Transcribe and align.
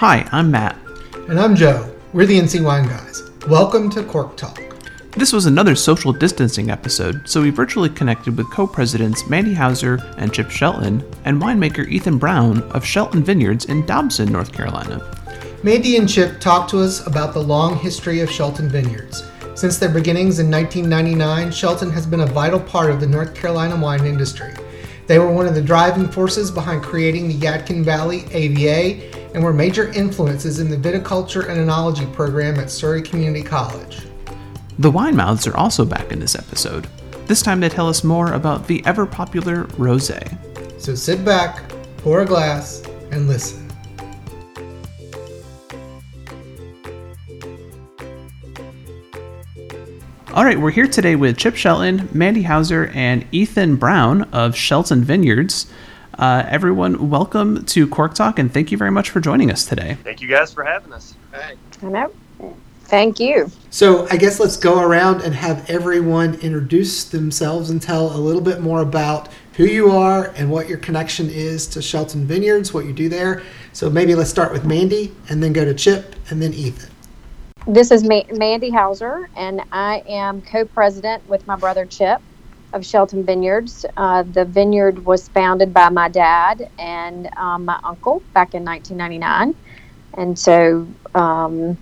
Hi, 0.00 0.28
I'm 0.32 0.50
Matt. 0.50 0.76
And 1.28 1.38
I'm 1.38 1.54
Joe. 1.54 1.88
We're 2.12 2.26
the 2.26 2.40
NC 2.40 2.64
Wine 2.64 2.88
Guys. 2.88 3.22
Welcome 3.48 3.88
to 3.90 4.02
Cork 4.02 4.36
Talk. 4.36 4.60
This 5.12 5.32
was 5.32 5.46
another 5.46 5.76
social 5.76 6.12
distancing 6.12 6.68
episode, 6.68 7.28
so 7.28 7.40
we 7.40 7.50
virtually 7.50 7.88
connected 7.88 8.36
with 8.36 8.50
co 8.50 8.66
presidents 8.66 9.28
Mandy 9.28 9.54
Hauser 9.54 10.00
and 10.18 10.34
Chip 10.34 10.50
Shelton 10.50 11.08
and 11.24 11.40
winemaker 11.40 11.88
Ethan 11.88 12.18
Brown 12.18 12.62
of 12.72 12.84
Shelton 12.84 13.22
Vineyards 13.22 13.66
in 13.66 13.86
Dobson, 13.86 14.32
North 14.32 14.52
Carolina. 14.52 15.00
Mandy 15.62 15.96
and 15.96 16.08
Chip 16.08 16.40
talked 16.40 16.70
to 16.70 16.80
us 16.80 17.06
about 17.06 17.32
the 17.32 17.42
long 17.42 17.76
history 17.76 18.18
of 18.18 18.28
Shelton 18.28 18.68
Vineyards. 18.68 19.22
Since 19.54 19.78
their 19.78 19.90
beginnings 19.90 20.40
in 20.40 20.50
1999, 20.50 21.52
Shelton 21.52 21.90
has 21.92 22.04
been 22.04 22.20
a 22.22 22.26
vital 22.26 22.58
part 22.58 22.90
of 22.90 22.98
the 22.98 23.06
North 23.06 23.32
Carolina 23.32 23.76
wine 23.76 24.04
industry. 24.04 24.54
They 25.06 25.20
were 25.20 25.30
one 25.30 25.46
of 25.46 25.54
the 25.54 25.62
driving 25.62 26.08
forces 26.08 26.50
behind 26.50 26.82
creating 26.82 27.28
the 27.28 27.38
Yadkin 27.38 27.84
Valley 27.84 28.24
AVA 28.32 29.23
and 29.34 29.42
were 29.42 29.52
major 29.52 29.92
influences 29.92 30.60
in 30.60 30.70
the 30.70 30.76
viticulture 30.76 31.48
and 31.48 31.58
enology 31.58 32.10
program 32.14 32.58
at 32.58 32.70
Surry 32.70 33.02
Community 33.02 33.42
College. 33.42 34.06
The 34.78 34.90
wine 34.90 35.16
mouths 35.16 35.46
are 35.46 35.56
also 35.56 35.84
back 35.84 36.12
in 36.12 36.20
this 36.20 36.34
episode. 36.34 36.86
This 37.26 37.42
time 37.42 37.60
to 37.60 37.68
tell 37.68 37.88
us 37.88 38.04
more 38.04 38.32
about 38.32 38.66
the 38.66 38.84
ever 38.86 39.06
popular 39.06 39.64
rosé. 39.64 40.38
So 40.80 40.94
sit 40.94 41.24
back, 41.24 41.62
pour 41.98 42.22
a 42.22 42.26
glass, 42.26 42.82
and 43.10 43.28
listen. 43.28 43.60
All 50.32 50.44
right, 50.44 50.58
we're 50.58 50.72
here 50.72 50.88
today 50.88 51.14
with 51.14 51.36
Chip 51.36 51.54
Shelton, 51.54 52.08
Mandy 52.12 52.42
Hauser, 52.42 52.90
and 52.92 53.24
Ethan 53.30 53.76
Brown 53.76 54.22
of 54.32 54.56
Shelton 54.56 55.04
Vineyards. 55.04 55.70
Uh, 56.18 56.44
everyone, 56.48 57.10
welcome 57.10 57.64
to 57.64 57.88
Cork 57.88 58.14
Talk, 58.14 58.38
and 58.38 58.52
thank 58.52 58.70
you 58.70 58.78
very 58.78 58.90
much 58.90 59.10
for 59.10 59.20
joining 59.20 59.50
us 59.50 59.64
today. 59.64 59.96
Thank 60.04 60.20
you 60.20 60.28
guys 60.28 60.52
for 60.52 60.62
having 60.62 60.92
us. 60.92 61.14
Hey. 61.32 61.56
I 61.82 61.86
know. 61.86 62.12
Thank 62.84 63.18
you. 63.18 63.50
So, 63.70 64.06
I 64.10 64.16
guess 64.16 64.38
let's 64.38 64.56
go 64.56 64.80
around 64.80 65.22
and 65.22 65.34
have 65.34 65.68
everyone 65.68 66.34
introduce 66.36 67.04
themselves 67.04 67.70
and 67.70 67.82
tell 67.82 68.14
a 68.14 68.18
little 68.18 68.42
bit 68.42 68.60
more 68.60 68.80
about 68.80 69.28
who 69.54 69.64
you 69.64 69.90
are 69.90 70.26
and 70.36 70.50
what 70.50 70.68
your 70.68 70.78
connection 70.78 71.28
is 71.30 71.66
to 71.68 71.82
Shelton 71.82 72.26
Vineyards, 72.26 72.72
what 72.72 72.84
you 72.84 72.92
do 72.92 73.08
there. 73.08 73.42
So, 73.72 73.90
maybe 73.90 74.14
let's 74.14 74.30
start 74.30 74.52
with 74.52 74.64
Mandy 74.64 75.12
and 75.28 75.42
then 75.42 75.52
go 75.52 75.64
to 75.64 75.74
Chip 75.74 76.14
and 76.30 76.40
then 76.40 76.54
Ethan. 76.54 76.90
This 77.66 77.90
is 77.90 78.04
Ma- 78.04 78.22
Mandy 78.30 78.70
Hauser, 78.70 79.28
and 79.34 79.62
I 79.72 80.04
am 80.06 80.42
co 80.42 80.64
president 80.64 81.26
with 81.28 81.44
my 81.46 81.56
brother 81.56 81.86
Chip 81.86 82.20
of 82.74 82.84
Shelton 82.84 83.24
Vineyards. 83.24 83.86
Uh, 83.96 84.24
the 84.24 84.44
vineyard 84.44 85.04
was 85.04 85.28
founded 85.28 85.72
by 85.72 85.88
my 85.88 86.08
dad 86.08 86.68
and 86.78 87.28
um, 87.36 87.64
my 87.64 87.78
uncle 87.84 88.20
back 88.34 88.54
in 88.54 88.64
1999. 88.64 89.54
And 90.18 90.38
so 90.38 90.86
um, 91.14 91.78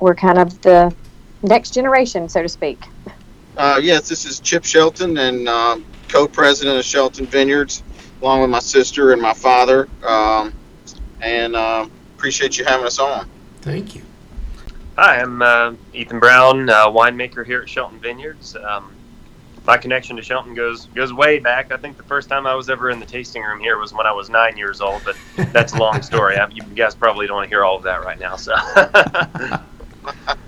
we're 0.00 0.14
kind 0.14 0.38
of 0.38 0.60
the 0.62 0.94
next 1.42 1.74
generation, 1.74 2.28
so 2.28 2.42
to 2.42 2.48
speak. 2.48 2.80
Uh, 3.56 3.78
yes, 3.82 4.08
this 4.08 4.24
is 4.24 4.40
Chip 4.40 4.64
Shelton 4.64 5.18
and 5.18 5.48
um, 5.48 5.84
co 6.08 6.26
president 6.26 6.78
of 6.78 6.84
Shelton 6.84 7.26
Vineyards, 7.26 7.82
along 8.22 8.40
with 8.40 8.50
my 8.50 8.60
sister 8.60 9.12
and 9.12 9.20
my 9.20 9.34
father. 9.34 9.88
Um, 10.02 10.54
and 11.20 11.54
uh, 11.54 11.86
appreciate 12.16 12.58
you 12.58 12.64
having 12.64 12.86
us 12.86 12.98
on. 12.98 13.28
Thank 13.60 13.94
you. 13.94 14.02
Hi, 14.96 15.20
I'm 15.20 15.42
uh, 15.42 15.74
Ethan 15.92 16.18
Brown, 16.18 16.68
uh, 16.68 16.88
winemaker 16.88 17.44
here 17.44 17.62
at 17.62 17.68
Shelton 17.68 17.98
Vineyards. 18.00 18.56
Um, 18.56 18.92
my 19.66 19.76
connection 19.76 20.16
to 20.16 20.22
Shelton 20.22 20.54
goes 20.54 20.86
goes 20.86 21.12
way 21.12 21.38
back. 21.38 21.72
I 21.72 21.76
think 21.76 21.96
the 21.96 22.02
first 22.02 22.28
time 22.28 22.46
I 22.46 22.54
was 22.54 22.70
ever 22.70 22.90
in 22.90 22.98
the 22.98 23.06
tasting 23.06 23.42
room 23.42 23.60
here 23.60 23.78
was 23.78 23.92
when 23.92 24.06
I 24.06 24.12
was 24.12 24.30
nine 24.30 24.56
years 24.56 24.80
old, 24.80 25.02
but 25.04 25.16
that's 25.52 25.74
a 25.74 25.78
long 25.78 26.02
story. 26.10 26.36
I, 26.36 26.48
you 26.48 26.62
guys 26.62 26.94
probably 26.94 27.26
don't 27.26 27.36
want 27.36 27.46
to 27.46 27.50
hear 27.50 27.64
all 27.64 27.76
of 27.76 27.82
that 27.84 28.02
right 28.02 28.18
now. 28.18 28.36
So, 28.36 28.54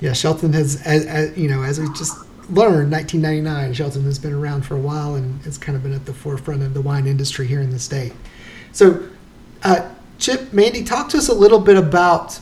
yeah, 0.00 0.12
Shelton 0.12 0.52
has, 0.52 0.80
as, 0.86 1.04
as, 1.06 1.36
you 1.36 1.48
know, 1.48 1.62
as 1.62 1.80
we 1.80 1.88
just 1.94 2.18
learned, 2.50 2.92
1999. 2.92 3.74
Shelton 3.74 4.04
has 4.04 4.18
been 4.18 4.32
around 4.32 4.64
for 4.64 4.76
a 4.76 4.80
while 4.80 5.14
and 5.16 5.40
has 5.42 5.58
kind 5.58 5.76
of 5.76 5.82
been 5.82 5.92
at 5.92 6.06
the 6.06 6.14
forefront 6.14 6.62
of 6.62 6.74
the 6.74 6.80
wine 6.80 7.06
industry 7.06 7.46
here 7.46 7.60
in 7.60 7.70
the 7.70 7.78
state. 7.78 8.12
So, 8.72 9.08
uh, 9.62 9.90
Chip, 10.18 10.52
Mandy, 10.52 10.84
talk 10.84 11.08
to 11.10 11.18
us 11.18 11.28
a 11.28 11.34
little 11.34 11.60
bit 11.60 11.76
about 11.76 12.38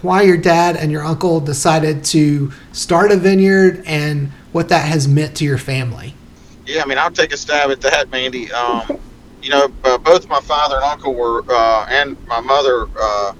why 0.00 0.22
your 0.22 0.36
dad 0.36 0.76
and 0.76 0.90
your 0.90 1.04
uncle 1.04 1.40
decided 1.40 2.04
to 2.04 2.50
start 2.72 3.12
a 3.12 3.16
vineyard 3.16 3.82
and 3.86 4.32
what 4.54 4.68
that 4.68 4.86
has 4.86 5.08
meant 5.08 5.36
to 5.36 5.44
your 5.44 5.58
family. 5.58 6.14
Yeah, 6.64 6.82
I 6.82 6.86
mean, 6.86 6.96
I'll 6.96 7.10
take 7.10 7.32
a 7.32 7.36
stab 7.36 7.70
at 7.70 7.80
that, 7.80 8.08
Mandy. 8.10 8.52
Um, 8.52 9.00
you 9.42 9.50
know, 9.50 9.68
uh, 9.82 9.98
both 9.98 10.28
my 10.28 10.40
father 10.40 10.76
and 10.76 10.84
uncle 10.84 11.12
were, 11.12 11.44
uh, 11.48 11.86
and 11.90 12.16
my 12.28 12.38
mother 12.38 12.86
uh, 12.96 13.32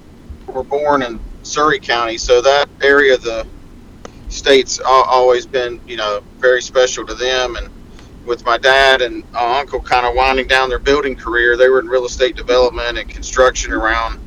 were 0.49 0.65
born 0.65 1.03
in 1.03 1.21
Surry 1.45 1.79
County, 1.79 2.19
so 2.19 2.43
that 2.43 2.69
area 2.83 3.15
of 3.15 3.23
the 3.23 3.47
state's 4.29 4.81
always 4.85 5.47
been, 5.47 5.81
you 5.87 5.97
know, 5.97 6.21
very 6.39 6.61
special 6.61 7.07
to 7.07 7.15
them. 7.15 7.55
And 7.55 7.71
with 8.27 8.45
my 8.45 8.59
dad 8.59 9.01
and 9.01 9.23
uh, 9.37 9.59
uncle 9.61 9.81
kind 9.81 10.05
of 10.05 10.17
winding 10.17 10.49
down 10.49 10.69
their 10.69 10.81
building 10.81 11.15
career, 11.15 11.57
they 11.57 11.69
were 11.69 11.79
in 11.79 11.87
real 11.87 12.07
estate 12.07 12.35
development 12.35 12.99
and 12.99 13.09
construction 13.09 13.73
around 13.73 14.19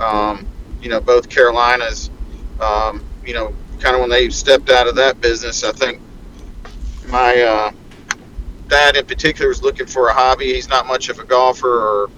um, 0.00 0.44
you 0.82 0.88
know 0.88 1.00
both 1.00 1.28
Carolinas. 1.28 2.10
Um, 2.60 3.04
you 3.24 3.32
know, 3.32 3.54
kind 3.78 3.94
of 3.94 4.00
when 4.00 4.10
they 4.10 4.28
stepped 4.30 4.70
out 4.70 4.88
of 4.88 4.96
that 4.96 5.20
business, 5.20 5.62
I 5.62 5.72
think 5.72 6.00
my 7.08 7.42
uh, 7.42 7.72
dad 8.68 8.96
in 8.96 9.06
particular 9.06 9.48
was 9.48 9.62
looking 9.62 9.86
for 9.86 10.08
a 10.08 10.14
hobby. 10.14 10.54
He's 10.54 10.68
not 10.68 10.86
much 10.86 11.08
of 11.08 11.18
a 11.18 11.24
golfer 11.24 11.68
or 11.68 12.10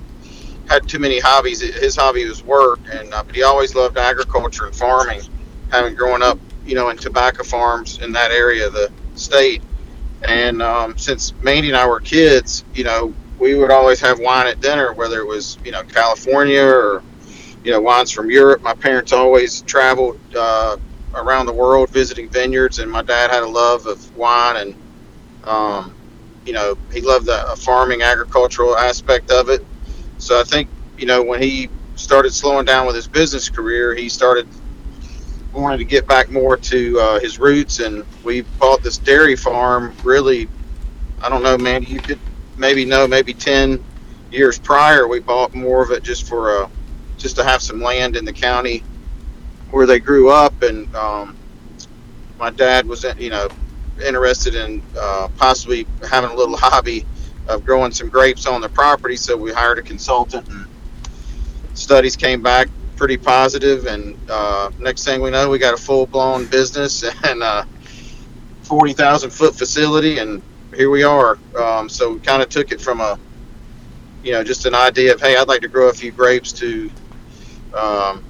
had 0.68 0.88
too 0.88 0.98
many 0.98 1.18
hobbies. 1.18 1.60
His 1.60 1.96
hobby 1.96 2.24
was 2.26 2.42
work, 2.42 2.80
and 2.92 3.12
uh, 3.12 3.22
but 3.22 3.34
he 3.34 3.42
always 3.42 3.74
loved 3.74 3.96
agriculture 3.98 4.66
and 4.66 4.74
farming. 4.74 5.22
Having 5.70 5.96
grown 5.96 6.22
up, 6.22 6.38
you 6.64 6.74
know, 6.74 6.88
in 6.88 6.96
tobacco 6.96 7.44
farms 7.44 7.98
in 7.98 8.12
that 8.12 8.30
area 8.30 8.66
of 8.66 8.72
the 8.72 8.90
state, 9.14 9.62
and 10.22 10.62
um, 10.62 10.96
since 10.96 11.34
Mandy 11.42 11.68
and 11.68 11.76
I 11.76 11.86
were 11.86 12.00
kids, 12.00 12.64
you 12.74 12.84
know, 12.84 13.14
we 13.38 13.54
would 13.54 13.70
always 13.70 14.00
have 14.00 14.18
wine 14.18 14.46
at 14.46 14.60
dinner, 14.60 14.92
whether 14.94 15.20
it 15.20 15.26
was 15.26 15.58
you 15.64 15.72
know 15.72 15.82
California 15.82 16.62
or 16.62 17.02
you 17.64 17.72
know, 17.72 17.80
wines 17.80 18.10
from 18.10 18.30
Europe. 18.30 18.62
My 18.62 18.74
parents 18.74 19.12
always 19.12 19.62
traveled 19.62 20.18
uh, 20.34 20.76
around 21.14 21.46
the 21.46 21.52
world 21.52 21.90
visiting 21.90 22.28
vineyards, 22.28 22.78
and 22.78 22.90
my 22.90 23.02
dad 23.02 23.30
had 23.30 23.42
a 23.42 23.48
love 23.48 23.86
of 23.86 24.16
wine, 24.16 24.56
and 24.56 24.74
um, 25.44 25.94
you 26.44 26.52
know, 26.52 26.76
he 26.92 27.00
loved 27.00 27.26
the 27.26 27.34
uh, 27.34 27.56
farming, 27.56 28.02
agricultural 28.02 28.76
aspect 28.76 29.30
of 29.30 29.48
it. 29.50 29.64
So 30.18 30.40
I 30.40 30.44
think, 30.44 30.68
you 30.96 31.06
know, 31.06 31.22
when 31.22 31.42
he 31.42 31.68
started 31.96 32.32
slowing 32.32 32.64
down 32.64 32.86
with 32.86 32.96
his 32.96 33.06
business 33.06 33.48
career, 33.48 33.94
he 33.94 34.08
started 34.08 34.48
wanting 35.52 35.78
to 35.78 35.84
get 35.84 36.06
back 36.06 36.30
more 36.30 36.56
to 36.56 37.00
uh, 37.00 37.20
his 37.20 37.38
roots, 37.38 37.80
and 37.80 38.04
we 38.24 38.42
bought 38.42 38.82
this 38.82 38.98
dairy 38.98 39.36
farm. 39.36 39.94
Really, 40.02 40.48
I 41.20 41.28
don't 41.28 41.42
know, 41.42 41.58
man. 41.58 41.82
You 41.82 42.00
could 42.00 42.20
maybe 42.56 42.84
know, 42.84 43.06
maybe 43.06 43.34
ten 43.34 43.82
years 44.30 44.58
prior, 44.58 45.08
we 45.08 45.20
bought 45.20 45.54
more 45.54 45.82
of 45.82 45.90
it 45.90 46.02
just 46.02 46.28
for 46.28 46.62
a 46.62 46.70
just 47.16 47.36
to 47.36 47.44
have 47.44 47.60
some 47.60 47.80
land 47.80 48.16
in 48.16 48.24
the 48.24 48.32
county 48.32 48.84
where 49.70 49.86
they 49.86 49.98
grew 49.98 50.30
up. 50.30 50.62
And 50.62 50.94
um, 50.94 51.36
my 52.38 52.50
dad 52.50 52.86
was, 52.86 53.04
you 53.18 53.30
know, 53.30 53.48
interested 54.04 54.54
in 54.54 54.82
uh, 54.98 55.28
possibly 55.36 55.86
having 56.08 56.30
a 56.30 56.34
little 56.34 56.56
hobby 56.58 57.06
of 57.48 57.64
growing 57.64 57.92
some 57.92 58.08
grapes 58.08 58.46
on 58.46 58.60
the 58.60 58.68
property. 58.68 59.16
So 59.16 59.36
we 59.36 59.52
hired 59.52 59.78
a 59.78 59.82
consultant, 59.82 60.48
and 60.48 60.66
studies 61.74 62.16
came 62.16 62.42
back 62.42 62.68
pretty 62.96 63.16
positive. 63.16 63.86
And 63.86 64.18
uh, 64.28 64.70
next 64.78 65.04
thing 65.04 65.22
we 65.22 65.30
know, 65.30 65.48
we 65.48 65.58
got 65.58 65.74
a 65.74 65.78
full 65.78 66.06
blown 66.06 66.46
business 66.46 67.04
and 67.24 67.42
a 67.42 67.66
40,000 68.62 69.30
foot 69.30 69.54
facility, 69.54 70.18
and 70.18 70.42
here 70.74 70.90
we 70.90 71.02
are. 71.02 71.38
Um, 71.56 71.88
so 71.88 72.14
we 72.14 72.20
kind 72.20 72.42
of 72.42 72.48
took 72.50 72.70
it 72.70 72.80
from 72.80 73.00
a 73.00 73.18
you 74.22 74.32
know, 74.32 74.42
just 74.42 74.66
an 74.66 74.74
idea 74.74 75.14
of, 75.14 75.20
hey, 75.20 75.36
I'd 75.36 75.48
like 75.48 75.62
to 75.62 75.68
grow 75.68 75.88
a 75.88 75.92
few 75.92 76.10
grapes 76.10 76.52
to 76.54 76.90
um, 77.74 78.24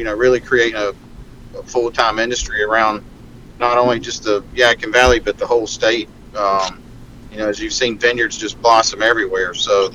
you 0.00 0.04
know, 0.04 0.14
really 0.14 0.40
creating 0.40 0.76
a, 0.76 0.94
a 1.58 1.62
full 1.62 1.92
time 1.92 2.18
industry 2.18 2.64
around 2.64 3.04
not 3.58 3.76
only 3.76 4.00
just 4.00 4.24
the 4.24 4.40
Yadkin 4.54 4.90
Valley, 4.90 5.20
but 5.20 5.36
the 5.36 5.46
whole 5.46 5.66
state. 5.66 6.08
Um, 6.34 6.80
you 7.30 7.36
know, 7.36 7.50
as 7.50 7.60
you've 7.60 7.74
seen 7.74 7.98
vineyards 7.98 8.38
just 8.38 8.60
blossom 8.62 9.02
everywhere. 9.02 9.52
So, 9.52 9.90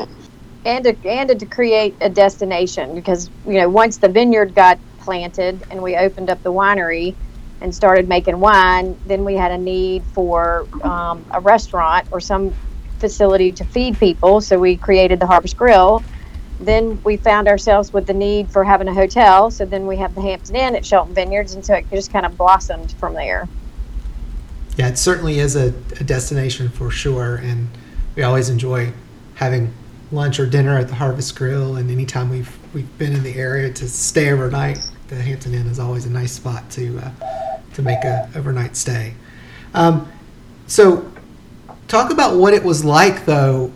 and 0.63 0.83
to, 0.83 0.95
and 1.09 1.39
to 1.39 1.45
create 1.47 1.95
a 2.01 2.09
destination 2.09 2.93
because, 2.93 3.31
you 3.47 3.55
know, 3.55 3.67
once 3.67 3.97
the 3.97 4.07
vineyard 4.07 4.53
got 4.53 4.77
planted 4.99 5.63
and 5.71 5.81
we 5.81 5.97
opened 5.97 6.29
up 6.29 6.43
the 6.43 6.53
winery 6.53 7.15
and 7.61 7.73
started 7.73 8.07
making 8.07 8.39
wine, 8.39 8.95
then 9.07 9.25
we 9.25 9.33
had 9.33 9.51
a 9.51 9.57
need 9.57 10.03
for 10.03 10.67
um, 10.83 11.25
a 11.31 11.39
restaurant 11.39 12.05
or 12.11 12.19
some 12.19 12.53
facility 12.99 13.51
to 13.53 13.63
feed 13.65 13.97
people. 13.99 14.39
So 14.39 14.59
we 14.59 14.77
created 14.77 15.19
the 15.19 15.25
Harvest 15.25 15.57
Grill 15.57 16.03
then 16.59 17.01
we 17.03 17.17
found 17.17 17.47
ourselves 17.47 17.91
with 17.91 18.07
the 18.07 18.13
need 18.13 18.49
for 18.49 18.63
having 18.63 18.87
a 18.87 18.93
hotel. 18.93 19.51
So 19.51 19.65
then 19.65 19.87
we 19.87 19.97
have 19.97 20.15
the 20.15 20.21
Hampton 20.21 20.55
Inn 20.55 20.75
at 20.75 20.85
Shelton 20.85 21.13
Vineyards, 21.13 21.53
and 21.53 21.65
so 21.65 21.75
it 21.75 21.85
just 21.89 22.11
kind 22.11 22.25
of 22.25 22.37
blossomed 22.37 22.93
from 22.93 23.13
there. 23.13 23.47
Yeah, 24.77 24.89
it 24.89 24.97
certainly 24.97 25.39
is 25.39 25.55
a, 25.55 25.67
a 25.99 26.03
destination 26.03 26.69
for 26.69 26.91
sure, 26.91 27.35
and 27.37 27.69
we 28.15 28.23
always 28.23 28.49
enjoy 28.49 28.91
having 29.35 29.73
lunch 30.11 30.39
or 30.39 30.45
dinner 30.45 30.77
at 30.77 30.87
the 30.87 30.95
Harvest 30.95 31.35
Grill. 31.35 31.75
And 31.75 31.89
anytime 31.89 32.29
we've 32.29 32.57
we've 32.73 32.97
been 32.97 33.13
in 33.13 33.23
the 33.23 33.35
area 33.35 33.71
to 33.73 33.87
stay 33.87 34.31
overnight, 34.31 34.79
the 35.07 35.15
Hampton 35.15 35.53
Inn 35.53 35.67
is 35.67 35.79
always 35.79 36.05
a 36.05 36.09
nice 36.09 36.33
spot 36.33 36.69
to 36.71 36.99
uh, 36.99 37.11
to 37.73 37.81
make 37.81 38.03
a 38.03 38.29
overnight 38.35 38.75
stay. 38.75 39.13
Um, 39.73 40.11
so, 40.67 41.11
talk 41.87 42.11
about 42.11 42.37
what 42.37 42.53
it 42.53 42.63
was 42.63 42.83
like 42.83 43.25
though 43.25 43.71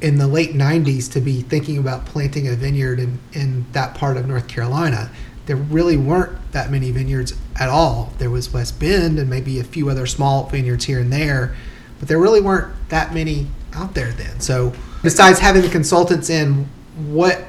in 0.00 0.16
the 0.16 0.26
late 0.26 0.52
90s 0.52 1.10
to 1.12 1.20
be 1.20 1.42
thinking 1.42 1.78
about 1.78 2.06
planting 2.06 2.48
a 2.48 2.54
vineyard 2.54 2.98
in, 2.98 3.18
in 3.32 3.66
that 3.72 3.94
part 3.94 4.16
of 4.16 4.26
North 4.26 4.48
Carolina. 4.48 5.10
There 5.46 5.56
really 5.56 5.96
weren't 5.96 6.52
that 6.52 6.70
many 6.70 6.90
vineyards 6.90 7.34
at 7.56 7.68
all. 7.68 8.12
There 8.18 8.30
was 8.30 8.48
Westbend 8.48 9.18
and 9.18 9.28
maybe 9.28 9.58
a 9.60 9.64
few 9.64 9.90
other 9.90 10.06
small 10.06 10.46
vineyards 10.46 10.84
here 10.84 11.00
and 11.00 11.12
there, 11.12 11.54
but 11.98 12.08
there 12.08 12.18
really 12.18 12.40
weren't 12.40 12.72
that 12.88 13.12
many 13.12 13.48
out 13.74 13.94
there 13.94 14.12
then. 14.12 14.40
So, 14.40 14.72
besides 15.02 15.38
having 15.38 15.62
the 15.62 15.68
consultants 15.68 16.30
in, 16.30 16.68
what 17.08 17.44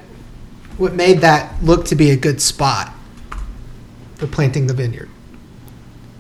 what 0.77 0.93
made 0.93 1.19
that 1.19 1.63
look 1.63 1.85
to 1.85 1.95
be 1.95 2.09
a 2.09 2.15
good 2.15 2.41
spot 2.41 2.91
for 4.15 4.25
planting 4.25 4.67
the 4.67 4.73
vineyard? 4.73 5.09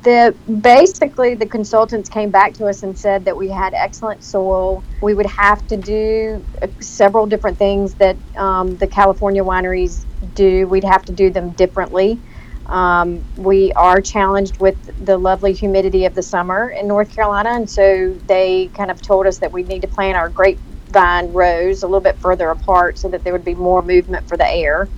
The 0.03 0.35
basically 0.61 1.35
the 1.35 1.47
consultants 1.47 2.09
came 2.09 2.31
back 2.31 2.53
to 2.55 2.65
us 2.67 2.83
and 2.83 2.97
said 2.97 3.25
that 3.25 3.37
we 3.37 3.49
had 3.49 3.73
excellent 3.73 4.23
soil. 4.23 4.85
We 5.01 5.13
would 5.13 5.27
have 5.27 5.65
to 5.67 5.77
do 5.77 6.45
uh, 6.61 6.67
several 6.81 7.25
different 7.27 7.57
things 7.59 7.95
that 7.95 8.17
um, 8.37 8.77
the 8.77 8.87
California 8.87 9.43
wineries 9.43 10.05
do. 10.35 10.67
We'd 10.67 10.83
have 10.83 11.03
to 11.05 11.13
do 11.13 11.29
them 11.31 11.53
differently. 11.53 12.21
Um, 12.67 13.25
we 13.35 13.73
are 13.73 14.01
challenged 14.01 14.59
with 14.59 14.77
the 14.97 15.17
lovely 15.17 15.53
humidity 15.53 16.05
of 16.05 16.13
the 16.15 16.23
summer 16.23 16.69
in 16.69 16.87
North 16.87 17.13
Carolina, 17.13 17.51
and 17.51 17.69
so 17.69 18.17
they 18.27 18.69
kind 18.69 18.91
of 18.91 19.01
told 19.01 19.27
us 19.27 19.39
that 19.39 19.51
we 19.51 19.63
need 19.63 19.81
to 19.81 19.87
plant 19.89 20.15
our 20.17 20.29
grapevine 20.29 21.33
rows 21.33 21.83
a 21.83 21.87
little 21.87 22.01
bit 22.01 22.19
further 22.21 22.49
apart 22.49 22.97
so 22.97 23.09
that 23.09 23.23
there 23.23 23.33
would 23.33 23.43
be 23.43 23.55
more 23.55 23.81
movement 23.81 24.27
for 24.27 24.37
the 24.37 24.49
air. 24.49 24.89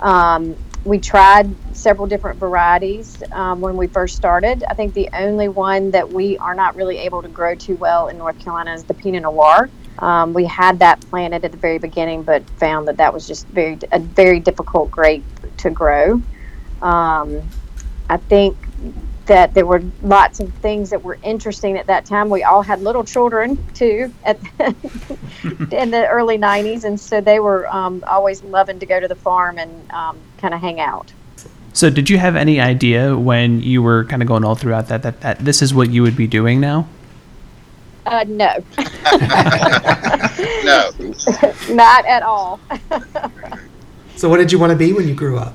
Um, 0.00 0.58
we 0.84 0.98
tried 0.98 1.54
several 1.74 2.06
different 2.06 2.38
varieties 2.38 3.22
um, 3.32 3.60
when 3.60 3.76
we 3.76 3.86
first 3.86 4.16
started. 4.16 4.64
I 4.68 4.74
think 4.74 4.92
the 4.92 5.08
only 5.14 5.48
one 5.48 5.90
that 5.92 6.10
we 6.12 6.36
are 6.38 6.54
not 6.54 6.76
really 6.76 6.98
able 6.98 7.22
to 7.22 7.28
grow 7.28 7.54
too 7.54 7.76
well 7.76 8.08
in 8.08 8.18
North 8.18 8.38
Carolina 8.38 8.74
is 8.74 8.84
the 8.84 8.94
Pinot 8.94 9.22
Noir. 9.22 9.70
Um, 9.98 10.34
we 10.34 10.44
had 10.44 10.80
that 10.80 11.00
planted 11.08 11.44
at 11.44 11.52
the 11.52 11.56
very 11.58 11.78
beginning, 11.78 12.22
but 12.22 12.48
found 12.58 12.88
that 12.88 12.98
that 12.98 13.14
was 13.14 13.26
just 13.26 13.46
very 13.48 13.78
a 13.92 13.98
very 13.98 14.40
difficult 14.40 14.90
grape 14.90 15.24
to 15.58 15.70
grow. 15.70 16.20
Um, 16.82 17.42
I 18.10 18.18
think 18.18 18.56
that 19.26 19.54
there 19.54 19.66
were 19.66 19.82
lots 20.02 20.40
of 20.40 20.52
things 20.54 20.90
that 20.90 21.02
were 21.02 21.18
interesting 21.22 21.78
at 21.78 21.86
that 21.86 22.04
time. 22.04 22.28
We 22.30 22.42
all 22.42 22.62
had 22.62 22.82
little 22.82 23.04
children 23.04 23.58
too 23.74 24.12
at 24.24 24.38
in 25.72 25.90
the 25.90 26.06
early 26.10 26.38
'90s, 26.38 26.84
and 26.84 27.00
so 27.00 27.20
they 27.20 27.40
were 27.40 27.66
um, 27.74 28.04
always 28.06 28.42
loving 28.42 28.78
to 28.78 28.86
go 28.86 29.00
to 29.00 29.08
the 29.08 29.14
farm 29.14 29.58
and 29.58 29.90
um, 29.92 30.18
kind 30.38 30.54
of 30.54 30.60
hang 30.60 30.80
out. 30.80 31.12
So, 31.72 31.90
did 31.90 32.08
you 32.08 32.18
have 32.18 32.36
any 32.36 32.60
idea 32.60 33.16
when 33.16 33.60
you 33.60 33.82
were 33.82 34.04
kind 34.04 34.22
of 34.22 34.28
going 34.28 34.44
all 34.44 34.54
throughout 34.54 34.88
that 34.88 35.02
that, 35.02 35.20
that 35.22 35.38
this 35.40 35.60
is 35.60 35.74
what 35.74 35.90
you 35.90 36.02
would 36.02 36.16
be 36.16 36.26
doing 36.26 36.60
now? 36.60 36.86
Uh, 38.06 38.24
no. 38.28 38.62
no. 40.64 40.90
Not 41.74 42.04
at 42.06 42.22
all. 42.22 42.60
so, 44.16 44.28
what 44.28 44.36
did 44.36 44.52
you 44.52 44.58
want 44.58 44.70
to 44.70 44.76
be 44.76 44.92
when 44.92 45.08
you 45.08 45.14
grew 45.14 45.38
up? 45.38 45.54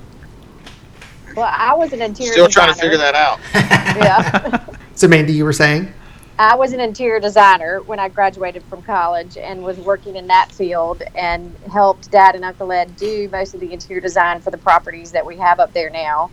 Well, 1.36 1.52
I 1.52 1.74
was 1.74 1.94
an 1.94 2.02
interior. 2.02 2.32
Designer. 2.32 2.32
Still 2.32 2.46
designer. 2.48 2.66
trying 2.66 2.76
to 2.76 2.82
figure 2.82 2.98
that 2.98 3.16
out. 3.16 3.40
yeah. 3.54 4.76
so, 4.96 5.08
Mandy, 5.08 5.34
you 5.34 5.46
were 5.46 5.54
saying? 5.54 5.94
I 6.40 6.56
was 6.56 6.72
an 6.72 6.80
interior 6.80 7.20
designer 7.20 7.82
when 7.82 8.00
I 8.00 8.08
graduated 8.08 8.64
from 8.64 8.82
college 8.84 9.36
and 9.36 9.62
was 9.62 9.78
working 9.78 10.16
in 10.16 10.28
that 10.28 10.50
field 10.54 11.04
and 11.14 11.54
helped 11.70 12.10
Dad 12.12 12.34
and 12.36 12.46
Uncle 12.46 12.72
Ed 12.72 12.96
do 12.96 13.28
most 13.30 13.54
of 13.54 13.60
the 13.60 13.74
interior 13.74 14.00
design 14.00 14.40
for 14.40 14.50
the 14.50 14.58
properties 14.58 15.12
that 15.12 15.26
we 15.26 15.36
have 15.36 15.60
up 15.60 15.74
there 15.74 15.90
now. 15.90 16.32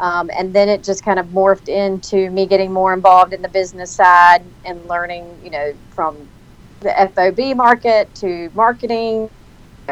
Um, 0.00 0.30
and 0.34 0.54
then 0.54 0.70
it 0.70 0.82
just 0.82 1.04
kind 1.04 1.18
of 1.18 1.26
morphed 1.26 1.68
into 1.68 2.30
me 2.30 2.46
getting 2.46 2.72
more 2.72 2.94
involved 2.94 3.34
in 3.34 3.42
the 3.42 3.48
business 3.48 3.90
side 3.90 4.42
and 4.64 4.82
learning, 4.86 5.38
you 5.44 5.50
know, 5.50 5.74
from 5.90 6.16
the 6.80 6.94
FOB 7.14 7.54
market 7.54 8.12
to 8.16 8.50
marketing 8.54 9.28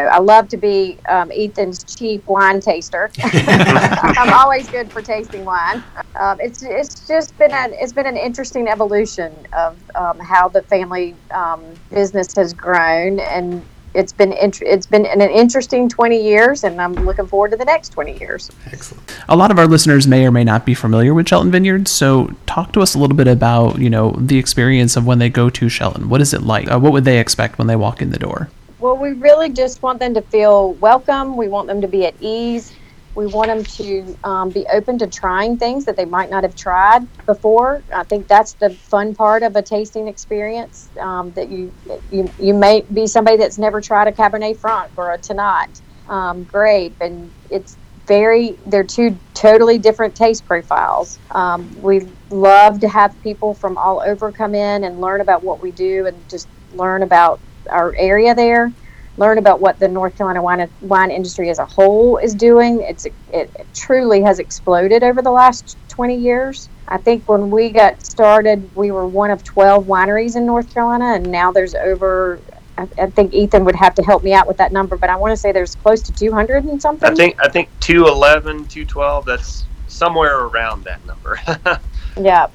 I 0.09 0.19
love 0.19 0.49
to 0.49 0.57
be 0.57 0.99
um, 1.09 1.31
Ethan's 1.33 1.85
chief 1.85 2.27
wine 2.27 2.61
taster. 2.61 3.11
I'm 3.23 4.33
always 4.33 4.69
good 4.69 4.91
for 4.91 5.03
tasting 5.03 5.45
wine. 5.45 5.83
Um, 6.19 6.39
it's 6.41 6.63
it's 6.63 7.07
just 7.07 7.37
been 7.39 7.53
an 7.53 7.73
it's 7.75 7.93
been 7.93 8.07
an 8.07 8.17
interesting 8.17 8.69
evolution 8.69 9.35
of 9.53 9.79
um, 9.95 10.19
how 10.19 10.49
the 10.49 10.63
family 10.63 11.15
um, 11.31 11.65
business 11.91 12.35
has 12.37 12.53
grown, 12.53 13.21
and 13.21 13.63
it's 13.95 14.13
been 14.13 14.33
int- 14.33 14.63
it's 14.63 14.87
been 14.87 15.07
an 15.07 15.21
interesting 15.21 15.89
20 15.89 16.23
years, 16.23 16.65
and 16.65 16.81
I'm 16.81 16.95
looking 16.95 17.27
forward 17.27 17.51
to 17.53 17.57
the 17.57 17.65
next 17.65 17.91
20 17.91 18.19
years. 18.19 18.51
Excellent. 18.67 19.03
A 19.29 19.37
lot 19.37 19.51
of 19.51 19.59
our 19.59 19.67
listeners 19.67 20.07
may 20.07 20.27
or 20.27 20.31
may 20.31 20.45
not 20.45 20.65
be 20.65 20.75
familiar 20.75 21.13
with 21.15 21.29
Shelton 21.29 21.51
Vineyards, 21.51 21.91
so 21.91 22.31
talk 22.47 22.73
to 22.73 22.81
us 22.81 22.95
a 22.95 22.99
little 22.99 23.17
bit 23.17 23.29
about 23.29 23.79
you 23.79 23.91
know 23.91 24.13
the 24.19 24.39
experience 24.39 24.97
of 24.97 25.07
when 25.07 25.19
they 25.19 25.29
go 25.29 25.51
to 25.51 25.69
Shelton. 25.69 26.09
What 26.09 26.21
is 26.21 26.33
it 26.33 26.43
like? 26.43 26.71
Uh, 26.71 26.79
what 26.79 26.93
would 26.93 27.05
they 27.05 27.19
expect 27.19 27.59
when 27.59 27.67
they 27.67 27.77
walk 27.77 28.01
in 28.01 28.11
the 28.11 28.19
door? 28.19 28.49
Well, 28.81 28.99
we 28.99 29.13
really 29.15 29.51
just 29.53 29.83
want 29.83 30.01
them 30.01 30.15
to 30.15 30.23
feel 30.23 30.75
welcome. 30.75 31.37
We 31.37 31.49
want 31.49 31.69
them 31.69 31.83
to 31.83 31.89
be 31.89 32.07
at 32.07 32.17
ease. 32.21 32.73
We 33.15 33.27
want 33.27 33.49
them 33.49 33.65
to 33.65 34.19
um, 34.25 34.51
be 34.51 34.67
open 34.73 34.99
to 35.01 35.09
trying 35.09 35.59
things 35.59 35.87
that 35.87 35.97
they 35.97 36.07
might 36.07 36.31
not 36.31 36.45
have 36.45 36.55
tried 36.57 37.03
before. 37.27 37.85
I 37.95 38.05
think 38.05 38.29
that's 38.29 38.55
the 38.55 38.71
fun 38.71 39.15
part 39.17 39.43
of 39.43 39.57
a 39.57 39.63
tasting 39.63 40.09
experience. 40.09 40.93
Um, 41.01 41.33
that 41.35 41.51
you, 41.51 41.75
you 42.13 42.33
you 42.39 42.55
may 42.55 42.87
be 42.95 43.09
somebody 43.09 43.39
that's 43.39 43.59
never 43.59 43.81
tried 43.83 44.09
a 44.09 44.13
Cabernet 44.13 44.61
Franc 44.61 44.93
or 44.97 45.13
a 45.13 45.19
Tannat 45.19 45.83
um, 46.09 46.45
grape, 46.45 46.97
and 47.01 47.33
it's 47.51 47.79
very 48.07 48.59
they're 48.69 48.85
two 48.85 49.21
totally 49.35 49.79
different 49.79 50.15
taste 50.17 50.47
profiles. 50.47 51.21
Um, 51.33 51.75
we 51.83 52.03
love 52.31 52.81
to 52.81 52.89
have 52.89 53.21
people 53.23 53.55
from 53.55 53.79
all 53.79 54.03
over 54.07 54.33
come 54.33 54.55
in 54.55 54.85
and 54.85 55.01
learn 55.01 55.23
about 55.23 55.45
what 55.45 55.63
we 55.63 55.73
do 55.73 56.07
and 56.07 56.29
just 56.31 56.49
learn 56.73 57.03
about 57.03 57.43
our 57.71 57.95
area 57.97 58.35
there, 58.35 58.73
learn 59.17 59.39
about 59.39 59.61
what 59.61 59.79
the 59.79 59.87
North 59.89 60.17
Carolina 60.17 60.43
wine 60.43 60.69
wine 60.81 61.11
industry 61.11 61.51
as 61.51 61.59
a 61.59 61.67
whole 61.67 62.17
is 62.17 62.35
doing. 62.35 62.81
It's 62.81 63.05
it, 63.05 63.15
it 63.33 63.67
truly 63.75 64.23
has 64.23 64.39
exploded 64.39 65.03
over 65.03 65.23
the 65.23 65.31
last 65.31 65.77
20 65.89 66.17
years. 66.17 66.69
I 66.89 66.99
think 66.99 67.29
when 67.29 67.51
we 67.51 67.71
got 67.71 68.05
started, 68.05 68.69
we 68.75 68.91
were 68.91 69.07
one 69.07 69.31
of 69.31 69.45
12 69.45 69.87
wineries 69.87 70.37
in 70.37 70.45
North 70.47 70.73
Carolina, 70.73 71.15
and 71.15 71.31
now 71.31 71.53
there's 71.53 71.75
over. 71.75 72.41
I, 72.79 72.89
I 72.99 73.07
think 73.07 73.35
Ethan 73.35 73.65
would 73.65 73.77
have 73.77 73.95
to 73.97 74.03
help 74.03 74.25
me 74.25 74.33
out 74.33 74.49
with 74.49 74.57
that 74.57 74.73
number, 74.73 74.97
but 74.97 75.11
I 75.11 75.17
want 75.17 75.33
to 75.33 75.37
say 75.37 75.53
there's 75.53 75.75
close 75.77 76.01
to 76.03 76.13
200 76.13 76.65
and 76.65 76.81
something. 76.81 77.09
I 77.09 77.15
think 77.15 77.37
I 77.41 77.49
think 77.49 77.69
211, 77.81 78.67
212. 78.67 79.25
That's 79.27 79.65
somewhere 79.87 80.45
around 80.45 80.85
that 80.85 81.05
number. 81.07 81.39
yeah, 82.21 82.47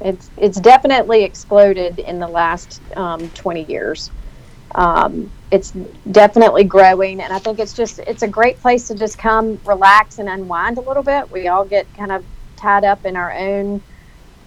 it's 0.00 0.28
it's 0.36 0.60
definitely 0.60 1.22
exploded 1.22 2.00
in 2.00 2.18
the 2.18 2.28
last 2.28 2.82
um, 2.96 3.30
20 3.30 3.64
years 3.64 4.10
um, 4.74 5.30
it's 5.50 5.72
definitely 6.10 6.64
growing 6.64 7.20
and 7.20 7.32
i 7.32 7.38
think 7.38 7.58
it's 7.58 7.72
just 7.72 8.00
it's 8.00 8.22
a 8.22 8.28
great 8.28 8.60
place 8.60 8.88
to 8.88 8.94
just 8.94 9.18
come 9.18 9.58
relax 9.64 10.18
and 10.18 10.28
unwind 10.28 10.78
a 10.78 10.80
little 10.80 11.02
bit. 11.02 11.30
We 11.30 11.48
all 11.48 11.64
get 11.64 11.86
kind 11.94 12.10
of 12.10 12.24
tied 12.56 12.84
up 12.84 13.04
in 13.04 13.16
our 13.16 13.32
own 13.32 13.82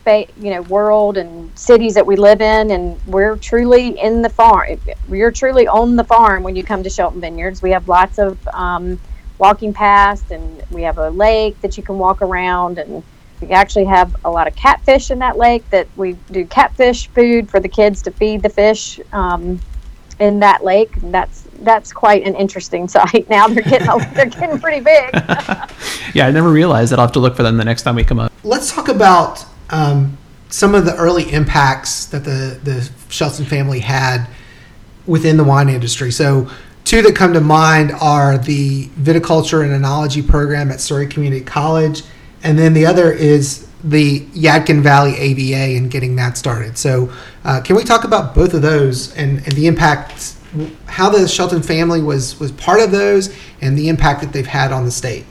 you 0.07 0.51
know 0.51 0.61
world 0.63 1.17
and 1.17 1.51
cities 1.59 1.93
that 1.93 2.05
we 2.05 2.15
live 2.15 2.39
in 2.39 2.71
and 2.71 2.97
we're 3.07 3.35
truly 3.35 3.99
in 3.99 4.21
the 4.21 4.29
farm 4.29 4.79
you're 5.09 5.31
truly 5.31 5.67
on 5.67 5.97
the 5.97 6.03
farm 6.03 6.43
when 6.43 6.55
you 6.55 6.63
come 6.63 6.81
to 6.81 6.89
shelton 6.89 7.19
vineyards. 7.19 7.61
We 7.61 7.71
have 7.71 7.89
lots 7.89 8.17
of 8.17 8.47
um, 8.53 8.97
walking 9.37 9.73
past 9.73 10.31
and 10.31 10.63
we 10.71 10.83
have 10.83 10.97
a 10.97 11.09
lake 11.09 11.59
that 11.59 11.75
you 11.75 11.83
can 11.83 11.97
walk 11.97 12.21
around 12.21 12.77
and 12.77 13.03
we 13.41 13.49
actually 13.49 13.83
have 13.85 14.15
a 14.23 14.31
lot 14.31 14.47
of 14.47 14.55
catfish 14.55 15.11
in 15.11 15.19
that 15.19 15.37
lake 15.37 15.69
that 15.71 15.87
we 15.97 16.13
do 16.31 16.45
catfish 16.45 17.07
food 17.09 17.49
for 17.49 17.59
the 17.59 17.69
kids 17.69 18.01
to 18.03 18.11
feed 18.11 18.41
the 18.41 18.49
fish 18.49 19.01
um, 19.11 19.59
in 20.19 20.39
that 20.39 20.63
lake. 20.63 20.91
That's 21.03 21.43
that's 21.59 21.91
quite 21.91 22.25
an 22.25 22.35
interesting 22.35 22.87
sight. 22.87 23.29
Now 23.29 23.47
they're 23.47 23.63
getting 23.63 23.87
they're 24.13 24.25
getting 24.25 24.59
pretty 24.59 24.83
big. 24.83 25.09
yeah, 26.13 26.27
I 26.27 26.31
never 26.31 26.49
realized 26.49 26.91
that. 26.91 26.99
I'll 26.99 27.05
have 27.05 27.13
to 27.13 27.19
look 27.19 27.35
for 27.35 27.43
them 27.43 27.57
the 27.57 27.65
next 27.65 27.83
time 27.83 27.95
we 27.95 28.03
come 28.03 28.19
up. 28.19 28.31
Let's 28.43 28.71
talk 28.71 28.87
about 28.87 29.45
um, 29.69 30.17
some 30.49 30.75
of 30.75 30.85
the 30.85 30.95
early 30.95 31.31
impacts 31.31 32.05
that 32.05 32.23
the 32.23 32.59
the 32.63 32.89
Shelton 33.09 33.45
family 33.45 33.79
had 33.79 34.27
within 35.05 35.37
the 35.37 35.43
wine 35.43 35.69
industry. 35.69 36.11
So. 36.11 36.49
Two 36.83 37.01
that 37.01 37.17
come 37.17 37.33
to 37.33 37.41
mind 37.41 37.91
are 37.99 38.37
the 38.37 38.85
viticulture 38.85 39.61
and 39.61 39.73
enology 39.73 40.25
program 40.25 40.71
at 40.71 40.79
Surry 40.79 41.05
Community 41.05 41.43
College, 41.43 42.01
and 42.43 42.57
then 42.57 42.73
the 42.73 42.85
other 42.85 43.11
is 43.11 43.67
the 43.83 44.21
Yadkin 44.27 44.81
Valley 44.81 45.15
AVA 45.17 45.77
and 45.77 45.91
getting 45.91 46.15
that 46.15 46.37
started. 46.37 46.77
So, 46.77 47.11
uh, 47.47 47.61
can 47.61 47.77
we 47.77 47.83
talk 47.85 48.03
about 48.03 48.35
both 48.35 48.53
of 48.53 48.61
those 48.61 49.15
and, 49.15 49.37
and 49.37 49.53
the 49.53 49.67
impact, 49.67 50.35
how 50.85 51.09
the 51.09 51.25
Shelton 51.27 51.63
family 51.63 52.01
was 52.01 52.37
was 52.41 52.51
part 52.51 52.81
of 52.81 52.91
those, 52.91 53.33
and 53.61 53.77
the 53.77 53.87
impact 53.87 54.19
that 54.19 54.33
they've 54.33 54.45
had 54.45 54.73
on 54.73 54.83
the 54.83 54.91
state? 54.91 55.25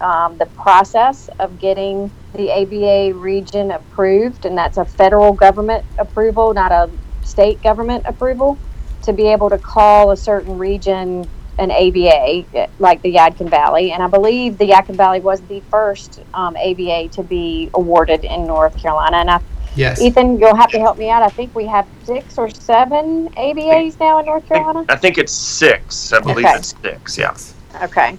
Um, 0.00 0.38
the 0.38 0.46
process 0.46 1.28
of 1.38 1.58
getting 1.60 2.10
the 2.34 2.48
AVA 2.48 3.14
region 3.14 3.70
approved, 3.70 4.46
and 4.46 4.56
that's 4.56 4.78
a 4.78 4.84
federal 4.86 5.34
government 5.34 5.84
approval, 5.98 6.54
not 6.54 6.72
a 6.72 6.90
state 7.22 7.62
government 7.62 8.06
approval, 8.06 8.56
to 9.02 9.12
be 9.12 9.28
able 9.28 9.50
to 9.50 9.58
call 9.58 10.12
a 10.12 10.16
certain 10.16 10.56
region 10.56 11.28
an 11.58 11.70
AVA, 11.70 12.68
like 12.78 13.02
the 13.02 13.14
Yadkin 13.14 13.50
Valley, 13.50 13.92
and 13.92 14.02
I 14.02 14.06
believe 14.06 14.56
the 14.56 14.70
Yadkin 14.70 14.96
Valley 14.96 15.20
was 15.20 15.42
the 15.42 15.60
first 15.70 16.22
um, 16.32 16.56
AVA 16.56 17.08
to 17.10 17.22
be 17.22 17.68
awarded 17.74 18.24
in 18.24 18.46
North 18.46 18.78
Carolina. 18.78 19.18
And 19.18 19.30
I, 19.30 19.40
Yes. 19.76 20.00
Ethan, 20.00 20.38
you'll 20.38 20.56
have 20.56 20.70
to 20.70 20.78
help 20.80 20.98
me 20.98 21.10
out. 21.10 21.22
I 21.22 21.28
think 21.28 21.54
we 21.54 21.66
have 21.66 21.86
six 22.04 22.38
or 22.38 22.50
seven 22.50 23.28
AVAs 23.30 23.98
now 24.00 24.18
in 24.18 24.26
North 24.26 24.46
Carolina. 24.46 24.84
I 24.88 24.96
think 24.96 25.18
it's 25.18 25.32
six. 25.32 26.12
I 26.12 26.20
believe 26.20 26.46
Okay. 26.46 26.56
it's 26.56 26.74
six. 26.82 27.18
Yeah. 27.18 27.36
Okay. 27.82 28.18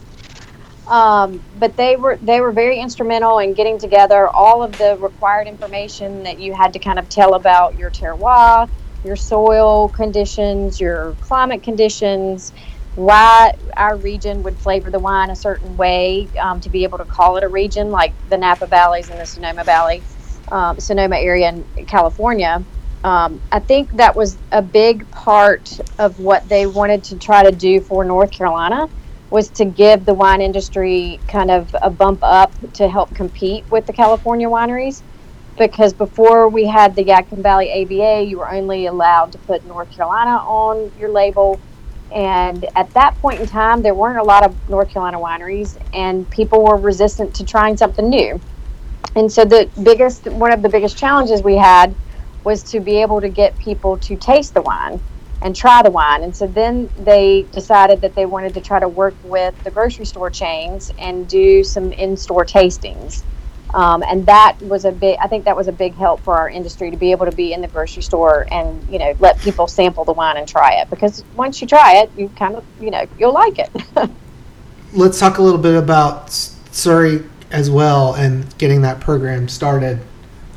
Um, 0.87 1.41
but 1.59 1.75
they 1.77 1.95
were 1.95 2.17
they 2.21 2.41
were 2.41 2.51
very 2.51 2.79
instrumental 2.79 3.39
in 3.39 3.53
getting 3.53 3.77
together 3.77 4.27
all 4.29 4.63
of 4.63 4.77
the 4.77 4.97
required 4.99 5.47
information 5.47 6.23
that 6.23 6.39
you 6.39 6.53
had 6.53 6.73
to 6.73 6.79
kind 6.79 6.99
of 6.99 7.07
tell 7.09 7.35
about 7.35 7.77
your 7.77 7.91
terroir, 7.91 8.69
your 9.03 9.15
soil 9.15 9.89
conditions, 9.89 10.79
your 10.81 11.15
climate 11.21 11.63
conditions, 11.63 12.51
why 12.95 13.53
our 13.77 13.95
region 13.95 14.43
would 14.43 14.57
flavor 14.57 14.89
the 14.89 14.99
wine 14.99 15.29
a 15.29 15.35
certain 15.35 15.77
way 15.77 16.27
um, 16.39 16.59
to 16.59 16.69
be 16.69 16.83
able 16.83 16.97
to 16.97 17.05
call 17.05 17.37
it 17.37 17.43
a 17.43 17.47
region, 17.47 17.89
like 17.91 18.13
the 18.29 18.37
Napa 18.37 18.67
Valleys 18.67 19.09
and 19.09 19.19
the 19.19 19.25
Sonoma 19.25 19.63
Valley, 19.63 20.03
um, 20.51 20.79
Sonoma 20.79 21.17
area 21.17 21.49
in 21.49 21.85
California. 21.87 22.65
Um, 23.03 23.41
I 23.51 23.59
think 23.59 23.91
that 23.93 24.15
was 24.15 24.37
a 24.51 24.61
big 24.61 25.09
part 25.11 25.79
of 25.97 26.19
what 26.19 26.47
they 26.47 26.67
wanted 26.67 27.03
to 27.05 27.17
try 27.17 27.43
to 27.43 27.51
do 27.51 27.81
for 27.81 28.03
North 28.05 28.31
Carolina 28.31 28.87
was 29.31 29.49
to 29.49 29.65
give 29.65 30.05
the 30.05 30.13
wine 30.13 30.41
industry 30.41 31.19
kind 31.27 31.49
of 31.49 31.73
a 31.81 31.89
bump 31.89 32.19
up 32.21 32.53
to 32.73 32.89
help 32.89 33.15
compete 33.15 33.65
with 33.71 33.85
the 33.87 33.93
California 33.93 34.47
wineries. 34.47 35.03
Because 35.57 35.93
before 35.93 36.49
we 36.49 36.65
had 36.67 36.95
the 36.95 37.03
Yadkin 37.03 37.41
Valley 37.41 37.69
AVA, 37.69 38.23
you 38.23 38.39
were 38.39 38.51
only 38.51 38.87
allowed 38.87 39.31
to 39.33 39.39
put 39.39 39.65
North 39.65 39.89
Carolina 39.95 40.31
on 40.31 40.91
your 40.97 41.11
label. 41.11 41.61
And 42.13 42.65
at 42.75 42.93
that 42.93 43.15
point 43.21 43.39
in 43.41 43.47
time, 43.47 43.81
there 43.81 43.95
weren't 43.95 44.19
a 44.19 44.23
lot 44.23 44.45
of 44.45 44.57
North 44.69 44.89
Carolina 44.89 45.19
wineries, 45.19 45.77
and 45.93 46.29
people 46.29 46.63
were 46.63 46.77
resistant 46.77 47.35
to 47.35 47.45
trying 47.45 47.77
something 47.77 48.09
new. 48.09 48.41
And 49.15 49.31
so, 49.31 49.43
the 49.45 49.69
biggest, 49.83 50.27
one 50.27 50.51
of 50.51 50.61
the 50.61 50.69
biggest 50.69 50.97
challenges 50.97 51.43
we 51.43 51.57
had 51.57 51.93
was 52.43 52.63
to 52.63 52.79
be 52.79 53.01
able 53.01 53.21
to 53.21 53.29
get 53.29 53.57
people 53.59 53.97
to 53.97 54.15
taste 54.15 54.53
the 54.53 54.61
wine 54.61 54.99
and 55.41 55.55
try 55.55 55.81
the 55.81 55.91
wine. 55.91 56.23
And 56.23 56.35
so 56.35 56.47
then 56.47 56.89
they 56.99 57.43
decided 57.51 58.01
that 58.01 58.15
they 58.15 58.25
wanted 58.25 58.53
to 58.53 58.61
try 58.61 58.79
to 58.79 58.87
work 58.87 59.15
with 59.23 59.61
the 59.63 59.71
grocery 59.71 60.05
store 60.05 60.29
chains 60.29 60.91
and 60.99 61.27
do 61.27 61.63
some 61.63 61.91
in-store 61.93 62.45
tastings. 62.45 63.23
Um, 63.73 64.03
and 64.03 64.25
that 64.25 64.61
was 64.61 64.85
a 64.85 64.91
big, 64.91 65.17
I 65.21 65.27
think 65.27 65.45
that 65.45 65.55
was 65.55 65.67
a 65.67 65.71
big 65.71 65.95
help 65.95 66.19
for 66.21 66.37
our 66.37 66.49
industry 66.49 66.91
to 66.91 66.97
be 66.97 67.11
able 67.11 67.25
to 67.25 67.31
be 67.31 67.53
in 67.53 67.61
the 67.61 67.69
grocery 67.69 68.03
store 68.03 68.45
and, 68.51 68.85
you 68.89 68.99
know, 68.99 69.15
let 69.19 69.39
people 69.39 69.65
sample 69.67 70.03
the 70.03 70.11
wine 70.11 70.37
and 70.37 70.47
try 70.47 70.73
it. 70.81 70.89
Because 70.89 71.23
once 71.35 71.61
you 71.61 71.67
try 71.67 71.97
it, 71.97 72.11
you 72.17 72.29
kind 72.29 72.55
of, 72.55 72.65
you 72.81 72.91
know, 72.91 73.05
you'll 73.17 73.33
like 73.33 73.59
it. 73.59 73.69
Let's 74.93 75.19
talk 75.19 75.37
a 75.37 75.41
little 75.41 75.59
bit 75.59 75.75
about 75.75 76.31
Surry 76.31 77.23
as 77.51 77.69
well 77.69 78.15
and 78.15 78.57
getting 78.57 78.81
that 78.81 78.99
program 78.99 79.47
started. 79.47 79.99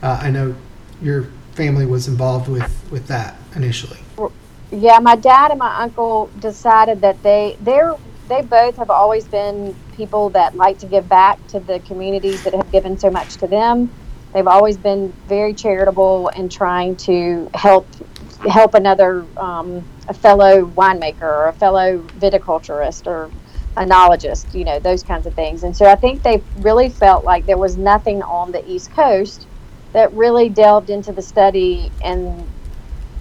Uh, 0.02 0.18
I 0.22 0.30
know 0.30 0.54
your 1.02 1.24
family 1.52 1.86
was 1.86 2.08
involved 2.08 2.48
with, 2.48 2.90
with 2.90 3.06
that 3.08 3.36
initially. 3.54 3.98
Yeah, 4.70 4.98
my 4.98 5.16
dad 5.16 5.50
and 5.50 5.58
my 5.58 5.82
uncle 5.82 6.30
decided 6.40 7.00
that 7.02 7.22
they 7.22 7.56
they're 7.60 7.94
they 8.28 8.42
both 8.42 8.76
have 8.76 8.90
always 8.90 9.24
been 9.26 9.76
people 9.94 10.30
that 10.30 10.56
like 10.56 10.78
to 10.78 10.86
give 10.86 11.08
back 11.08 11.44
to 11.48 11.60
the 11.60 11.78
communities 11.80 12.42
that 12.44 12.54
have 12.54 12.72
given 12.72 12.98
so 12.98 13.10
much 13.10 13.36
to 13.36 13.46
them. 13.46 13.90
They've 14.32 14.46
always 14.46 14.76
been 14.76 15.12
very 15.28 15.54
charitable 15.54 16.28
and 16.28 16.50
trying 16.50 16.96
to 16.96 17.50
help 17.54 17.86
help 18.48 18.74
another 18.74 19.24
um, 19.36 19.84
a 20.08 20.14
fellow 20.14 20.66
winemaker 20.66 21.22
or 21.22 21.48
a 21.48 21.52
fellow 21.52 21.98
viticulturist 22.18 23.06
or 23.06 23.30
enologist, 23.76 24.54
you 24.54 24.64
know, 24.64 24.78
those 24.78 25.02
kinds 25.02 25.26
of 25.26 25.34
things. 25.34 25.64
And 25.64 25.76
so 25.76 25.86
I 25.86 25.94
think 25.94 26.22
they 26.22 26.42
really 26.58 26.88
felt 26.88 27.24
like 27.24 27.46
there 27.46 27.58
was 27.58 27.76
nothing 27.76 28.22
on 28.22 28.52
the 28.52 28.68
East 28.70 28.92
Coast 28.92 29.46
that 29.92 30.12
really 30.12 30.48
delved 30.48 30.90
into 30.90 31.12
the 31.12 31.22
study 31.22 31.90
and 32.04 32.46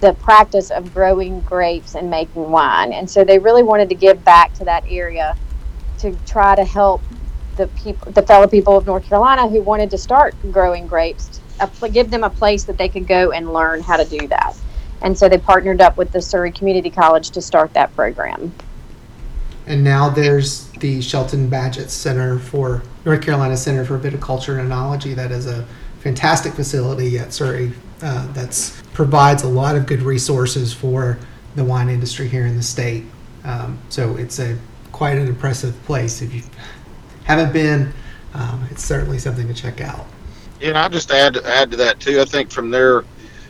the 0.00 0.12
practice 0.14 0.70
of 0.70 0.92
growing 0.92 1.40
grapes 1.40 1.94
and 1.94 2.10
making 2.10 2.50
wine. 2.50 2.92
And 2.92 3.08
so 3.08 3.24
they 3.24 3.38
really 3.38 3.62
wanted 3.62 3.88
to 3.88 3.94
give 3.94 4.24
back 4.24 4.52
to 4.54 4.64
that 4.64 4.84
area 4.88 5.36
to 5.98 6.16
try 6.26 6.54
to 6.54 6.64
help 6.64 7.00
the 7.56 7.68
people, 7.68 8.12
the 8.12 8.22
fellow 8.22 8.46
people 8.46 8.76
of 8.76 8.86
North 8.86 9.08
Carolina 9.08 9.48
who 9.48 9.62
wanted 9.62 9.90
to 9.90 9.98
start 9.98 10.34
growing 10.50 10.86
grapes, 10.86 11.40
give 11.92 12.10
them 12.10 12.24
a 12.24 12.30
place 12.30 12.64
that 12.64 12.76
they 12.76 12.88
could 12.88 13.06
go 13.06 13.30
and 13.30 13.52
learn 13.52 13.80
how 13.80 13.96
to 13.96 14.04
do 14.04 14.26
that. 14.28 14.56
And 15.02 15.16
so 15.16 15.28
they 15.28 15.38
partnered 15.38 15.80
up 15.80 15.96
with 15.96 16.12
the 16.12 16.20
Surry 16.20 16.50
Community 16.50 16.90
College 16.90 17.30
to 17.30 17.40
start 17.40 17.72
that 17.74 17.94
program. 17.94 18.52
And 19.66 19.82
now 19.82 20.10
there's 20.10 20.68
the 20.72 21.00
Shelton 21.00 21.48
Badgett 21.48 21.88
Center 21.88 22.38
for 22.38 22.82
North 23.04 23.22
Carolina 23.22 23.56
Center 23.56 23.84
for 23.84 23.98
Viticulture 23.98 24.58
and 24.60 24.70
Enology. 24.70 25.14
That 25.14 25.32
is 25.32 25.46
a 25.46 25.66
fantastic 26.00 26.52
facility 26.52 27.18
at 27.18 27.32
Surry 27.32 27.72
uh, 28.02 28.30
that 28.32 28.82
provides 28.92 29.42
a 29.42 29.48
lot 29.48 29.76
of 29.76 29.86
good 29.86 30.02
resources 30.02 30.72
for 30.72 31.18
the 31.54 31.64
wine 31.64 31.88
industry 31.88 32.28
here 32.28 32.46
in 32.46 32.56
the 32.56 32.62
state. 32.62 33.04
Um, 33.44 33.78
so 33.88 34.16
it's 34.16 34.38
a 34.38 34.58
quite 34.92 35.16
an 35.16 35.26
impressive 35.28 35.80
place. 35.84 36.20
If 36.20 36.34
you 36.34 36.42
haven't 37.24 37.52
been, 37.52 37.92
um, 38.34 38.66
it's 38.70 38.84
certainly 38.84 39.18
something 39.18 39.46
to 39.48 39.54
check 39.54 39.80
out. 39.80 40.06
Yeah, 40.60 40.82
I'll 40.82 40.90
just 40.90 41.10
add 41.10 41.36
add 41.38 41.70
to 41.70 41.76
that 41.78 42.00
too. 42.00 42.20
I 42.20 42.24
think 42.24 42.50
from 42.50 42.70
their 42.70 43.02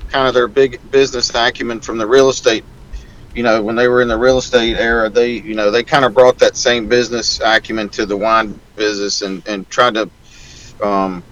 kind 0.09 0.29
of 0.29 0.35
their 0.35 0.49
big 0.49 0.81
business 0.91 1.35
acumen 1.35 1.81
from 1.81 1.99
the 1.99 2.07
real 2.07 2.29
estate, 2.29 2.65
you 3.35 3.43
know, 3.43 3.63
when 3.63 3.75
they 3.75 3.89
were 3.89 4.01
in 4.01 4.09
the 4.09 4.17
real 4.17 4.39
estate 4.39 4.77
era, 4.77 5.11
they 5.11 5.33
you 5.33 5.55
know 5.55 5.71
they 5.71 5.83
kind 5.83 6.05
of 6.05 6.15
brought 6.15 6.39
that 6.39 6.57
same 6.57 6.89
business 6.89 7.41
acumen 7.41 7.89
to 7.91 8.07
the 8.07 8.17
wine 8.17 8.59
business 8.77 9.23
and 9.23 9.47
and 9.47 9.69
tried 9.69 9.95
to, 9.95 10.09
um, 10.83 11.23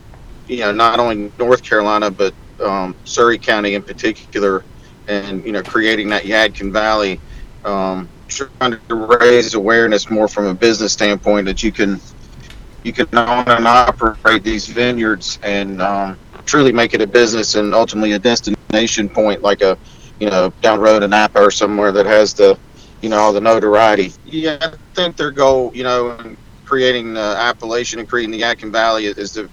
you 0.49 0.59
know, 0.59 0.73
not 0.73 0.99
only 0.99 1.32
North 1.38 1.62
Carolina 1.62 2.11
but 2.11 2.35
um, 2.61 2.94
Surry 3.04 3.38
County 3.38 3.75
in 3.75 3.82
particular, 3.82 4.64
and 5.06 5.44
you 5.44 5.52
know, 5.52 5.62
creating 5.62 6.09
that 6.09 6.25
Yadkin 6.25 6.73
Valley, 6.73 7.21
um, 7.64 8.09
trying 8.26 8.78
to 8.88 8.94
raise 8.94 9.54
awareness 9.54 10.11
more 10.11 10.26
from 10.26 10.47
a 10.47 10.54
business 10.54 10.92
standpoint 10.92 11.47
that 11.47 11.62
you 11.62 11.71
can 11.71 12.00
you 12.82 12.92
can 12.92 13.06
own 13.12 13.44
and 13.47 13.66
operate 13.66 14.42
these 14.42 14.66
vineyards 14.66 15.38
and 15.44 15.80
um, 15.80 16.18
truly 16.47 16.73
make 16.73 16.94
it 16.94 17.00
a 17.00 17.06
business 17.06 17.54
and 17.54 17.75
ultimately 17.75 18.12
a 18.12 18.18
destination 18.18 19.09
point 19.09 19.40
like 19.42 19.61
a 19.61 19.78
you 20.23 20.31
know 20.31 20.52
down 20.61 20.79
the 20.79 20.85
road 20.85 21.02
in 21.02 21.11
Napa 21.11 21.41
or 21.43 21.50
somewhere 21.50 21.91
that 21.91 22.07
has 22.07 22.33
the 22.33 22.57
you 23.00 23.09
know 23.09 23.19
all 23.19 23.33
the 23.33 23.41
notoriety. 23.41 24.12
Yeah, 24.25 24.57
I 24.61 24.71
think 24.95 25.17
their 25.17 25.33
goal 25.33 25.73
you 25.75 25.83
know 25.83 26.12
in 26.19 26.37
creating 26.64 27.14
the 27.14 27.35
appellation 27.38 27.99
and 27.99 28.09
creating 28.09 28.31
the 28.31 28.41
Yadkin 28.41 28.71
Valley 28.71 29.07
is 29.07 29.33
to 29.33 29.50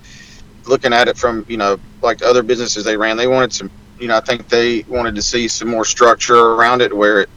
looking 0.67 0.93
at 0.93 1.07
it 1.07 1.17
from 1.17 1.43
you 1.49 1.57
know 1.57 1.79
like 2.03 2.19
the 2.19 2.27
other 2.27 2.43
businesses 2.43 2.85
they 2.85 2.95
ran. 2.95 3.17
They 3.17 3.25
wanted 3.25 3.51
some 3.51 3.71
you 3.99 4.07
know 4.07 4.17
I 4.17 4.19
think 4.19 4.47
they 4.47 4.83
wanted 4.83 5.15
to 5.15 5.23
see 5.23 5.47
some 5.47 5.69
more 5.69 5.85
structure 5.85 6.37
around 6.37 6.83
it 6.83 6.95
where 6.95 7.21
it 7.21 7.29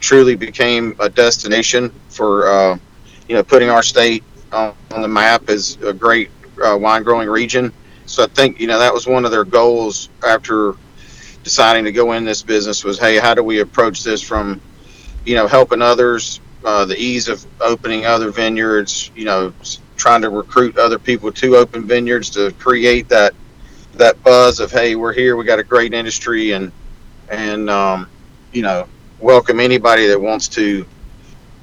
truly 0.00 0.34
became 0.34 0.96
a 0.98 1.08
destination 1.08 1.92
for 2.08 2.48
uh, 2.48 2.78
you 3.28 3.36
know 3.36 3.44
putting 3.44 3.70
our 3.70 3.84
state 3.84 4.24
on, 4.50 4.74
on 4.92 5.00
the 5.00 5.08
map 5.08 5.48
as 5.48 5.78
a 5.82 5.92
great 5.92 6.28
uh, 6.60 6.76
wine 6.76 7.04
growing 7.04 7.28
region. 7.28 7.72
So 8.06 8.24
I 8.24 8.26
think 8.26 8.58
you 8.58 8.66
know 8.66 8.80
that 8.80 8.92
was 8.92 9.06
one 9.06 9.24
of 9.24 9.30
their 9.30 9.44
goals 9.44 10.08
after 10.26 10.74
deciding 11.44 11.84
to 11.84 11.92
go 11.92 12.12
in 12.12 12.24
this 12.24 12.42
business 12.42 12.82
was 12.84 12.98
hey 12.98 13.18
how 13.18 13.34
do 13.34 13.42
we 13.44 13.60
approach 13.60 14.02
this 14.02 14.22
from 14.22 14.60
you 15.24 15.36
know 15.36 15.46
helping 15.46 15.82
others 15.82 16.40
uh, 16.64 16.84
the 16.86 16.96
ease 16.98 17.28
of 17.28 17.46
opening 17.60 18.06
other 18.06 18.30
vineyards 18.30 19.10
you 19.14 19.26
know 19.26 19.52
trying 19.96 20.22
to 20.22 20.30
recruit 20.30 20.76
other 20.78 20.98
people 20.98 21.30
to 21.30 21.56
open 21.56 21.86
vineyards 21.86 22.30
to 22.30 22.50
create 22.52 23.08
that 23.08 23.34
that 23.94 24.20
buzz 24.24 24.58
of 24.58 24.72
hey 24.72 24.96
we're 24.96 25.12
here 25.12 25.36
we 25.36 25.44
got 25.44 25.58
a 25.58 25.64
great 25.64 25.92
industry 25.94 26.52
and 26.52 26.72
and 27.30 27.68
um, 27.70 28.08
you 28.52 28.62
know 28.62 28.88
welcome 29.20 29.60
anybody 29.60 30.06
that 30.06 30.20
wants 30.20 30.48
to 30.48 30.86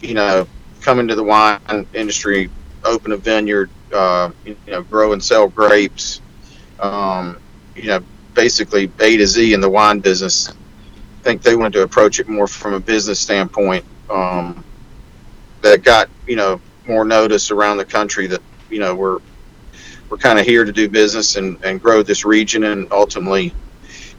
you 0.01 0.13
know 0.13 0.47
come 0.79 1.00
into 1.00 1.15
the 1.15 1.23
wine 1.23 1.59
industry 1.93 2.50
open 2.85 3.11
a 3.11 3.17
vineyard 3.17 3.69
uh, 3.93 4.31
you 4.45 4.55
know 4.67 4.83
grow 4.83 5.13
and 5.13 5.23
sell 5.23 5.47
grapes 5.47 6.21
um, 6.79 7.38
you 7.75 7.88
know 7.88 8.00
basically 8.33 8.91
A 9.00 9.17
to 9.17 9.27
Z 9.27 9.53
in 9.53 9.61
the 9.61 9.69
wine 9.69 10.00
business. 10.00 10.50
I 10.50 11.23
think 11.23 11.41
they 11.43 11.55
wanted 11.55 11.73
to 11.73 11.83
approach 11.83 12.19
it 12.19 12.29
more 12.29 12.47
from 12.47 12.73
a 12.73 12.79
business 12.79 13.19
standpoint 13.19 13.85
um, 14.09 14.63
that 15.61 15.83
got 15.83 16.09
you 16.27 16.35
know 16.35 16.61
more 16.88 17.05
notice 17.05 17.51
around 17.51 17.77
the 17.77 17.85
country 17.85 18.27
that 18.27 18.41
you 18.69 18.79
know 18.79 18.95
we're 18.95 19.19
we're 20.09 20.17
kind 20.17 20.39
of 20.39 20.45
here 20.45 20.65
to 20.65 20.71
do 20.71 20.89
business 20.89 21.38
and, 21.38 21.63
and 21.63 21.81
grow 21.81 22.03
this 22.03 22.25
region 22.25 22.65
and 22.65 22.91
ultimately 22.91 23.53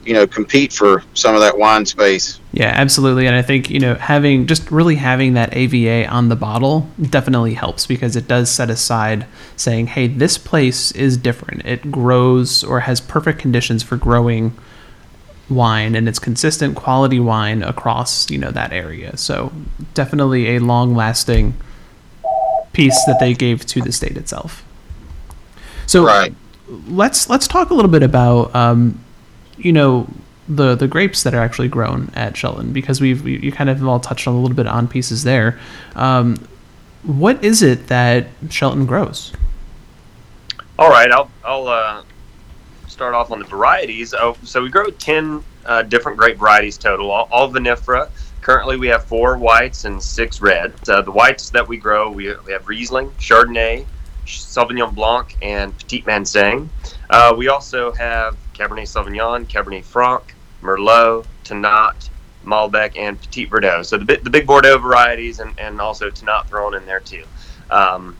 you 0.05 0.13
know 0.13 0.27
compete 0.27 0.73
for 0.73 1.03
some 1.13 1.35
of 1.35 1.41
that 1.41 1.57
wine 1.57 1.85
space. 1.85 2.39
Yeah, 2.55 2.67
absolutely. 2.67 3.25
And 3.25 3.35
I 3.35 3.41
think, 3.41 3.71
you 3.71 3.79
know, 3.79 3.95
having 3.95 4.45
just 4.45 4.69
really 4.69 4.95
having 4.95 5.33
that 5.33 5.55
AVA 5.55 6.07
on 6.07 6.29
the 6.29 6.35
bottle 6.35 6.87
definitely 7.01 7.55
helps 7.55 7.87
because 7.87 8.15
it 8.15 8.27
does 8.27 8.47
set 8.51 8.69
aside 8.69 9.25
saying, 9.55 9.87
hey, 9.87 10.05
this 10.07 10.37
place 10.37 10.91
is 10.91 11.17
different. 11.17 11.65
It 11.65 11.91
grows 11.91 12.63
or 12.63 12.81
has 12.81 13.01
perfect 13.01 13.39
conditions 13.39 13.81
for 13.81 13.97
growing 13.97 14.55
wine 15.49 15.93
and 15.95 16.07
it's 16.07 16.19
consistent 16.19 16.75
quality 16.75 17.19
wine 17.19 17.63
across 17.63 18.29
you 18.29 18.37
know 18.37 18.51
that 18.51 18.71
area. 18.71 19.17
So 19.17 19.51
definitely 19.95 20.55
a 20.55 20.59
long 20.59 20.95
lasting 20.95 21.55
piece 22.71 23.03
that 23.05 23.19
they 23.19 23.33
gave 23.33 23.65
to 23.65 23.81
the 23.81 23.91
state 23.91 24.15
itself. 24.15 24.63
So 25.85 26.05
Right. 26.05 26.33
let's 26.87 27.29
let's 27.29 27.47
talk 27.47 27.71
a 27.71 27.73
little 27.73 27.91
bit 27.91 28.03
about 28.03 28.55
um, 28.55 28.99
you 29.57 29.73
know 29.73 30.07
the 30.47 30.75
the 30.75 30.87
grapes 30.87 31.23
that 31.23 31.33
are 31.33 31.41
actually 31.41 31.69
grown 31.69 32.11
at 32.15 32.35
Shelton 32.35 32.73
because 32.73 32.99
we've 32.99 33.23
we, 33.23 33.39
you 33.39 33.51
kind 33.51 33.69
of 33.69 33.85
all 33.87 33.99
touched 33.99 34.27
on 34.27 34.35
a 34.35 34.41
little 34.41 34.55
bit 34.55 34.67
on 34.67 34.87
pieces 34.87 35.23
there. 35.23 35.59
Um, 35.95 36.47
what 37.03 37.43
is 37.43 37.61
it 37.61 37.87
that 37.87 38.27
Shelton 38.49 38.85
grows? 38.85 39.33
All 40.77 40.89
right, 40.89 41.11
I'll 41.11 41.29
I'll 41.45 41.67
uh, 41.67 42.03
start 42.87 43.13
off 43.13 43.31
on 43.31 43.39
the 43.39 43.45
varieties. 43.45 44.13
Oh, 44.13 44.35
so 44.43 44.61
we 44.61 44.69
grow 44.69 44.89
ten 44.89 45.43
uh, 45.65 45.83
different 45.83 46.17
grape 46.17 46.37
varieties 46.37 46.77
total, 46.77 47.11
all, 47.11 47.27
all 47.31 47.51
vinifera. 47.51 48.09
Currently, 48.41 48.77
we 48.77 48.87
have 48.87 49.05
four 49.05 49.37
whites 49.37 49.85
and 49.85 50.01
six 50.03 50.41
reds. 50.41 50.89
Uh, 50.89 51.01
the 51.01 51.11
whites 51.11 51.49
that 51.51 51.65
we 51.65 51.77
grow, 51.77 52.11
we, 52.11 52.35
we 52.45 52.51
have 52.51 52.67
Riesling, 52.67 53.09
Chardonnay, 53.11 53.85
Sauvignon 54.25 54.93
Blanc, 54.93 55.37
and 55.41 55.77
Petit 55.77 56.01
Manseng. 56.01 56.67
Uh, 57.09 57.33
we 57.37 57.47
also 57.47 57.93
have 57.93 58.35
Cabernet 58.53 58.83
Sauvignon, 58.83 59.45
Cabernet 59.45 59.85
Franc, 59.85 60.32
Merlot, 60.63 61.25
Tannat, 61.43 62.09
Malbec, 62.45 62.97
and 62.97 63.19
Petit 63.21 63.47
Verdot. 63.47 63.85
So 63.85 63.97
the, 63.97 64.17
the 64.17 64.29
big 64.29 64.47
Bordeaux 64.47 64.77
varieties, 64.77 65.39
and, 65.39 65.57
and 65.59 65.79
also 65.79 66.09
Tannat 66.09 66.47
thrown 66.47 66.73
in 66.73 66.85
there 66.85 66.99
too, 66.99 67.23
um, 67.69 68.17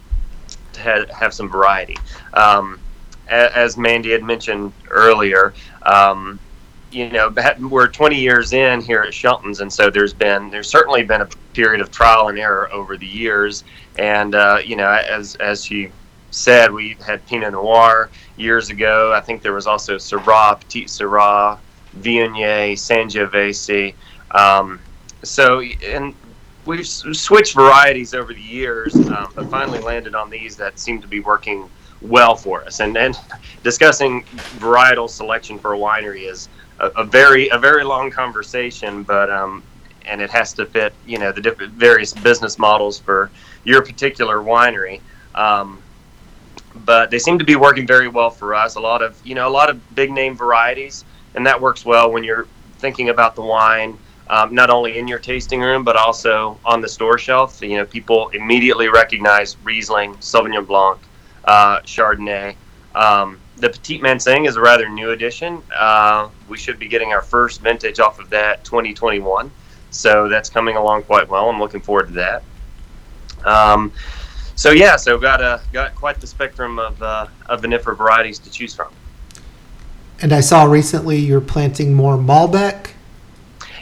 to 0.74 0.82
have, 0.82 1.10
have 1.10 1.34
some 1.34 1.50
variety. 1.50 1.98
Um, 2.34 2.80
as 3.28 3.78
Mandy 3.78 4.12
had 4.12 4.24
mentioned 4.24 4.74
earlier, 4.90 5.54
um, 5.84 6.40
you 6.92 7.10
know, 7.10 7.34
we're 7.60 7.88
20 7.88 8.16
years 8.16 8.54
in 8.54 8.82
here 8.82 9.02
at 9.02 9.14
Shelton's, 9.14 9.62
and 9.62 9.72
so 9.72 9.90
there's 9.90 10.14
been 10.14 10.50
there's 10.50 10.70
certainly 10.70 11.04
been 11.04 11.22
a 11.22 11.30
period 11.54 11.82
of 11.82 11.92
trial 11.92 12.28
and 12.30 12.38
error 12.38 12.72
over 12.72 12.98
the 12.98 13.08
years. 13.08 13.64
And 13.98 14.36
uh, 14.36 14.60
you 14.64 14.76
know, 14.76 14.90
as 14.90 15.36
as 15.36 15.66
she 15.66 15.92
said, 16.32 16.72
we 16.72 16.96
had 17.06 17.26
Pinot 17.26 17.54
Noir 17.54 18.10
years 18.38 18.70
ago. 18.70 19.14
I 19.14 19.22
think 19.22 19.42
there 19.42 19.54
was 19.54 19.68
also 19.68 19.96
Syrah, 19.96 20.60
Petit 20.60 20.86
Syrah, 20.86 21.58
Viognier, 22.00 22.74
Sangiovese. 22.74 23.94
Um, 24.32 24.80
so, 25.24 25.62
and 25.62 26.16
we've 26.66 26.88
switched 26.88 27.54
varieties 27.54 28.14
over 28.14 28.34
the 28.34 28.42
years, 28.42 28.96
um, 28.96 29.32
but 29.36 29.50
finally 29.50 29.80
landed 29.80 30.16
on 30.16 30.30
these 30.30 30.56
that 30.58 30.80
seem 30.80 31.02
to 31.02 31.08
be 31.08 31.20
working 31.20 31.70
well 32.02 32.36
for 32.36 32.64
us. 32.64 32.80
And 32.80 32.98
and 32.98 33.18
discussing 33.64 34.24
varietal 34.60 35.10
selection 35.10 35.58
for 35.58 35.74
a 35.74 35.78
winery 35.78 36.30
is 36.30 36.50
a, 36.80 36.88
a 36.90 37.04
very 37.04 37.50
a 37.50 37.58
very 37.58 37.84
long 37.84 38.12
conversation, 38.12 39.04
but 39.04 39.30
um, 39.30 39.64
and 40.06 40.22
it 40.22 40.30
has 40.30 40.54
to 40.54 40.66
fit 40.66 40.94
you 41.06 41.18
know 41.18 41.32
the 41.32 41.42
different 41.42 41.74
various 41.74 42.14
business 42.14 42.60
models 42.60 43.00
for 43.00 43.30
your 43.64 43.82
particular 43.82 44.38
winery. 44.38 45.02
Um, 45.36 45.82
but 46.86 47.12
they 47.12 47.20
seem 47.20 47.38
to 47.38 47.46
be 47.46 47.56
working 47.56 47.86
very 47.86 48.08
well 48.08 48.30
for 48.30 48.54
us. 48.56 48.76
A 48.76 48.80
lot 48.80 49.02
of 49.02 49.20
you 49.26 49.36
know 49.36 49.48
a 49.48 49.52
lot 49.52 49.70
of 49.70 49.96
big 49.96 50.12
name 50.12 50.36
varieties, 50.36 51.06
and 51.36 51.46
that 51.46 51.60
works 51.60 51.86
well 51.86 52.12
when 52.12 52.24
you're 52.24 52.48
thinking 52.78 53.10
about 53.10 53.36
the 53.36 53.42
wine. 53.42 53.98
Um, 54.30 54.56
not 54.56 54.70
only 54.70 54.98
in 54.98 55.08
your 55.08 55.20
tasting 55.20 55.60
room, 55.60 55.84
but 55.84 55.98
also 55.98 56.58
on 56.64 56.80
the 56.80 56.88
store 56.88 57.18
shelf. 57.18 57.62
You 57.62 57.78
know, 57.78 57.86
people 57.86 58.30
immediately 58.30 58.88
recognize 58.88 59.58
Riesling, 59.64 60.16
Sauvignon 60.16 60.66
Blanc, 60.66 60.98
uh, 61.44 61.82
Chardonnay. 61.82 62.56
Um, 62.96 63.40
the 63.58 63.70
Petit 63.70 64.00
Manseng 64.00 64.48
is 64.48 64.56
a 64.56 64.62
rather 64.62 64.88
new 64.88 65.12
addition. 65.12 65.62
Uh, 65.76 66.30
we 66.48 66.58
should 66.58 66.80
be 66.80 66.88
getting 66.88 67.12
our 67.12 67.22
first 67.22 67.62
vintage 67.62 68.00
off 68.00 68.20
of 68.20 68.30
that 68.30 68.64
2021. 68.64 69.52
So 69.92 70.28
that's 70.28 70.50
coming 70.50 70.78
along 70.78 71.04
quite 71.04 71.28
well. 71.28 71.50
I'm 71.50 71.60
looking 71.60 71.82
forward 71.82 72.08
to 72.08 72.14
that. 72.14 72.44
Um, 73.46 73.92
so 74.56 74.72
yeah, 74.72 74.96
so 74.96 75.18
got 75.18 75.42
a 75.42 75.62
got 75.72 75.96
quite 75.96 76.20
the 76.20 76.28
spectrum 76.28 76.80
of 76.80 77.02
uh, 77.02 77.28
of 77.48 77.62
vinifera 77.62 77.98
varieties 77.98 78.40
to 78.40 78.50
choose 78.50 78.74
from. 78.74 78.92
And 80.24 80.32
I 80.32 80.40
saw 80.40 80.64
recently 80.64 81.18
you're 81.18 81.42
planting 81.42 81.94
more 81.94 82.16
Malbec. 82.16 82.92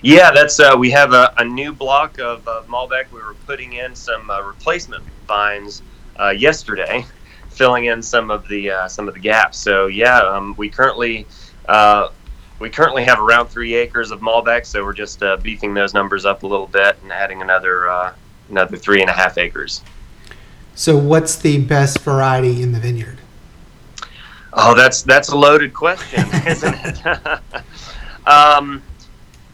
Yeah, 0.01 0.31
that's 0.31 0.59
uh, 0.59 0.75
we 0.75 0.89
have 0.89 1.13
a, 1.13 1.31
a 1.37 1.45
new 1.45 1.71
block 1.71 2.17
of 2.17 2.47
uh, 2.47 2.63
Malbec. 2.67 3.11
We 3.11 3.21
were 3.21 3.35
putting 3.45 3.73
in 3.73 3.93
some 3.93 4.27
uh, 4.31 4.41
replacement 4.41 5.03
vines 5.27 5.83
uh, 6.19 6.29
yesterday, 6.29 7.05
filling 7.51 7.85
in 7.85 8.01
some 8.01 8.31
of 8.31 8.47
the 8.47 8.71
uh, 8.71 8.87
some 8.87 9.07
of 9.07 9.13
the 9.13 9.19
gaps. 9.19 9.59
So 9.59 9.85
yeah, 9.85 10.17
um, 10.17 10.55
we 10.57 10.67
currently 10.67 11.27
uh, 11.69 12.09
we 12.57 12.71
currently 12.71 13.03
have 13.03 13.19
around 13.19 13.49
three 13.49 13.75
acres 13.75 14.09
of 14.09 14.19
Malbec. 14.21 14.65
So 14.65 14.83
we're 14.83 14.93
just 14.93 15.21
uh, 15.21 15.37
beefing 15.37 15.75
those 15.75 15.93
numbers 15.93 16.25
up 16.25 16.41
a 16.41 16.47
little 16.47 16.65
bit 16.65 16.97
and 17.03 17.11
adding 17.11 17.43
another 17.43 17.87
uh, 17.87 18.15
another 18.49 18.77
three 18.77 19.01
and 19.01 19.11
a 19.11 19.13
half 19.13 19.37
acres. 19.37 19.83
So, 20.73 20.97
what's 20.97 21.35
the 21.35 21.59
best 21.59 21.99
variety 21.99 22.63
in 22.63 22.71
the 22.71 22.79
vineyard? 22.79 23.20
Oh, 24.53 24.75
that's 24.75 25.01
that's 25.03 25.29
a 25.29 25.37
loaded 25.37 25.73
question, 25.73 26.25
isn't 26.47 26.75
it? 26.75 27.05
um, 28.27 28.81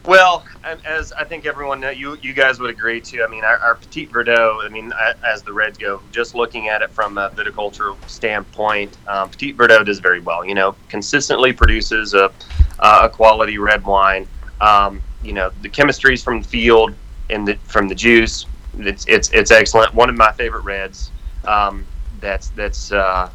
well, 0.06 0.46
as 0.86 1.12
I 1.12 1.26
think 1.26 1.46
everyone 1.46 1.82
know, 1.82 1.90
you 1.90 2.18
you 2.22 2.34
guys 2.34 2.60
would 2.60 2.70
agree 2.70 3.02
too. 3.02 3.24
I 3.24 3.28
mean, 3.28 3.44
our, 3.44 3.58
our 3.58 3.76
Petit 3.76 4.08
Verdot. 4.08 4.66
I 4.66 4.70
mean, 4.70 4.94
as 5.24 5.44
the 5.44 5.52
Reds 5.52 5.78
go, 5.78 6.02
just 6.12 6.34
looking 6.34 6.70
at 6.70 6.82
it 6.82 6.90
from 6.90 7.18
a 7.18 7.30
viticultural 7.32 7.98
standpoint, 8.10 8.98
um, 9.08 9.30
Petit 9.30 9.54
Verdot 9.54 9.86
does 9.86 10.00
very 10.00 10.22
well. 10.22 10.46
You 10.46 10.56
know, 10.56 10.76
consistently 10.88 11.54
produces 11.54 12.14
a 12.14 12.32
a 12.80 13.10
quality 13.10 13.58
red 13.58 13.86
wine. 13.86 14.28
Um, 14.62 15.02
you 15.24 15.34
know, 15.34 15.52
the 15.62 15.70
chemistries 15.70 16.24
from 16.24 16.42
the 16.42 16.48
field 16.48 16.94
and 17.30 17.48
the 17.48 17.56
from 17.66 17.88
the 17.88 17.96
juice. 17.96 18.46
It's 18.80 19.06
it's 19.08 19.30
it's 19.32 19.52
excellent. 19.52 19.94
One 19.94 20.10
of 20.10 20.16
my 20.16 20.32
favorite 20.32 20.64
reds. 20.64 21.12
Um, 21.46 21.86
that's 22.22 22.50
that's 22.50 22.92
uh, 22.92 23.30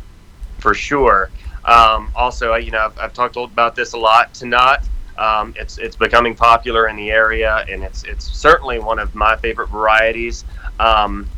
for 0.59 0.75
sure. 0.75 1.31
Um, 1.64 2.11
also, 2.14 2.55
you 2.55 2.70
know, 2.70 2.87
I've, 2.87 2.98
I've 2.98 3.12
talked 3.12 3.37
about 3.37 3.75
this 3.75 3.92
a 3.92 3.98
lot. 3.98 4.35
Tannat, 4.35 4.87
um, 5.18 5.55
it's 5.57 5.79
it's 5.79 5.96
becoming 5.96 6.35
popular 6.35 6.88
in 6.88 6.96
the 6.96 7.11
area, 7.11 7.64
and 7.68 7.83
it's 7.83 8.03
it's 8.05 8.25
certainly 8.25 8.79
one 8.79 8.98
of 8.98 9.14
my 9.14 9.37
favorite 9.37 9.68
varieties. 9.68 10.44
Um, 10.81 11.29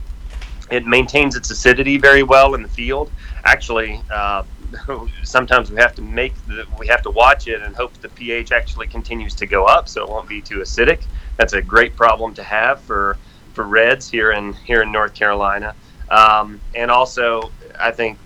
it 0.71 0.87
maintains 0.87 1.37
its 1.37 1.51
acidity 1.51 1.99
very 1.99 2.23
well 2.23 2.55
in 2.55 2.63
the 2.63 2.69
field. 2.69 3.11
Actually, 3.45 4.01
uh, 4.11 4.45
sometimes 5.23 5.71
we 5.71 5.77
have 5.77 5.95
to 5.95 6.03
make 6.03 6.35
the, 6.47 6.65
we 6.79 6.87
have 6.87 7.03
to 7.03 7.11
watch 7.11 7.49
it 7.49 7.63
and 7.63 7.77
hope 7.77 7.93
the 8.01 8.09
pH 8.09 8.53
actually 8.53 8.87
continues 8.87 9.35
to 9.35 9.47
go 9.47 9.67
up, 9.67 9.89
so 9.89 10.03
it 10.03 10.09
won't 10.09 10.29
be 10.29 10.41
too 10.41 10.59
acidic. 10.59 11.05
That's 11.37 11.53
a 11.53 11.61
great 11.61 11.97
problem 11.97 12.35
to 12.35 12.43
have 12.43 12.81
for 12.81 13.19
for 13.53 13.65
reds 13.65 14.11
here 14.11 14.33
in 14.33 14.53
here 14.53 14.83
in 14.83 14.93
North 14.93 15.15
Carolina. 15.15 15.75
Um, 16.11 16.61
and 16.75 16.91
also, 16.91 17.51
I 17.79 17.91
think 17.91 18.19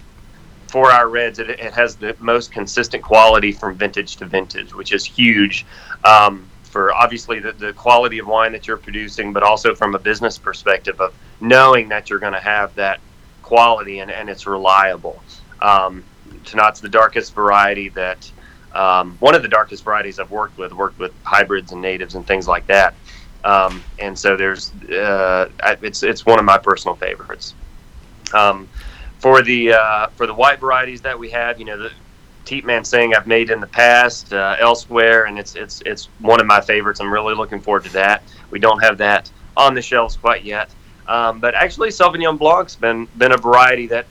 for 0.68 0.92
our 0.92 1.09
reds, 1.09 1.38
it, 1.38 1.50
it 1.50 1.72
has 1.72 1.96
the 1.96 2.14
most 2.20 2.52
consistent 2.52 3.02
quality 3.02 3.52
from 3.52 3.74
vintage 3.74 4.16
to 4.16 4.26
vintage, 4.26 4.74
which 4.74 4.92
is 4.92 5.04
huge 5.04 5.66
um, 6.04 6.46
for 6.62 6.92
obviously 6.92 7.40
the, 7.40 7.52
the 7.52 7.72
quality 7.72 8.18
of 8.18 8.26
wine 8.26 8.52
that 8.52 8.66
you're 8.66 8.76
producing, 8.76 9.33
but 9.33 9.42
also 9.42 9.74
from 9.74 9.94
a 9.94 9.98
business 9.98 10.38
perspective 10.38 11.00
of 11.00 11.14
knowing 11.40 11.88
that 11.88 12.11
you're 12.11 12.18
going 12.18 12.35
to 12.35 12.40
have 12.40 12.74
that 12.74 13.00
quality 13.42 14.00
and, 14.00 14.11
and 14.11 14.28
it's 14.28 14.46
reliable. 14.46 15.22
Um, 15.62 16.04
Tannat's 16.44 16.81
the 16.81 16.88
darkest 16.88 17.35
variety 17.35 17.88
that, 17.90 18.31
um, 18.74 19.16
one 19.20 19.35
of 19.35 19.42
the 19.42 19.48
darkest 19.48 19.83
varieties 19.85 20.18
I've 20.18 20.31
worked 20.31 20.59
with, 20.59 20.72
worked 20.72 20.98
with 20.98 21.12
hybrids 21.24 21.72
and 21.72 21.81
natives 21.81 22.14
and 22.14 22.26
things 22.26 22.46
like 22.46 22.66
that. 22.66 22.94
Um, 23.44 23.83
and 23.98 24.18
so 24.18 24.37
there's, 24.37 24.72
uh, 24.90 25.48
it's, 25.83 26.02
it's 26.02 26.26
one 26.26 26.38
of 26.38 26.44
my 26.44 26.59
personal 26.59 26.94
favorites. 26.94 27.54
Um, 28.35 28.68
for 29.18 29.42
the 29.42 29.72
uh, 29.72 30.07
for 30.09 30.26
the 30.26 30.35
white 30.35 30.61
varieties 30.61 31.00
that 31.02 31.18
we 31.18 31.31
have, 31.31 31.59
you 31.59 31.64
know, 31.64 31.76
the 31.76 31.92
Petit 32.44 32.62
Manseng 32.62 33.14
I've 33.14 33.26
made 33.26 33.50
in 33.50 33.61
the 33.61 33.66
past 33.66 34.33
uh, 34.33 34.57
elsewhere, 34.59 35.26
and 35.26 35.38
it's 35.38 35.54
it's 35.54 35.83
it's 35.85 36.07
one 36.20 36.40
of 36.40 36.46
my 36.46 36.61
favorites. 36.61 37.00
I'm 37.00 37.12
really 37.12 37.35
looking 37.35 37.61
forward 37.61 37.85
to 37.85 37.92
that. 37.92 38.22
We 38.50 38.59
don't 38.59 38.83
have 38.83 38.98
that 38.98 39.31
on 39.57 39.74
the 39.74 39.83
shelves 39.83 40.16
quite 40.16 40.44
yet, 40.44 40.70
um, 41.07 41.40
but 41.40 41.54
actually 41.54 41.90
Sauvignon 41.90 42.38
Blanc's 42.38 42.76
been 42.76 43.07
been 43.18 43.33
a 43.33 43.37
variety 43.37 43.87
that 43.88 44.07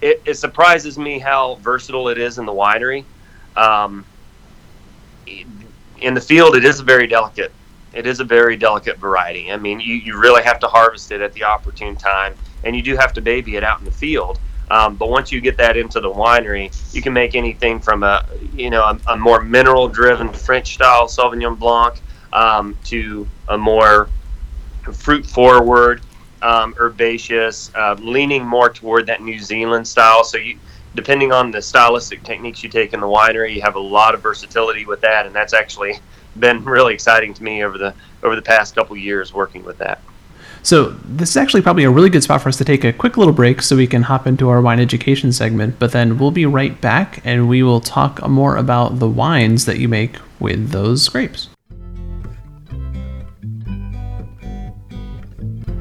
it, 0.00 0.22
it 0.24 0.34
surprises 0.34 0.98
me 0.98 1.18
how 1.18 1.56
versatile 1.56 2.08
it 2.08 2.18
is 2.18 2.38
in 2.38 2.46
the 2.46 2.52
winery. 2.52 3.04
Um, 3.56 4.04
in 5.26 6.14
the 6.14 6.20
field, 6.20 6.56
it 6.56 6.64
is 6.64 6.80
a 6.80 6.84
very 6.84 7.06
delicate. 7.06 7.52
It 7.94 8.06
is 8.06 8.20
a 8.20 8.24
very 8.24 8.56
delicate 8.56 8.98
variety. 8.98 9.50
I 9.50 9.56
mean, 9.56 9.80
you, 9.80 9.94
you 9.94 10.18
really 10.18 10.42
have 10.42 10.60
to 10.60 10.66
harvest 10.66 11.10
it 11.12 11.22
at 11.22 11.32
the 11.32 11.44
opportune 11.44 11.96
time, 11.96 12.34
and 12.64 12.76
you 12.76 12.82
do 12.82 12.94
have 12.96 13.12
to 13.14 13.22
baby 13.22 13.56
it 13.56 13.64
out 13.64 13.78
in 13.78 13.84
the 13.84 13.90
field. 13.90 14.38
Um, 14.70 14.96
but 14.96 15.08
once 15.08 15.30
you 15.30 15.40
get 15.40 15.56
that 15.58 15.76
into 15.76 16.00
the 16.00 16.10
winery, 16.10 16.74
you 16.94 17.00
can 17.00 17.12
make 17.12 17.34
anything 17.34 17.78
from 17.80 18.02
a 18.02 18.26
you 18.54 18.70
know 18.70 18.82
a, 18.82 19.00
a 19.12 19.16
more 19.16 19.40
mineral 19.42 19.88
driven 19.88 20.32
French 20.32 20.74
style 20.74 21.06
Sauvignon 21.06 21.58
Blanc 21.58 22.00
um, 22.32 22.76
to 22.84 23.26
a 23.48 23.56
more 23.56 24.08
fruit 24.92 25.24
forward, 25.26 26.02
um, 26.42 26.74
herbaceous, 26.78 27.70
uh, 27.74 27.94
leaning 27.98 28.44
more 28.44 28.68
toward 28.68 29.06
that 29.06 29.22
New 29.22 29.38
Zealand 29.38 29.86
style. 29.86 30.24
So 30.24 30.38
you 30.38 30.58
depending 30.96 31.30
on 31.30 31.50
the 31.50 31.60
stylistic 31.60 32.22
techniques 32.24 32.62
you 32.62 32.70
take 32.70 32.94
in 32.94 33.00
the 33.00 33.06
winery, 33.06 33.54
you 33.54 33.60
have 33.60 33.76
a 33.76 33.80
lot 33.80 34.14
of 34.14 34.22
versatility 34.22 34.86
with 34.86 35.02
that, 35.02 35.26
and 35.26 35.34
that's 35.34 35.52
actually 35.52 36.00
been 36.40 36.64
really 36.64 36.92
exciting 36.92 37.32
to 37.34 37.42
me 37.42 37.62
over 37.62 37.78
the 37.78 37.94
over 38.22 38.34
the 38.34 38.42
past 38.42 38.74
couple 38.74 38.96
years 38.96 39.32
working 39.32 39.64
with 39.64 39.78
that. 39.78 40.00
So 40.66 40.96
this 41.04 41.30
is 41.30 41.36
actually 41.36 41.62
probably 41.62 41.84
a 41.84 41.90
really 41.90 42.10
good 42.10 42.24
spot 42.24 42.42
for 42.42 42.48
us 42.48 42.56
to 42.56 42.64
take 42.64 42.82
a 42.82 42.92
quick 42.92 43.16
little 43.16 43.32
break 43.32 43.62
so 43.62 43.76
we 43.76 43.86
can 43.86 44.02
hop 44.02 44.26
into 44.26 44.48
our 44.48 44.60
wine 44.60 44.80
education 44.80 45.30
segment. 45.30 45.78
But 45.78 45.92
then 45.92 46.18
we'll 46.18 46.32
be 46.32 46.44
right 46.44 46.80
back 46.80 47.20
and 47.24 47.48
we 47.48 47.62
will 47.62 47.80
talk 47.80 48.28
more 48.28 48.56
about 48.56 48.98
the 48.98 49.08
wines 49.08 49.64
that 49.66 49.78
you 49.78 49.86
make 49.86 50.16
with 50.40 50.70
those 50.70 51.08
grapes. 51.08 51.50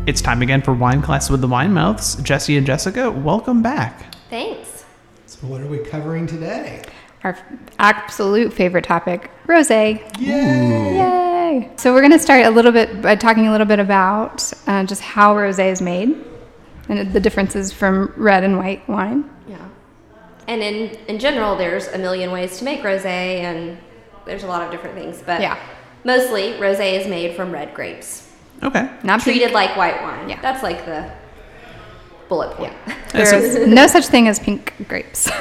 It's 0.05 0.21
time 0.21 0.43
again 0.43 0.61
for 0.61 0.75
wine 0.75 1.01
class 1.01 1.31
with 1.31 1.41
the 1.41 1.47
wine 1.47 1.73
mouths. 1.73 2.17
Jesse 2.17 2.55
and 2.55 2.67
Jessica, 2.67 3.09
welcome 3.09 3.63
back. 3.63 4.13
Thanks. 4.29 4.85
So 5.25 5.47
what 5.47 5.61
are 5.61 5.67
we 5.67 5.79
covering 5.79 6.27
today? 6.27 6.83
Our 7.25 7.35
absolute 7.79 8.53
favorite 8.53 8.83
topic, 8.83 9.31
rosé. 9.47 9.99
Yay! 10.19 10.95
Yay! 10.95 11.71
So 11.75 11.91
we're 11.91 12.01
going 12.01 12.11
to 12.11 12.19
start 12.19 12.45
a 12.45 12.51
little 12.51 12.71
bit 12.71 13.01
by 13.01 13.15
talking 13.15 13.47
a 13.47 13.51
little 13.51 13.65
bit 13.65 13.79
about 13.79 14.53
uh, 14.67 14.83
just 14.83 15.01
how 15.01 15.33
rosé 15.33 15.71
is 15.71 15.81
made 15.81 16.23
and 16.88 17.11
the 17.11 17.19
differences 17.19 17.73
from 17.73 18.13
red 18.15 18.43
and 18.43 18.59
white 18.59 18.88
wine. 18.88 19.27
Yeah. 19.47 19.57
And 20.47 20.61
in, 20.61 20.89
in 21.07 21.17
general, 21.17 21.55
there's 21.55 21.88
a 21.88 21.97
million 21.97 22.29
ways 22.29 22.59
to 22.59 22.63
make 22.63 22.81
rosé, 22.83 23.05
and 23.41 23.79
there's 24.27 24.43
a 24.43 24.47
lot 24.47 24.61
of 24.61 24.69
different 24.69 24.95
things. 24.95 25.23
But 25.25 25.41
Yeah. 25.41 25.57
mostly, 26.03 26.53
rosé 26.59 26.93
is 26.99 27.07
made 27.07 27.35
from 27.35 27.51
red 27.51 27.73
grapes, 27.73 28.31
Okay. 28.61 28.88
Not 29.01 29.21
pink. 29.23 29.38
treated 29.38 29.51
like 29.51 29.75
white 29.75 29.99
wine. 30.03 30.29
Yeah. 30.29 30.39
That's 30.43 30.61
like 30.61 30.85
the 30.85 31.09
bullet 32.29 32.51
point. 32.57 32.73
Yeah, 33.13 33.23
so- 33.25 33.39
There's 33.41 33.67
no 33.81 33.88
such 33.88 34.05
thing 34.07 34.27
as 34.27 34.39
pink 34.39 34.73
grapes. 34.88 35.29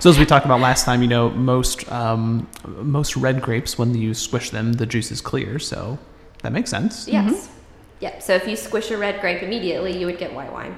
So 0.00 0.10
as 0.10 0.18
we 0.18 0.26
talked 0.26 0.44
about 0.46 0.58
last 0.58 0.84
time, 0.84 1.00
you 1.02 1.06
know, 1.06 1.30
most 1.30 1.86
um, 1.92 2.48
most 2.80 3.16
red 3.16 3.40
grapes, 3.40 3.78
when 3.78 3.94
you 3.94 4.14
squish 4.14 4.50
them, 4.50 4.72
the 4.72 4.84
juice 4.86 5.12
is 5.12 5.20
clear. 5.20 5.60
So 5.60 5.96
that 6.42 6.50
makes 6.52 6.70
sense. 6.70 7.06
yes. 7.06 7.48
Yep. 8.00 8.20
So 8.20 8.34
if 8.34 8.48
you 8.48 8.56
squish 8.56 8.90
a 8.90 8.98
red 8.98 9.20
grape 9.20 9.44
immediately, 9.44 9.96
you 9.96 10.06
would 10.06 10.18
get 10.18 10.34
white 10.34 10.52
wine. 10.52 10.76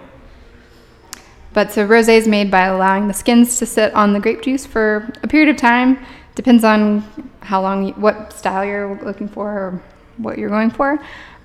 But 1.55 1.73
so 1.73 1.87
rosé 1.89 2.19
is 2.19 2.29
made 2.29 2.51
by 2.51 2.67
allowing 2.67 3.09
the 3.09 3.15
skins 3.15 3.59
to 3.61 3.67
sit 3.67 3.95
on 3.95 4.13
the 4.13 4.21
grape 4.21 4.43
juice 4.43 4.67
for 4.67 5.11
a 5.23 5.29
period 5.29 5.49
of 5.49 5.57
time. 5.57 6.05
Depends 6.35 6.63
on 6.65 7.01
how 7.41 7.63
long, 7.63 7.87
you, 7.87 7.93
what 7.95 8.33
style 8.35 8.65
you're 8.65 9.01
looking 9.03 9.29
for, 9.29 9.49
or 9.49 9.83
what 10.19 10.37
you're 10.37 10.51
going 10.51 10.71
for. 10.71 10.99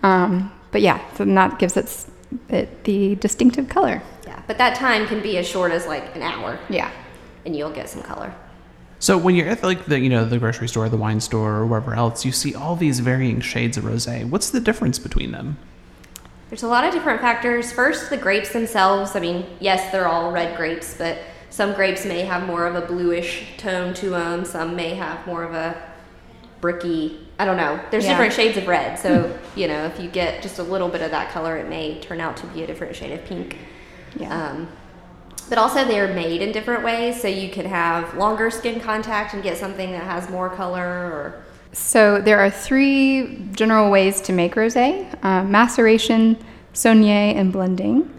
Um, 0.03 0.51
but 0.71 0.81
yeah, 0.81 0.99
so 1.13 1.23
that 1.23 1.59
gives 1.59 1.77
it, 1.77 1.85
s- 1.85 2.07
it 2.49 2.83
the 2.83 3.15
distinctive 3.15 3.69
color. 3.69 4.01
Yeah. 4.25 4.41
But 4.47 4.57
that 4.57 4.75
time 4.75 5.07
can 5.07 5.21
be 5.21 5.37
as 5.37 5.47
short 5.47 5.71
as 5.71 5.87
like 5.87 6.15
an 6.15 6.21
hour, 6.21 6.59
Yeah. 6.69 6.91
and 7.45 7.55
you'll 7.55 7.71
get 7.71 7.89
some 7.89 8.01
color. 8.03 8.33
So 8.99 9.17
when 9.17 9.35
you're 9.35 9.47
at 9.47 9.63
like 9.63 9.85
the 9.85 9.99
you 9.99 10.09
know 10.09 10.25
the 10.25 10.37
grocery 10.37 10.67
store, 10.67 10.89
the 10.89 10.97
wine 10.97 11.21
store, 11.21 11.55
or 11.57 11.65
wherever 11.65 11.93
else, 11.93 12.25
you 12.25 12.31
see 12.31 12.53
all 12.53 12.75
these 12.75 12.99
varying 12.99 13.39
shades 13.41 13.77
of 13.77 13.85
rosé. 13.85 14.29
What's 14.29 14.49
the 14.49 14.59
difference 14.59 14.99
between 14.99 15.31
them? 15.31 15.57
There's 16.49 16.63
a 16.63 16.67
lot 16.67 16.83
of 16.83 16.91
different 16.93 17.21
factors. 17.21 17.71
First, 17.71 18.09
the 18.09 18.17
grapes 18.17 18.49
themselves. 18.51 19.15
I 19.15 19.19
mean, 19.19 19.45
yes, 19.59 19.91
they're 19.91 20.07
all 20.07 20.31
red 20.31 20.57
grapes, 20.57 20.95
but 20.97 21.19
some 21.51 21.73
grapes 21.73 22.05
may 22.05 22.21
have 22.21 22.45
more 22.47 22.65
of 22.65 22.75
a 22.75 22.81
bluish 22.85 23.45
tone 23.57 23.93
to 23.95 24.09
them. 24.09 24.43
Some 24.45 24.75
may 24.75 24.95
have 24.95 25.25
more 25.27 25.43
of 25.43 25.53
a 25.53 25.75
bricky. 26.59 27.25
I 27.39 27.45
don't 27.45 27.57
know. 27.57 27.79
There's 27.89 28.03
Yeah. 28.03 28.11
different 28.11 28.33
shades 28.33 28.57
of 28.57 28.67
red. 28.67 28.99
So, 28.99 29.31
you 29.55 29.67
know, 29.67 29.85
if 29.85 29.99
you 29.99 30.09
get 30.09 30.41
just 30.41 30.59
a 30.59 30.63
little 30.63 30.89
bit 30.89 31.01
of 31.01 31.11
that 31.11 31.31
color, 31.31 31.57
it 31.57 31.69
may 31.69 31.99
turn 32.01 32.19
out 32.19 32.35
to 32.37 32.47
be 32.47 32.63
a 32.63 32.67
different 32.67 32.95
shade 32.95 33.13
of 33.13 33.25
pink. 33.25 33.57
Yeah. 34.17 34.35
Um, 34.35 34.67
but 35.47 35.57
also, 35.57 35.83
they're 35.85 36.13
made 36.13 36.41
in 36.41 36.51
different 36.51 36.83
ways. 36.83 37.19
So, 37.21 37.27
you 37.27 37.49
could 37.49 37.65
have 37.65 38.13
longer 38.15 38.51
skin 38.51 38.79
contact 38.79 39.33
and 39.33 39.41
get 39.41 39.57
something 39.57 39.91
that 39.93 40.03
has 40.03 40.29
more 40.29 40.49
color 40.49 40.85
or. 40.85 41.43
So 41.71 42.19
there 42.19 42.39
are 42.39 42.49
three 42.49 43.45
general 43.51 43.89
ways 43.91 44.21
to 44.21 44.33
make 44.33 44.55
rosé: 44.55 45.07
uh, 45.23 45.43
maceration, 45.43 46.35
saignée, 46.73 47.35
and 47.35 47.53
blending. 47.53 48.11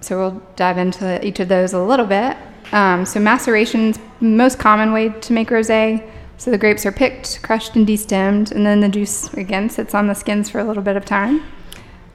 So 0.00 0.18
we'll 0.18 0.42
dive 0.56 0.78
into 0.78 1.24
each 1.24 1.38
of 1.38 1.48
those 1.48 1.74
a 1.74 1.78
little 1.78 2.06
bit. 2.06 2.36
Um, 2.72 3.04
so 3.04 3.20
maceration's 3.20 3.98
most 4.20 4.58
common 4.58 4.92
way 4.92 5.10
to 5.10 5.32
make 5.32 5.50
rosé. 5.50 6.02
So 6.38 6.50
the 6.50 6.58
grapes 6.58 6.84
are 6.84 6.92
picked, 6.92 7.40
crushed, 7.42 7.76
and 7.76 7.86
destemmed, 7.86 8.50
and 8.50 8.66
then 8.66 8.80
the 8.80 8.88
juice 8.88 9.32
again 9.34 9.70
sits 9.70 9.94
on 9.94 10.08
the 10.08 10.14
skins 10.14 10.50
for 10.50 10.58
a 10.58 10.64
little 10.64 10.82
bit 10.82 10.96
of 10.96 11.04
time. 11.04 11.42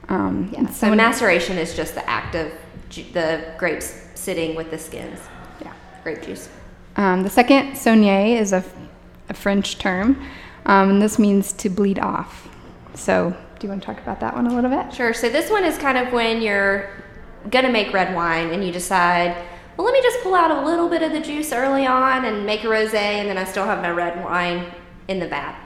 Um, 0.08 0.50
Yeah. 0.52 0.68
So, 0.68 0.94
maceration 0.94 1.56
is 1.58 1.74
just 1.74 1.94
the 1.94 2.08
act 2.08 2.34
of 2.34 2.50
ju- 2.90 3.04
the 3.12 3.42
grapes 3.58 3.94
sitting 4.14 4.54
with 4.54 4.70
the 4.70 4.78
skins. 4.78 5.18
Yeah. 5.62 5.72
Grape 6.02 6.22
juice. 6.22 6.48
Um, 6.96 7.22
the 7.22 7.30
second, 7.30 7.72
saignée, 7.72 8.38
is 8.38 8.52
a, 8.52 8.62
a 9.28 9.34
French 9.34 9.78
term, 9.78 10.20
um, 10.66 10.90
and 10.90 11.02
this 11.02 11.18
means 11.18 11.52
to 11.54 11.70
bleed 11.70 11.98
off. 11.98 12.48
So, 12.94 13.34
do 13.58 13.66
you 13.66 13.70
want 13.70 13.82
to 13.82 13.86
talk 13.86 14.00
about 14.02 14.20
that 14.20 14.34
one 14.34 14.46
a 14.46 14.54
little 14.54 14.70
bit? 14.70 14.92
Sure. 14.92 15.12
So 15.14 15.28
this 15.28 15.50
one 15.50 15.64
is 15.64 15.78
kind 15.78 15.96
of 15.98 16.12
when 16.12 16.42
you're 16.42 16.90
gonna 17.50 17.70
make 17.70 17.92
red 17.92 18.14
wine 18.14 18.50
and 18.50 18.64
you 18.64 18.72
decide, 18.72 19.36
well, 19.78 19.84
let 19.86 19.92
me 19.94 20.02
just 20.02 20.20
pull 20.24 20.34
out 20.34 20.50
a 20.50 20.66
little 20.66 20.88
bit 20.88 21.02
of 21.02 21.12
the 21.12 21.20
juice 21.20 21.52
early 21.52 21.86
on 21.86 22.24
and 22.24 22.44
make 22.44 22.64
a 22.64 22.66
rosé, 22.66 22.94
and 22.94 23.28
then 23.28 23.38
I 23.38 23.44
still 23.44 23.64
have 23.64 23.80
my 23.80 23.90
red 23.90 24.22
wine 24.24 24.66
in 25.06 25.20
the 25.20 25.28
vat. 25.28 25.56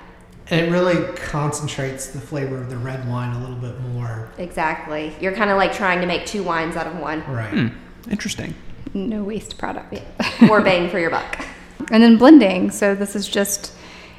And 0.50 0.60
it 0.66 0.70
really 0.70 1.10
concentrates 1.16 2.08
the 2.08 2.20
flavor 2.20 2.58
of 2.58 2.68
the 2.68 2.76
red 2.76 3.08
wine 3.08 3.34
a 3.34 3.40
little 3.40 3.56
bit 3.56 3.80
more. 3.80 4.28
Exactly. 4.36 5.14
You're 5.18 5.32
kind 5.32 5.50
of 5.50 5.56
like 5.56 5.72
trying 5.72 6.02
to 6.02 6.06
make 6.06 6.26
two 6.26 6.42
wines 6.42 6.76
out 6.76 6.86
of 6.86 6.98
one. 6.98 7.24
Right. 7.32 7.50
Hmm. 7.50 7.68
Interesting. 8.10 8.54
No 8.92 9.24
waste 9.24 9.56
product. 9.56 9.94
More 10.42 10.60
bang 10.60 10.90
for 10.90 10.98
your 10.98 11.08
buck. 11.08 11.46
And 11.90 12.02
then 12.02 12.18
blending. 12.18 12.70
So 12.70 12.94
this 12.94 13.16
is 13.16 13.26
just 13.26 13.72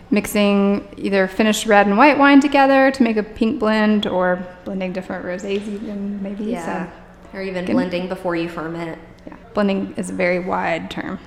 mixing 0.09 0.87
either 0.97 1.27
finished 1.27 1.67
red 1.67 1.85
and 1.85 1.97
white 1.97 2.17
wine 2.17 2.39
together 2.39 2.89
to 2.89 3.03
make 3.03 3.17
a 3.17 3.23
pink 3.23 3.59
blend, 3.59 4.07
or 4.07 4.43
blending 4.65 4.91
different 4.93 5.25
rosés 5.25 5.67
even 5.67 6.23
maybe. 6.23 6.45
Yeah. 6.45 6.89
So 7.31 7.37
Or 7.37 7.41
even 7.43 7.65
Good. 7.65 7.73
blending 7.73 8.07
before 8.07 8.35
you 8.35 8.49
ferment. 8.49 8.97
Yeah, 9.53 9.63
blending 9.63 9.93
is 9.97 10.09
a 10.09 10.13
very 10.13 10.39
wide 10.39 10.89
term. 10.91 11.19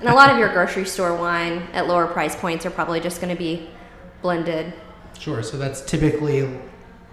And 0.00 0.08
a 0.08 0.14
lot 0.14 0.30
of 0.30 0.38
your 0.38 0.52
grocery 0.52 0.84
store 0.84 1.14
wine 1.16 1.62
at 1.72 1.86
lower 1.86 2.06
price 2.06 2.36
points 2.36 2.66
are 2.66 2.70
probably 2.70 3.00
just 3.00 3.20
going 3.20 3.34
to 3.34 3.38
be 3.38 3.68
blended. 4.22 4.72
Sure. 5.18 5.42
So 5.42 5.56
that's 5.56 5.80
typically 5.82 6.42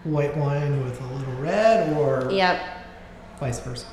white 0.03 0.35
wine 0.35 0.83
with 0.83 0.99
a 1.01 1.05
little 1.05 1.33
red, 1.35 1.95
or 1.97 2.29
Yep. 2.31 2.61
vice 3.39 3.59
versa. 3.59 3.85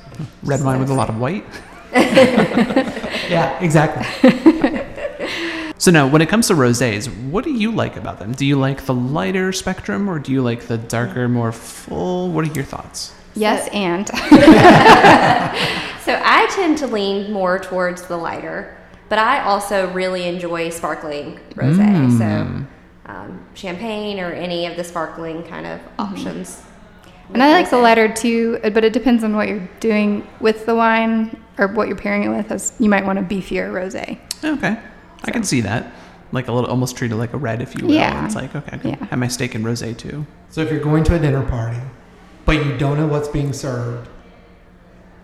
Red 0.43 0.63
wine 0.63 0.79
with 0.79 0.89
a 0.89 0.93
lot 0.93 1.09
of 1.09 1.19
white. 1.19 1.45
Yeah, 3.29 3.59
exactly. 3.59 4.05
So 5.77 5.91
now, 5.91 6.07
when 6.07 6.21
it 6.21 6.27
comes 6.27 6.47
to 6.47 6.55
rosés, 6.55 7.07
what 7.29 7.45
do 7.45 7.53
you 7.53 7.71
like 7.71 7.95
about 7.95 8.19
them? 8.19 8.33
Do 8.33 8.45
you 8.45 8.59
like 8.59 8.85
the 8.85 8.93
lighter 8.93 9.53
spectrum, 9.53 10.09
or 10.09 10.19
do 10.19 10.33
you 10.33 10.41
like 10.41 10.67
the 10.67 10.77
darker, 10.77 11.29
more 11.29 11.53
full? 11.53 12.31
What 12.31 12.43
are 12.43 12.51
your 12.51 12.65
thoughts? 12.65 13.13
Yes, 13.39 13.69
and 13.73 14.07
So 16.05 16.19
I 16.23 16.47
tend 16.55 16.77
to 16.79 16.87
lean 16.87 17.31
more 17.31 17.59
towards 17.59 18.01
the 18.03 18.17
lighter, 18.17 18.75
but 19.09 19.19
I 19.19 19.41
also 19.43 19.91
really 19.93 20.23
enjoy 20.27 20.69
sparkling 20.69 21.39
rosé. 21.55 22.17
So 22.17 22.65
um, 23.11 23.45
champagne 23.53 24.19
or 24.19 24.31
any 24.31 24.65
of 24.65 24.75
the 24.75 24.83
sparkling 24.83 25.43
kind 25.43 25.65
of 25.67 25.79
options. 25.99 26.63
and 27.33 27.43
I 27.43 27.51
like 27.51 27.69
the 27.69 27.77
lighter 27.77 28.11
too, 28.11 28.59
uh, 28.63 28.69
but 28.71 28.83
it 28.83 28.93
depends 28.93 29.23
on 29.23 29.35
what 29.35 29.47
you're 29.47 29.67
doing 29.79 30.27
with 30.39 30.65
the 30.65 30.75
wine 30.75 31.41
or 31.57 31.67
what 31.67 31.87
you're 31.87 31.97
pairing 31.97 32.23
it 32.23 32.29
with. 32.29 32.51
As 32.51 32.73
you 32.79 32.89
might 32.89 33.05
want 33.05 33.19
a 33.19 33.21
beefier 33.23 33.69
rosé. 33.71 34.17
Okay, 34.43 34.77
I 35.25 35.31
can 35.31 35.43
see 35.43 35.61
that. 35.61 35.91
Like 36.31 36.47
a 36.47 36.51
little, 36.53 36.69
almost 36.69 36.95
treated 36.95 37.15
like 37.17 37.33
a 37.33 37.37
red, 37.37 37.61
if 37.61 37.75
you 37.75 37.87
will. 37.87 37.93
Yeah. 37.95 38.25
It's 38.25 38.35
like 38.35 38.55
okay, 38.55 38.69
I 38.73 38.77
can 38.77 38.89
Yeah. 38.91 39.05
have 39.05 39.19
my 39.19 39.27
steak 39.27 39.53
and 39.55 39.65
rosé 39.65 39.95
too. 39.97 40.25
So 40.49 40.61
if 40.61 40.71
you're 40.71 40.79
going 40.83 41.03
to 41.05 41.15
a 41.15 41.19
dinner 41.19 41.43
party, 41.43 41.79
but 42.45 42.65
you 42.65 42.77
don't 42.77 42.97
know 42.97 43.07
what's 43.07 43.27
being 43.27 43.53
served, 43.53 44.09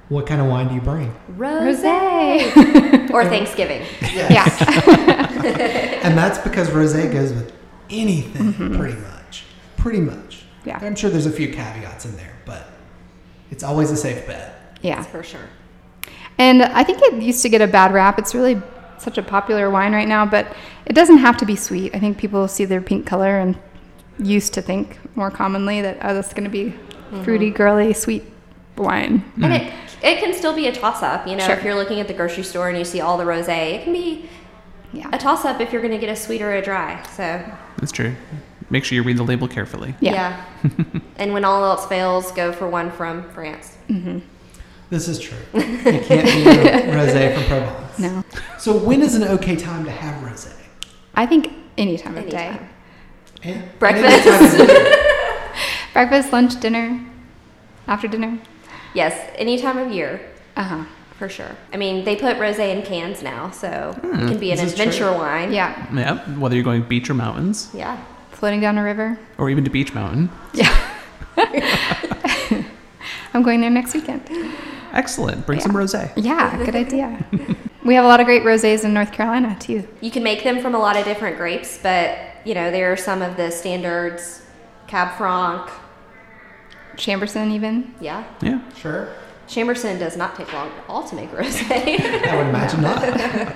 what 0.09 0.27
kind 0.27 0.39
of 0.39 0.47
wine 0.47 0.67
do 0.67 0.75
you 0.75 0.81
bring? 0.81 1.15
Rosé 1.35 3.09
or 3.11 3.25
Thanksgiving. 3.25 3.83
yeah. 4.01 5.31
And 6.05 6.15
that's 6.15 6.37
because 6.37 6.69
rosé 6.69 7.11
goes 7.11 7.33
with 7.33 7.51
anything, 7.89 8.53
mm-hmm. 8.53 8.77
pretty 8.77 8.99
much. 8.99 9.43
Pretty 9.77 9.99
much. 9.99 10.43
Yeah. 10.63 10.79
I'm 10.81 10.95
sure 10.95 11.09
there's 11.09 11.25
a 11.25 11.31
few 11.31 11.51
caveats 11.51 12.05
in 12.05 12.15
there, 12.15 12.33
but 12.45 12.67
it's 13.49 13.63
always 13.63 13.89
a 13.89 13.97
safe 13.97 14.25
bet. 14.27 14.77
Yeah. 14.81 15.01
for 15.01 15.23
sure. 15.23 15.49
And 16.37 16.61
I 16.61 16.83
think 16.83 17.01
it 17.01 17.21
used 17.21 17.41
to 17.43 17.49
get 17.49 17.61
a 17.61 17.67
bad 17.67 17.93
rap. 17.93 18.19
It's 18.19 18.35
really 18.35 18.61
such 18.99 19.17
a 19.17 19.23
popular 19.23 19.69
wine 19.69 19.93
right 19.93 20.07
now, 20.07 20.25
but 20.25 20.55
it 20.85 20.93
doesn't 20.93 21.17
have 21.17 21.37
to 21.37 21.45
be 21.45 21.55
sweet. 21.55 21.95
I 21.95 21.99
think 21.99 22.17
people 22.17 22.47
see 22.47 22.65
their 22.65 22.81
pink 22.81 23.05
color 23.05 23.39
and 23.39 23.57
used 24.19 24.53
to 24.53 24.61
think 24.61 24.99
more 25.15 25.31
commonly 25.31 25.81
that 25.81 25.97
oh, 26.01 26.13
that's 26.13 26.33
going 26.33 26.43
to 26.43 26.49
be 26.49 26.73
Mm-hmm. 27.05 27.23
fruity, 27.23 27.49
girly, 27.51 27.93
sweet 27.93 28.23
wine. 28.77 29.23
And 29.41 29.53
it 29.53 29.61
mm-hmm. 29.61 30.05
it 30.05 30.19
can 30.19 30.33
still 30.33 30.55
be 30.55 30.67
a 30.67 30.71
toss 30.71 31.01
up. 31.03 31.27
You 31.27 31.35
know, 31.35 31.45
Sure. 31.45 31.55
if 31.55 31.63
you're 31.63 31.75
looking 31.75 31.99
at 31.99 32.07
the 32.07 32.13
grocery 32.13 32.43
store 32.43 32.69
and 32.69 32.77
you 32.77 32.85
see 32.85 33.01
all 33.01 33.17
the 33.17 33.23
rosé, 33.23 33.73
it 33.75 33.83
can 33.83 33.93
be 33.93 34.27
Yeah. 34.93 35.09
a 35.13 35.17
toss 35.17 35.45
up 35.45 35.61
if 35.61 35.71
you're 35.71 35.81
going 35.81 35.93
to 35.93 35.99
get 35.99 36.09
a 36.09 36.15
sweet 36.15 36.41
or 36.41 36.53
a 36.53 36.61
dry. 36.61 37.01
So 37.15 37.41
That's 37.77 37.91
true. 37.91 38.15
Make 38.69 38.83
sure 38.83 38.95
you 38.95 39.03
read 39.03 39.17
the 39.17 39.23
label 39.23 39.47
carefully. 39.47 39.93
Yeah. 39.99 40.43
and 41.17 41.33
when 41.33 41.45
all 41.45 41.63
else 41.63 41.85
fails, 41.85 42.31
go 42.31 42.51
for 42.51 42.67
one 42.67 42.89
from 42.91 43.29
France. 43.31 43.77
Mm-hmm. 43.89 44.19
This 44.89 45.07
is 45.07 45.19
true. 45.19 45.37
It 45.53 46.03
can't 46.05 46.25
be 46.25 46.43
rosé 46.91 47.33
from 47.35 47.43
Provence. 47.45 47.99
No. 47.99 48.23
So 48.57 48.77
when 48.77 49.01
is 49.01 49.15
an 49.15 49.23
okay 49.23 49.55
time 49.55 49.85
to 49.85 49.91
have 49.91 50.23
rosé? 50.23 50.53
I 51.13 51.25
think 51.25 51.51
any 51.77 51.97
time 51.97 52.17
of 52.17 52.29
day. 52.29 52.37
Anytime. 52.37 52.69
And- 53.43 53.79
Breakfast. 53.79 54.27
and 54.29 54.29
any 54.29 54.39
time 54.39 54.59
of 54.59 54.69
year. 54.69 55.05
Breakfast, 55.95 56.33
lunch, 56.33 56.59
dinner, 56.59 56.99
after 57.87 58.05
dinner. 58.09 58.37
Yes, 58.93 59.13
any 59.37 59.57
time 59.57 59.77
of 59.77 59.91
year, 59.93 60.19
Uh 60.57 60.63
huh. 60.63 60.83
for 61.17 61.29
sure. 61.29 61.55
I 61.73 61.77
mean, 61.77 62.03
they 62.03 62.17
put 62.17 62.35
rosé 62.37 62.75
in 62.75 62.81
cans 62.81 63.23
now, 63.23 63.49
so 63.51 63.95
it 63.97 64.01
can 64.01 64.37
be 64.37 64.51
an 64.51 64.57
This 64.57 64.73
is 64.73 64.75
true. 64.75 64.83
adventure 64.83 65.13
wine. 65.13 65.53
Yeah. 65.53 65.71
Yeah, 65.95 66.19
whether 66.37 66.53
you're 66.53 66.65
going 66.65 66.83
beach 66.83 67.09
or 67.09 67.13
mountains, 67.13 67.69
Yeah. 67.73 67.95
Floating 68.31 68.59
down 68.59 68.77
a 68.77 68.83
river. 68.83 69.17
or 69.37 69.49
even 69.49 69.63
to 69.63 69.69
Beech 69.69 69.93
Mountain. 69.93 70.29
Yeah. 70.53 70.67
I'm 73.33 73.41
going 73.43 73.61
there 73.61 73.69
next 73.69 73.93
weekend. 73.93 74.21
Excellent. 74.91 75.45
Bring 75.45 75.61
some 75.61 75.71
rosé. 75.71 76.11
Yeah, 76.17 76.57
good 76.65 76.75
idea. 76.75 77.25
we 77.85 77.95
have 77.95 78.03
a 78.03 78.07
lot 78.07 78.19
of 78.19 78.25
great 78.25 78.43
rosés 78.43 78.83
in 78.83 78.93
North 78.93 79.13
Carolina 79.13 79.55
too. 79.61 79.87
You 80.01 80.11
can 80.11 80.23
make 80.23 80.43
them 80.43 80.59
from 80.59 80.75
a 80.75 80.79
lot 80.79 80.97
of 80.97 81.05
different 81.05 81.37
grapes, 81.37 81.79
but 81.81 82.17
you 82.43 82.53
know, 82.53 82.69
there 82.71 82.91
are 82.91 82.97
some 82.97 83.21
of 83.21 83.37
the 83.37 83.49
standards, 83.51 84.41
Cab 84.87 85.17
Franc. 85.17 85.69
Chambourcin, 86.95 87.51
even. 87.51 87.93
Yeah. 87.99 88.23
Yeah. 88.41 88.61
Sure. 88.75 89.09
Chambourcin 89.47 89.99
does 89.99 90.17
not 90.17 90.35
take 90.35 90.51
long 90.53 90.69
at 90.69 90.83
all 90.89 91.03
to 91.07 91.15
make 91.15 91.29
rosé. 91.31 91.69
I 92.27 92.35
would 92.37 92.47
imagine 92.47 92.81
not. 92.81 93.55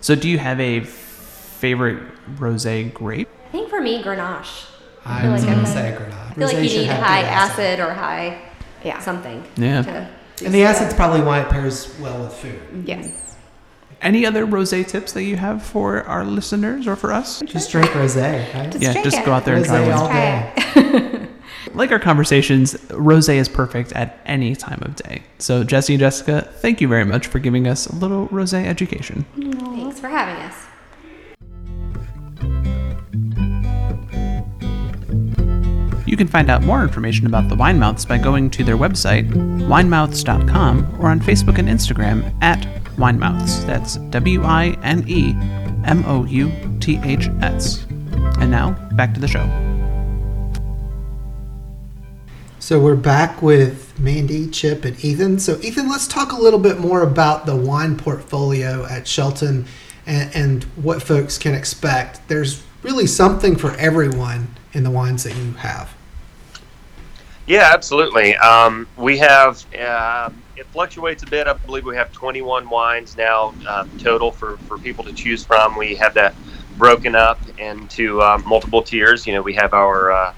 So, 0.00 0.14
do 0.14 0.28
you 0.28 0.38
have 0.38 0.58
a 0.60 0.80
favorite 0.80 2.02
rosé 2.36 2.92
grape? 2.92 3.28
I 3.46 3.50
think 3.50 3.70
for 3.70 3.80
me, 3.80 4.02
Grenache. 4.02 4.66
I 5.04 5.22
like 5.24 5.32
was 5.32 5.44
I 5.44 5.52
going 5.52 5.64
to 5.64 5.66
say 5.70 5.96
Grenache. 5.98 6.30
I 6.30 6.34
feel 6.34 6.46
like 6.48 6.56
you 6.56 6.78
need 6.80 6.86
high 6.88 7.20
good 7.22 7.28
acid 7.28 7.80
or 7.80 7.92
high 7.94 8.40
Yeah. 8.84 8.98
something. 9.00 9.44
Yeah. 9.56 10.08
And 10.44 10.52
the 10.52 10.64
acid's 10.64 10.94
probably 10.94 11.22
why 11.22 11.40
it 11.42 11.48
pairs 11.48 11.94
well 12.00 12.24
with 12.24 12.32
food. 12.32 12.58
Mm-hmm. 12.60 12.82
Yes. 12.86 13.36
Any 14.02 14.26
other 14.26 14.44
rosé 14.46 14.84
tips 14.86 15.12
that 15.12 15.22
you 15.22 15.36
have 15.36 15.62
for 15.62 16.02
our 16.04 16.24
listeners 16.24 16.86
or 16.88 16.96
for 16.96 17.12
us? 17.12 17.40
Just 17.46 17.70
drink 17.70 17.88
rosé, 17.90 18.52
right? 18.52 18.70
Just 18.70 18.82
yeah, 18.82 18.92
drink 18.92 19.04
just 19.04 19.18
it. 19.18 19.24
go 19.24 19.32
out 19.32 19.44
there 19.44 19.54
and 19.56 19.64
try 19.64 19.78
Rosé 19.78 19.88
one. 19.88 19.98
all 19.98 20.08
day. 20.08 21.10
Like 21.74 21.90
our 21.90 21.98
conversations, 21.98 22.74
rosé 22.88 23.34
is 23.36 23.48
perfect 23.48 23.92
at 23.92 24.20
any 24.26 24.54
time 24.54 24.80
of 24.82 24.94
day. 24.94 25.24
So, 25.38 25.64
Jesse 25.64 25.94
and 25.94 26.00
Jessica, 26.00 26.42
thank 26.58 26.80
you 26.80 26.86
very 26.86 27.04
much 27.04 27.26
for 27.26 27.40
giving 27.40 27.66
us 27.66 27.86
a 27.86 27.96
little 27.96 28.28
rosé 28.28 28.64
education. 28.64 29.26
Thanks 29.34 29.98
for 29.98 30.08
having 30.08 30.36
us. 30.36 30.54
You 36.06 36.16
can 36.16 36.28
find 36.28 36.48
out 36.48 36.62
more 36.62 36.82
information 36.82 37.26
about 37.26 37.48
the 37.48 37.56
Winemouths 37.56 38.06
by 38.06 38.18
going 38.18 38.50
to 38.50 38.62
their 38.62 38.76
website, 38.76 39.28
winemouths.com, 39.32 40.98
or 41.00 41.10
on 41.10 41.18
Facebook 41.18 41.58
and 41.58 41.68
Instagram 41.68 42.32
at 42.40 42.62
Winemouths. 42.96 43.66
That's 43.66 43.96
W 43.96 44.44
I 44.44 44.78
N 44.84 45.04
E 45.08 45.32
M 45.84 46.04
O 46.06 46.24
U 46.24 46.52
T 46.78 47.00
H 47.02 47.28
S. 47.40 47.84
And 48.38 48.50
now, 48.50 48.72
back 48.92 49.12
to 49.14 49.20
the 49.20 49.26
show. 49.26 49.73
So 52.64 52.80
we're 52.80 52.96
back 52.96 53.42
with 53.42 53.92
Mandy, 54.00 54.48
Chip, 54.48 54.86
and 54.86 55.04
Ethan. 55.04 55.38
So 55.38 55.60
Ethan, 55.60 55.86
let's 55.86 56.08
talk 56.08 56.32
a 56.32 56.36
little 56.40 56.58
bit 56.58 56.78
more 56.78 57.02
about 57.02 57.44
the 57.44 57.54
wine 57.54 57.94
portfolio 57.94 58.86
at 58.86 59.06
Shelton 59.06 59.66
and, 60.06 60.34
and 60.34 60.64
what 60.76 61.02
folks 61.02 61.36
can 61.36 61.52
expect. 61.52 62.26
There's 62.26 62.62
really 62.82 63.06
something 63.06 63.56
for 63.56 63.72
everyone 63.72 64.48
in 64.72 64.82
the 64.82 64.90
wines 64.90 65.24
that 65.24 65.36
you 65.36 65.52
have. 65.52 65.94
Yeah, 67.46 67.70
absolutely. 67.70 68.34
Um, 68.36 68.88
we 68.96 69.18
have 69.18 69.62
uh, 69.78 70.30
it 70.56 70.64
fluctuates 70.68 71.22
a 71.22 71.26
bit. 71.26 71.46
I 71.46 71.52
believe 71.52 71.84
we 71.84 71.96
have 71.96 72.12
21 72.12 72.70
wines 72.70 73.14
now 73.14 73.52
uh, 73.68 73.86
total 73.98 74.30
for, 74.30 74.56
for 74.56 74.78
people 74.78 75.04
to 75.04 75.12
choose 75.12 75.44
from. 75.44 75.76
We 75.76 75.96
have 75.96 76.14
that 76.14 76.34
broken 76.78 77.14
up 77.14 77.38
into 77.58 78.22
uh, 78.22 78.40
multiple 78.46 78.80
tiers. 78.80 79.26
You 79.26 79.34
know, 79.34 79.42
we 79.42 79.52
have 79.52 79.74
our 79.74 80.12
uh, 80.12 80.34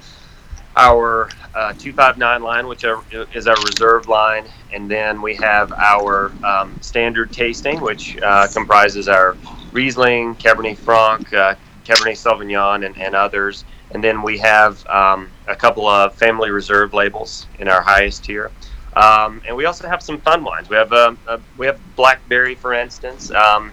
our 0.77 1.31
uh, 1.55 1.73
259 1.73 2.43
line, 2.43 2.67
which 2.67 2.85
are, 2.85 3.03
is 3.35 3.47
our 3.47 3.57
reserve 3.65 4.09
line, 4.09 4.45
and 4.73 4.91
then 4.91 5.23
we 5.23 5.35
have 5.37 5.73
our 5.73 6.33
um, 6.45 6.77
standard 6.83 7.33
tasting, 7.33 7.81
which 7.81 8.21
uh, 8.23 8.47
comprises 8.49 9.09
our 9.09 9.37
Riesling, 9.73 10.35
Cabernet 10.37 10.77
Franc, 10.77 11.33
uh, 11.33 11.55
Cabernet 11.85 12.17
Sauvignon, 12.17 12.85
and, 12.85 12.97
and 12.99 13.15
others. 13.15 13.65
And 13.93 14.03
then 14.05 14.23
we 14.23 14.37
have 14.39 14.87
um, 14.87 15.31
a 15.47 15.57
couple 15.57 15.87
of 15.87 16.15
family 16.15 16.51
reserve 16.51 16.93
labels 16.93 17.47
in 17.59 17.69
our 17.69 17.81
highest 17.81 18.25
tier. 18.25 18.51
Um, 18.97 19.43
and 19.47 19.57
we 19.57 19.67
also 19.67 19.87
have 19.87 20.03
some 20.03 20.19
fun 20.21 20.43
wines. 20.43 20.69
We 20.69 20.77
have 20.77 20.93
a, 20.93 21.17
a 21.27 21.41
we 21.57 21.67
have 21.67 21.79
blackberry, 21.97 22.55
for 22.55 22.73
instance. 22.73 23.31
Um, 23.31 23.73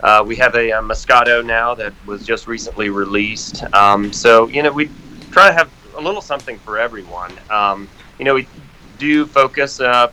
uh, 0.00 0.22
we 0.26 0.36
have 0.36 0.54
a, 0.56 0.70
a 0.72 0.82
Moscato 0.82 1.44
now 1.44 1.74
that 1.76 1.92
was 2.06 2.26
just 2.26 2.46
recently 2.46 2.90
released. 2.90 3.62
Um, 3.72 4.12
so 4.12 4.48
you 4.48 4.62
know 4.62 4.72
we 4.72 4.90
try 5.30 5.48
to 5.48 5.54
have 5.54 5.70
a 5.96 6.00
little 6.00 6.20
something 6.20 6.58
for 6.58 6.78
everyone. 6.78 7.32
Um, 7.50 7.88
you 8.18 8.24
know 8.24 8.34
we 8.34 8.46
do 8.98 9.26
focus. 9.26 9.80
Uh, 9.80 10.12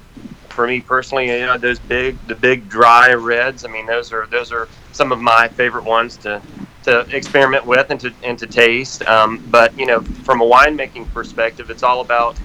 for 0.49 0.67
me 0.67 0.81
personally, 0.81 1.27
you 1.27 1.45
know 1.45 1.57
those 1.57 1.79
big 1.79 2.17
the 2.27 2.35
big 2.35 2.69
dry 2.69 3.13
reds. 3.13 3.65
I 3.65 3.69
mean 3.69 3.85
those 3.85 4.11
are 4.11 4.27
those 4.27 4.51
are 4.51 4.67
some 4.91 5.11
of 5.11 5.19
my 5.19 5.47
favorite 5.47 5.85
ones 5.85 6.17
to 6.17 6.41
to 6.83 6.99
experiment 7.15 7.65
with 7.65 7.89
and 7.89 7.99
to 8.01 8.13
and 8.23 8.37
to 8.39 8.47
taste. 8.47 9.03
Um, 9.03 9.43
but 9.49 9.77
you 9.77 9.85
know, 9.85 10.01
from 10.01 10.41
a 10.41 10.45
winemaking 10.45 11.11
perspective, 11.13 11.69
it's 11.69 11.83
all 11.83 12.01
about 12.01 12.37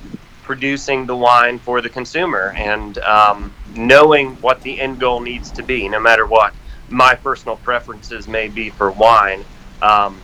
producing 0.42 1.06
the 1.06 1.16
wine 1.16 1.58
for 1.58 1.80
the 1.80 1.88
consumer 1.88 2.54
and 2.56 2.98
um, 2.98 3.52
knowing 3.74 4.36
what 4.36 4.62
the 4.62 4.80
end 4.80 5.00
goal 5.00 5.20
needs 5.20 5.50
to 5.50 5.62
be, 5.62 5.88
no 5.88 5.98
matter 5.98 6.24
what 6.26 6.54
my 6.88 7.14
personal 7.16 7.56
preferences 7.56 8.28
may 8.28 8.48
be 8.48 8.70
for 8.70 8.90
wine. 8.92 9.44
Um, 9.82 10.20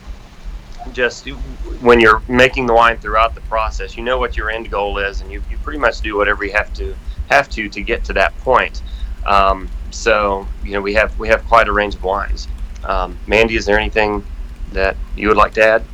just 0.93 1.29
when 1.81 2.01
you're 2.01 2.23
making 2.29 2.67
the 2.67 2.75
wine 2.75 2.99
throughout 2.99 3.35
the 3.35 3.41
process, 3.43 3.97
you 3.97 4.03
know 4.03 4.19
what 4.19 4.37
your 4.37 4.51
end 4.51 4.71
goal 4.71 4.99
is, 4.99 5.21
and 5.21 5.31
you, 5.31 5.43
you 5.51 5.57
pretty 5.59 5.79
much 5.79 6.01
do 6.01 6.17
whatever 6.17 6.45
you 6.45 6.53
have 6.53 6.73
to 6.75 6.95
have 7.31 7.49
to 7.51 7.69
to 7.69 7.83
get 7.83 8.05
to 8.05 8.13
that 8.13 8.37
point. 8.39 8.83
Um, 9.27 9.69
so 9.91 10.47
you 10.65 10.73
know 10.73 10.81
we 10.81 10.95
have 10.95 11.19
we 11.19 11.29
have 11.29 11.45
quite 11.47 11.69
a 11.69 11.73
range 11.73 11.95
of 11.95 12.03
wines. 12.03 12.49
Um, 12.85 13.19
Mandy, 13.27 13.57
is 13.57 13.65
there 13.65 13.79
anything 13.79 14.25
that 14.73 14.97
you 15.17 15.29
would 15.29 15.37
like 15.37 15.55
to 15.55 15.65
add? 15.65 15.85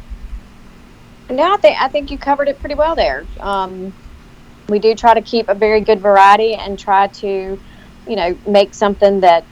No, 1.30 1.54
I 1.54 1.56
think 1.58 1.80
I 1.80 1.88
think 1.88 2.10
you 2.10 2.18
covered 2.18 2.48
it 2.48 2.58
pretty 2.58 2.74
well 2.74 2.94
there. 2.94 3.26
Um, 3.40 3.92
we 4.68 4.78
do 4.78 4.94
try 4.94 5.14
to 5.14 5.22
keep 5.22 5.48
a 5.48 5.54
very 5.54 5.80
good 5.80 6.00
variety 6.00 6.54
and 6.54 6.78
try 6.78 7.06
to, 7.08 7.58
you 8.06 8.16
know, 8.16 8.36
make 8.46 8.74
something 8.74 9.20
that 9.20 9.44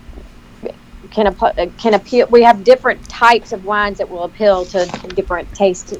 can 1.10 1.34
can 1.76 1.94
appeal. 1.94 2.26
We 2.28 2.42
have 2.42 2.64
different 2.64 3.06
types 3.08 3.52
of 3.52 3.64
wines 3.64 3.98
that 3.98 4.08
will 4.08 4.24
appeal 4.24 4.64
to 4.66 4.86
different 5.14 5.52
taste, 5.54 5.94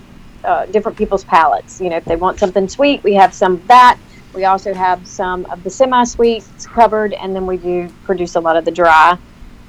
uh, 0.45 0.67
different 0.67 0.97
people's 0.99 1.25
palates. 1.25 1.81
You 1.81 1.91
know, 1.91 1.97
if 1.97 2.05
they 2.05 2.17
want 2.17 2.39
something 2.39 2.69
sweet, 2.69 3.03
we 3.03 3.15
have 3.15 3.33
some 3.35 3.55
of 3.55 3.67
that. 3.69 3.99
We 4.35 4.45
also 4.45 4.75
have 4.75 5.07
some 5.07 5.47
of 5.47 5.65
the 5.65 5.71
semi-sweets 5.71 6.67
covered, 6.67 7.15
and 7.15 7.35
then 7.35 7.47
we 7.47 7.57
do 7.57 7.89
produce 8.05 8.35
a 8.35 8.41
lot 8.41 8.57
of 8.57 8.65
the 8.65 8.71
dry 8.71 9.17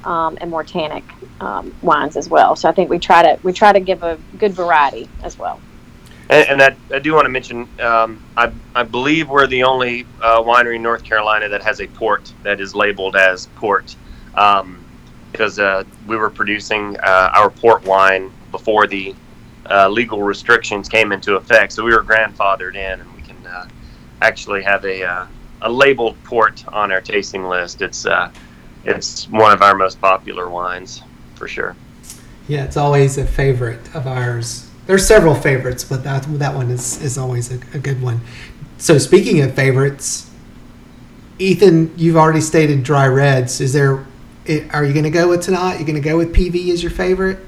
um, 0.03 0.37
and 0.41 0.51
more 0.51 0.63
tannic 0.63 1.03
um, 1.39 1.73
wines 1.81 2.17
as 2.17 2.29
well. 2.29 2.55
So 2.55 2.67
I 2.67 2.73
think 2.73 2.89
we 2.89 2.99
try 2.99 3.23
to 3.23 3.39
we 3.43 3.53
try 3.53 3.71
to 3.71 3.79
give 3.79 4.03
a 4.03 4.17
good 4.37 4.53
variety 4.53 5.07
as 5.23 5.37
well. 5.37 5.59
And, 6.29 6.49
and 6.49 6.59
that, 6.59 6.75
I 6.91 6.99
do 6.99 7.13
want 7.13 7.25
to 7.25 7.29
mention, 7.29 7.69
um, 7.79 8.21
I, 8.35 8.51
I 8.75 8.83
believe 8.83 9.29
we're 9.29 9.47
the 9.47 9.63
only 9.63 10.05
uh, 10.21 10.41
winery 10.41 10.75
in 10.75 10.81
North 10.81 11.05
Carolina 11.05 11.47
that 11.47 11.63
has 11.63 11.79
a 11.79 11.87
port 11.87 12.33
that 12.43 12.59
is 12.59 12.75
labeled 12.75 13.15
as 13.15 13.47
port, 13.55 13.95
um, 14.35 14.76
because 15.37 15.59
uh, 15.59 15.83
we 16.07 16.17
were 16.17 16.31
producing 16.31 16.97
uh, 16.97 17.29
our 17.35 17.51
port 17.51 17.83
wine 17.85 18.31
before 18.51 18.87
the 18.87 19.13
uh, 19.69 19.87
legal 19.87 20.23
restrictions 20.23 20.89
came 20.89 21.11
into 21.11 21.35
effect. 21.35 21.73
So 21.73 21.83
we 21.83 21.91
were 21.91 22.03
grandfathered 22.03 22.75
in, 22.75 22.99
and 22.99 23.15
we 23.15 23.21
can 23.21 23.45
uh, 23.45 23.67
actually 24.21 24.63
have 24.63 24.83
a 24.83 25.03
uh, 25.03 25.27
a 25.61 25.71
labeled 25.71 26.15
port 26.23 26.67
on 26.69 26.91
our 26.91 27.01
tasting 27.01 27.43
list. 27.43 27.83
It's 27.83 28.07
uh, 28.07 28.31
it's 28.83 29.29
one 29.29 29.51
of 29.51 29.61
our 29.61 29.75
most 29.75 30.01
popular 30.01 30.49
wines 30.49 31.03
for 31.35 31.47
sure. 31.47 31.75
Yeah, 32.47 32.63
it's 32.63 32.77
always 32.77 33.19
a 33.19 33.25
favorite 33.25 33.93
of 33.93 34.07
ours. 34.07 34.69
There's 34.87 35.05
several 35.05 35.35
favorites, 35.35 35.83
but 35.83 36.03
that 36.03 36.23
that 36.39 36.55
one 36.55 36.71
is 36.71 36.99
is 37.03 37.15
always 37.15 37.51
a, 37.51 37.59
a 37.75 37.79
good 37.79 38.01
one. 38.01 38.21
So 38.79 38.97
speaking 38.97 39.41
of 39.41 39.53
favorites, 39.53 40.31
Ethan, 41.37 41.93
you've 41.95 42.17
already 42.17 42.41
stated 42.41 42.81
dry 42.81 43.05
reds. 43.05 43.61
Is 43.61 43.73
there? 43.73 44.03
I- 44.47 44.67
Are 44.73 44.85
you 44.85 44.93
going 44.93 45.03
to 45.03 45.09
go 45.09 45.29
with 45.29 45.45
Tannat? 45.45 45.79
You 45.79 45.85
going 45.85 46.01
to 46.01 46.01
go 46.01 46.17
with 46.17 46.33
PV 46.33 46.71
as 46.71 46.81
your 46.81 46.91
favorite? 46.91 47.39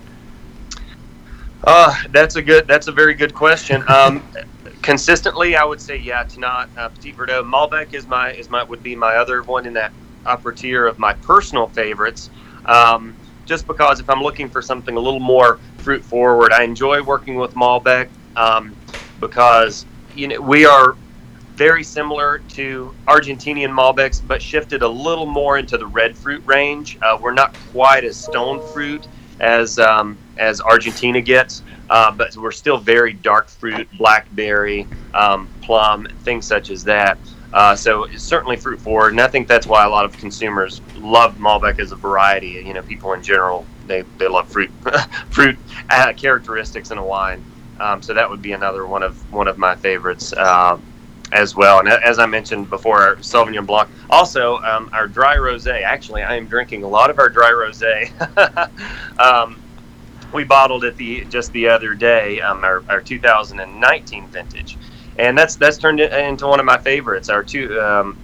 Uh, 1.64 1.96
that's 2.12 2.36
a 2.36 2.42
good. 2.42 2.68
That's 2.68 2.88
a 2.88 2.92
very 2.92 3.14
good 3.14 3.34
question. 3.34 3.84
Um, 3.90 4.24
consistently, 4.82 5.56
I 5.56 5.64
would 5.64 5.82
say 5.82 5.98
yeah. 5.98 6.24
Tannat 6.24 6.68
uh, 6.78 6.90
Petit 6.90 7.14
Verdot, 7.14 7.44
Malbec 7.44 7.94
is 7.94 8.08
my 8.08 8.32
is 8.34 8.50
my 8.50 8.64
would 8.64 8.84
be 8.84 8.96
my 8.96 9.16
other 9.16 9.44
one 9.44 9.66
in 9.66 9.74
that 9.74 9.92
upper 10.26 10.52
tier 10.52 10.88
of 10.88 11.00
my 11.00 11.14
personal 11.14 11.68
favorites. 11.68 12.30
Um, 12.66 13.16
just 13.46 13.66
because 13.68 14.00
if 14.00 14.10
I'm 14.10 14.22
looking 14.22 14.50
for 14.50 14.62
something 14.62 14.96
a 14.96 15.00
little 15.00 15.20
more 15.20 15.60
fruit 15.80 16.04
forward, 16.04 16.54
I 16.54 16.64
enjoy 16.64 17.02
working 17.02 17.36
with 17.36 17.54
Malbec 17.56 18.10
um, 18.36 18.76
because 19.20 19.86
you 20.16 20.28
know 20.28 20.40
we 20.40 20.66
are 20.66 20.96
very 21.60 21.84
similar 21.84 22.40
to 22.48 22.96
Argentinian 23.06 23.70
Malbecs, 23.70 24.26
but 24.26 24.42
shifted 24.42 24.82
a 24.82 24.88
little 24.88 25.26
more 25.26 25.58
into 25.58 25.78
the 25.78 25.86
red 25.86 26.18
fruit 26.18 26.42
range. 26.46 26.98
Uh, 27.02 27.18
we're 27.22 27.34
not 27.34 27.54
quite 27.74 28.06
as 28.06 28.16
stone 28.16 28.66
fruit 28.72 29.06
as 29.42 29.78
um, 29.78 30.18
as 30.38 30.62
Argentina 30.62 31.20
gets, 31.20 31.62
uh, 31.90 32.12
but 32.12 32.34
we're 32.38 32.52
still 32.52 32.78
very 32.78 33.12
dark 33.12 33.50
fruit, 33.50 33.90
blackberry, 33.98 34.88
um, 35.14 35.50
plum, 35.62 36.08
things 36.24 36.48
such 36.48 36.70
as 36.70 36.86
that. 36.86 37.18
Uh, 37.52 37.76
so 37.76 38.06
it's 38.06 38.24
certainly 38.24 38.56
fruit 38.56 38.80
forward, 38.80 39.10
and 39.10 39.20
I 39.20 39.28
think 39.28 39.50
that's 39.50 39.68
why 39.68 39.84
a 39.84 39.90
lot 39.90 40.06
of 40.06 40.18
consumers 40.18 40.80
love 40.96 41.36
Malbec 41.40 41.80
as 41.80 41.92
a 41.92 41.98
variety. 41.98 42.64
You 42.66 42.74
know, 42.74 42.84
people 42.84 43.12
in 43.12 43.22
general 43.22 43.66
they, 43.86 44.04
they 44.18 44.30
love 44.30 44.48
fruit 44.48 44.72
fruit 45.30 45.58
uh, 45.90 46.14
characteristics 46.14 46.92
in 46.92 46.98
a 46.98 47.06
wine. 47.06 47.44
Um, 47.82 48.02
so 48.02 48.14
that 48.14 48.30
would 48.30 48.42
be 48.42 48.54
another 48.54 48.88
one 48.88 49.04
of 49.04 49.34
one 49.34 49.50
of 49.50 49.58
my 49.58 49.76
favorites 49.76 50.32
uh, 50.32 50.78
as 51.32 51.56
well. 51.56 51.80
And 51.80 51.88
as 51.88 52.20
I 52.20 52.26
mentioned 52.26 52.70
before, 52.70 53.02
our 53.02 53.16
Sauvignon 53.18 53.66
Blanc. 53.66 53.90
Also, 54.10 54.58
um, 54.58 54.90
our 54.94 55.08
dry 55.08 55.38
rosé. 55.38 55.84
Actually, 55.84 56.24
I 56.24 56.36
am 56.36 56.48
drinking 56.48 56.84
a 56.84 56.88
lot 56.88 57.10
of 57.10 57.20
our 57.20 57.30
dry 57.30 57.52
rosé. 57.52 58.10
um, 59.20 59.62
we 60.34 60.44
bottled 60.44 60.84
it 60.84 60.96
the 60.98 61.26
just 61.26 61.52
the 61.54 61.68
other 61.68 61.94
day, 61.96 62.40
um, 62.42 62.64
our, 62.64 62.84
our 62.88 63.02
2019 63.02 64.28
vintage, 64.28 64.78
and 65.18 65.38
that's 65.38 65.56
that's 65.56 65.78
turned 65.78 66.00
into 66.00 66.48
one 66.48 66.60
of 66.60 66.66
my 66.66 66.78
favorites. 66.78 67.30
Our 67.30 67.44
two 67.44 67.80
um, 67.82 68.18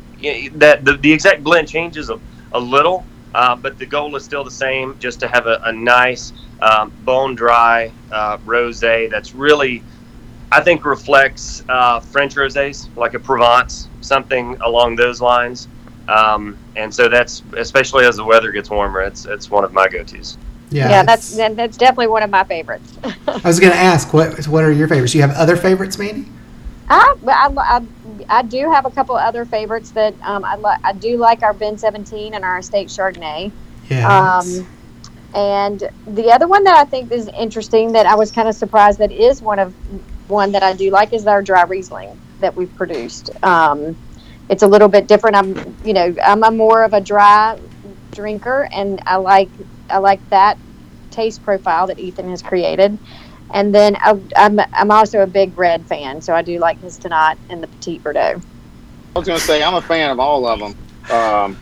that 0.54 0.86
the, 0.86 0.98
the 0.98 1.12
exact 1.12 1.44
blend 1.44 1.68
changes 1.68 2.10
a, 2.10 2.20
a 2.54 2.60
little, 2.60 3.06
uh, 3.34 3.56
but 3.56 3.78
the 3.78 3.86
goal 3.86 4.16
is 4.16 4.24
still 4.24 4.44
the 4.44 4.52
same, 4.52 4.98
just 5.00 5.20
to 5.20 5.28
have 5.28 5.48
a, 5.48 5.60
a 5.64 5.72
nice 5.72 6.32
um, 6.62 6.92
bone 7.04 7.36
dry 7.36 7.92
uh, 8.12 8.38
rosé 8.40 9.10
that's 9.10 9.34
really, 9.34 9.84
I 10.52 10.62
think, 10.62 10.86
reflects 10.86 11.64
uh, 11.70 12.00
French 12.00 12.36
rosés 12.36 12.88
like 12.96 13.14
a 13.14 13.20
Provence, 13.20 13.90
something 14.02 14.58
along 14.62 14.96
those 14.96 15.22
lines. 15.22 15.68
Um, 16.08 16.58
and 16.76 16.94
so 16.94 17.10
that's 17.10 17.42
especially 17.58 18.06
as 18.06 18.18
the 18.18 18.24
weather 18.24 18.52
gets 18.52 18.70
warmer, 18.70 19.02
it's 19.02 19.26
it's 19.26 19.50
one 19.50 19.64
of 19.64 19.74
my 19.74 19.88
go-tos. 19.88 20.38
Yeah, 20.70 20.90
yeah 20.90 21.04
that's 21.04 21.36
that's 21.36 21.78
definitely 21.78 22.08
one 22.08 22.24
of 22.24 22.30
my 22.30 22.44
favorites. 22.44 22.98
I 23.28 23.42
was 23.44 23.60
going 23.60 23.74
to 23.74 23.78
ask 23.78 24.14
what 24.14 24.48
what 24.48 24.64
are 24.64 24.72
your 24.72 24.88
favorites? 24.88 25.16
You 25.16 25.22
have 25.22 25.32
other 25.32 25.56
favorites, 25.56 25.98
Mandy? 25.98 26.26
I, 26.88 27.16
I, 27.28 27.54
I, 27.58 27.82
I 28.30 28.42
do 28.44 28.70
have 28.72 28.86
a 28.86 28.92
couple 28.92 29.16
other 29.16 29.46
favorites 29.46 29.92
that 29.92 30.14
um, 30.22 30.46
I, 30.46 30.56
li- 30.56 30.78
I 30.84 30.94
do 30.94 31.18
like 31.18 31.42
our 31.42 31.54
Bin 31.54 31.78
17 31.78 32.36
and 32.36 32.46
our 32.46 32.60
Estate 32.60 32.90
Chardonnay. 32.90 33.52
Yeah. 33.90 34.38
Um, 34.38 34.68
and 35.34 35.90
the 36.08 36.32
other 36.32 36.48
one 36.48 36.64
that 36.66 36.78
I 36.78 36.86
think 36.86 37.12
is 37.12 37.28
interesting 37.38 37.92
that 37.94 38.06
I 38.06 38.16
was 38.16 38.32
kind 38.32 38.48
of 38.48 38.56
surprised 38.56 39.00
that 39.00 39.12
is 39.12 39.42
one 39.42 39.60
of 39.60 39.74
one 40.28 40.52
that 40.54 40.64
I 40.64 40.74
do 40.74 40.90
like 40.92 41.14
is 41.14 41.28
our 41.28 41.42
dry 41.42 41.64
Riesling 41.64 42.20
that 42.40 42.56
we've 42.56 42.74
produced. 42.76 43.32
Um, 43.44 43.96
it's 44.50 44.64
a 44.64 44.68
little 44.68 44.88
bit 44.88 45.08
different. 45.08 45.36
I'm, 45.36 45.76
you 45.84 45.94
know, 45.94 46.16
I'm 46.24 46.44
a 46.44 46.52
more 46.52 46.84
of 46.84 46.94
a 46.94 47.02
dry 47.02 47.60
drinker, 48.12 48.68
and 48.72 49.02
I 49.06 49.18
like 49.18 49.50
I 49.90 49.98
like 49.98 50.28
that 50.30 50.58
taste 51.12 51.44
profile 51.44 51.88
that 51.88 52.00
Ethan 52.00 52.30
has 52.30 52.42
created. 52.42 52.98
And 53.54 53.74
then 53.74 53.96
I, 53.98 54.20
I'm 54.36 54.60
I'm 54.74 54.92
also 54.92 55.22
a 55.22 55.28
big 55.28 55.58
red 55.58 55.86
fan, 55.86 56.22
so 56.22 56.34
I 56.34 56.42
do 56.42 56.60
like 56.60 56.80
his 56.82 56.98
Tannat 57.00 57.38
and 57.50 57.62
the 57.62 57.68
Petit 57.68 58.00
Verdot. 58.00 58.44
I 59.16 59.20
was 59.20 59.28
going 59.28 59.40
to 59.40 59.46
say 59.46 59.64
I'm 59.64 59.76
a 59.76 59.82
fan 59.82 60.10
of 60.10 60.20
all 60.20 60.46
of 60.46 60.60
them. 60.60 60.76
Um, 61.10 61.58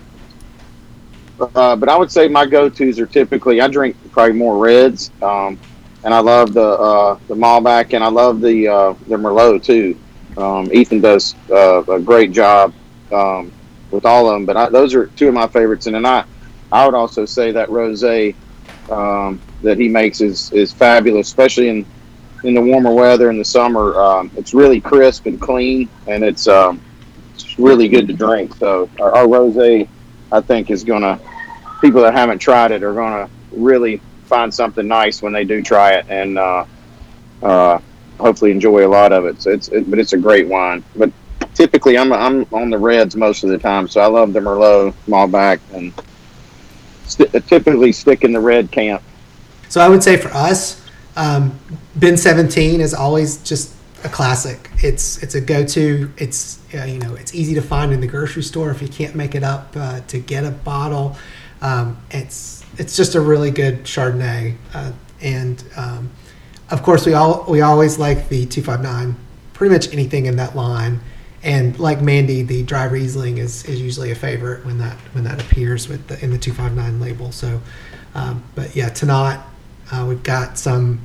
uh, 1.39 1.75
but 1.75 1.89
I 1.89 1.97
would 1.97 2.11
say 2.11 2.27
my 2.27 2.45
go-tos 2.45 2.99
are 2.99 3.05
typically 3.05 3.61
I 3.61 3.67
drink 3.67 3.95
probably 4.11 4.33
more 4.33 4.57
reds, 4.57 5.11
um, 5.21 5.59
and 6.03 6.13
I 6.13 6.19
love 6.19 6.53
the 6.53 6.67
uh, 6.67 7.17
the 7.27 7.35
Malbec, 7.35 7.93
and 7.93 8.03
I 8.03 8.09
love 8.09 8.41
the 8.41 8.67
uh, 8.67 8.93
the 9.07 9.15
Merlot 9.15 9.63
too. 9.63 9.97
Um, 10.37 10.71
Ethan 10.73 11.01
does 11.01 11.35
uh, 11.49 11.83
a 11.83 11.99
great 11.99 12.31
job 12.31 12.73
um, 13.11 13.51
with 13.91 14.05
all 14.05 14.27
of 14.27 14.33
them, 14.33 14.45
but 14.45 14.57
I, 14.57 14.69
those 14.69 14.95
are 14.95 15.07
two 15.07 15.27
of 15.27 15.33
my 15.33 15.47
favorites. 15.47 15.85
And 15.85 15.95
then 15.95 16.05
I 16.05 16.25
I 16.71 16.85
would 16.85 16.95
also 16.95 17.25
say 17.25 17.51
that 17.51 17.69
rosé 17.69 18.35
um, 18.89 19.39
that 19.61 19.77
he 19.77 19.87
makes 19.87 20.21
is 20.21 20.51
is 20.51 20.73
fabulous, 20.73 21.27
especially 21.27 21.69
in 21.69 21.85
in 22.43 22.53
the 22.53 22.61
warmer 22.61 22.93
weather 22.93 23.29
in 23.29 23.37
the 23.37 23.45
summer. 23.45 23.95
Um, 23.99 24.31
it's 24.35 24.53
really 24.53 24.81
crisp 24.81 25.25
and 25.25 25.39
clean, 25.39 25.89
and 26.07 26.23
it's 26.23 26.47
um, 26.47 26.81
it's 27.33 27.57
really 27.57 27.87
good 27.87 28.07
to 28.07 28.13
drink. 28.13 28.55
So 28.55 28.89
our, 28.99 29.15
our 29.15 29.25
rosé 29.25 29.87
I 30.31 30.41
think 30.41 30.71
is 30.71 30.83
to 31.03 31.19
people 31.79 32.01
that 32.01 32.13
haven't 32.13 32.39
tried 32.39 32.71
it 32.71 32.83
are 32.83 32.93
to 33.27 33.29
really 33.51 34.01
find 34.23 34.53
something 34.53 34.87
nice 34.87 35.21
when 35.21 35.33
they 35.33 35.45
do 35.45 35.61
try 35.61 35.93
it, 35.93 36.05
and 36.09 36.37
uh, 36.37 36.65
uh, 37.41 37.79
hopefully 38.19 38.51
enjoy 38.51 38.85
a 38.85 38.89
lot 38.89 39.11
of 39.11 39.25
it. 39.25 39.41
So 39.41 39.51
it's 39.51 39.67
it, 39.69 39.89
but 39.89 39.99
it's 39.99 40.13
a 40.13 40.17
great 40.17 40.47
wine. 40.47 40.83
But 40.95 41.11
typically 41.53 41.97
I'm 41.97 42.11
I'm 42.13 42.45
on 42.51 42.69
the 42.69 42.77
reds 42.77 43.15
most 43.15 43.43
of 43.43 43.49
the 43.49 43.57
time, 43.57 43.87
so 43.87 44.01
I 44.01 44.07
love 44.07 44.33
the 44.33 44.39
Merlot 44.39 44.93
Malbec 45.07 45.59
and 45.73 45.93
st- 47.05 47.47
typically 47.47 47.91
stick 47.91 48.23
in 48.23 48.33
the 48.33 48.39
red 48.39 48.71
camp. 48.71 49.01
So 49.69 49.81
I 49.81 49.89
would 49.89 50.03
say 50.03 50.17
for 50.17 50.29
us, 50.29 50.81
um, 51.15 51.59
Bin 51.97 52.17
17 52.17 52.81
is 52.81 52.93
always 52.93 53.37
just 53.37 53.73
a 54.03 54.09
classic. 54.09 54.69
It's 54.77 55.21
it's 55.23 55.35
a 55.35 55.41
go-to. 55.41 56.11
It's 56.17 56.59
uh, 56.73 56.83
you 56.83 56.99
know 56.99 57.15
it's 57.15 57.33
easy 57.33 57.53
to 57.55 57.61
find 57.61 57.93
in 57.93 58.01
the 58.01 58.07
grocery 58.07 58.43
store 58.43 58.71
if 58.71 58.81
you 58.81 58.87
can't 58.87 59.15
make 59.15 59.35
it 59.35 59.43
up 59.43 59.73
uh, 59.75 60.01
to 60.01 60.19
get 60.19 60.43
a 60.43 60.51
bottle. 60.51 61.15
Um, 61.61 61.97
it's 62.11 62.62
it's 62.77 62.95
just 62.95 63.15
a 63.15 63.21
really 63.21 63.51
good 63.51 63.83
Chardonnay, 63.83 64.55
uh, 64.73 64.91
and 65.21 65.63
um, 65.75 66.09
of 66.69 66.83
course 66.83 67.05
we 67.05 67.13
all 67.13 67.45
we 67.47 67.61
always 67.61 67.99
like 67.99 68.29
the 68.29 68.45
259. 68.45 69.15
Pretty 69.53 69.73
much 69.73 69.93
anything 69.93 70.25
in 70.25 70.35
that 70.37 70.55
line, 70.55 70.99
and 71.43 71.77
like 71.77 72.01
Mandy, 72.01 72.41
the 72.41 72.63
dry 72.63 72.85
Riesling 72.85 73.37
is, 73.37 73.65
is 73.65 73.79
usually 73.81 74.11
a 74.11 74.15
favorite 74.15 74.65
when 74.65 74.77
that 74.79 74.97
when 75.13 75.23
that 75.25 75.41
appears 75.41 75.87
with 75.87 76.07
the, 76.07 76.23
in 76.23 76.31
the 76.31 76.37
259 76.37 76.99
label. 76.99 77.31
So, 77.31 77.61
um, 78.15 78.43
but 78.55 78.75
yeah, 78.75 78.89
Tannat, 78.89 79.43
uh, 79.91 80.05
we've 80.07 80.23
got 80.23 80.57
some 80.57 81.01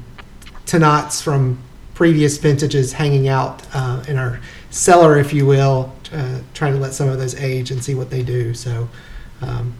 Tannats 0.64 1.22
from 1.22 1.58
previous 1.94 2.38
vintages 2.38 2.92
hanging 2.92 3.28
out 3.28 3.66
uh, 3.74 4.04
in 4.06 4.16
our 4.16 4.38
cellar, 4.70 5.18
if 5.18 5.32
you 5.32 5.44
will, 5.44 5.92
uh, 6.12 6.38
trying 6.54 6.72
to 6.72 6.78
let 6.78 6.94
some 6.94 7.08
of 7.08 7.18
those 7.18 7.34
age 7.34 7.72
and 7.72 7.82
see 7.82 7.96
what 7.96 8.08
they 8.08 8.22
do. 8.22 8.54
So 8.54 8.88
um, 9.42 9.74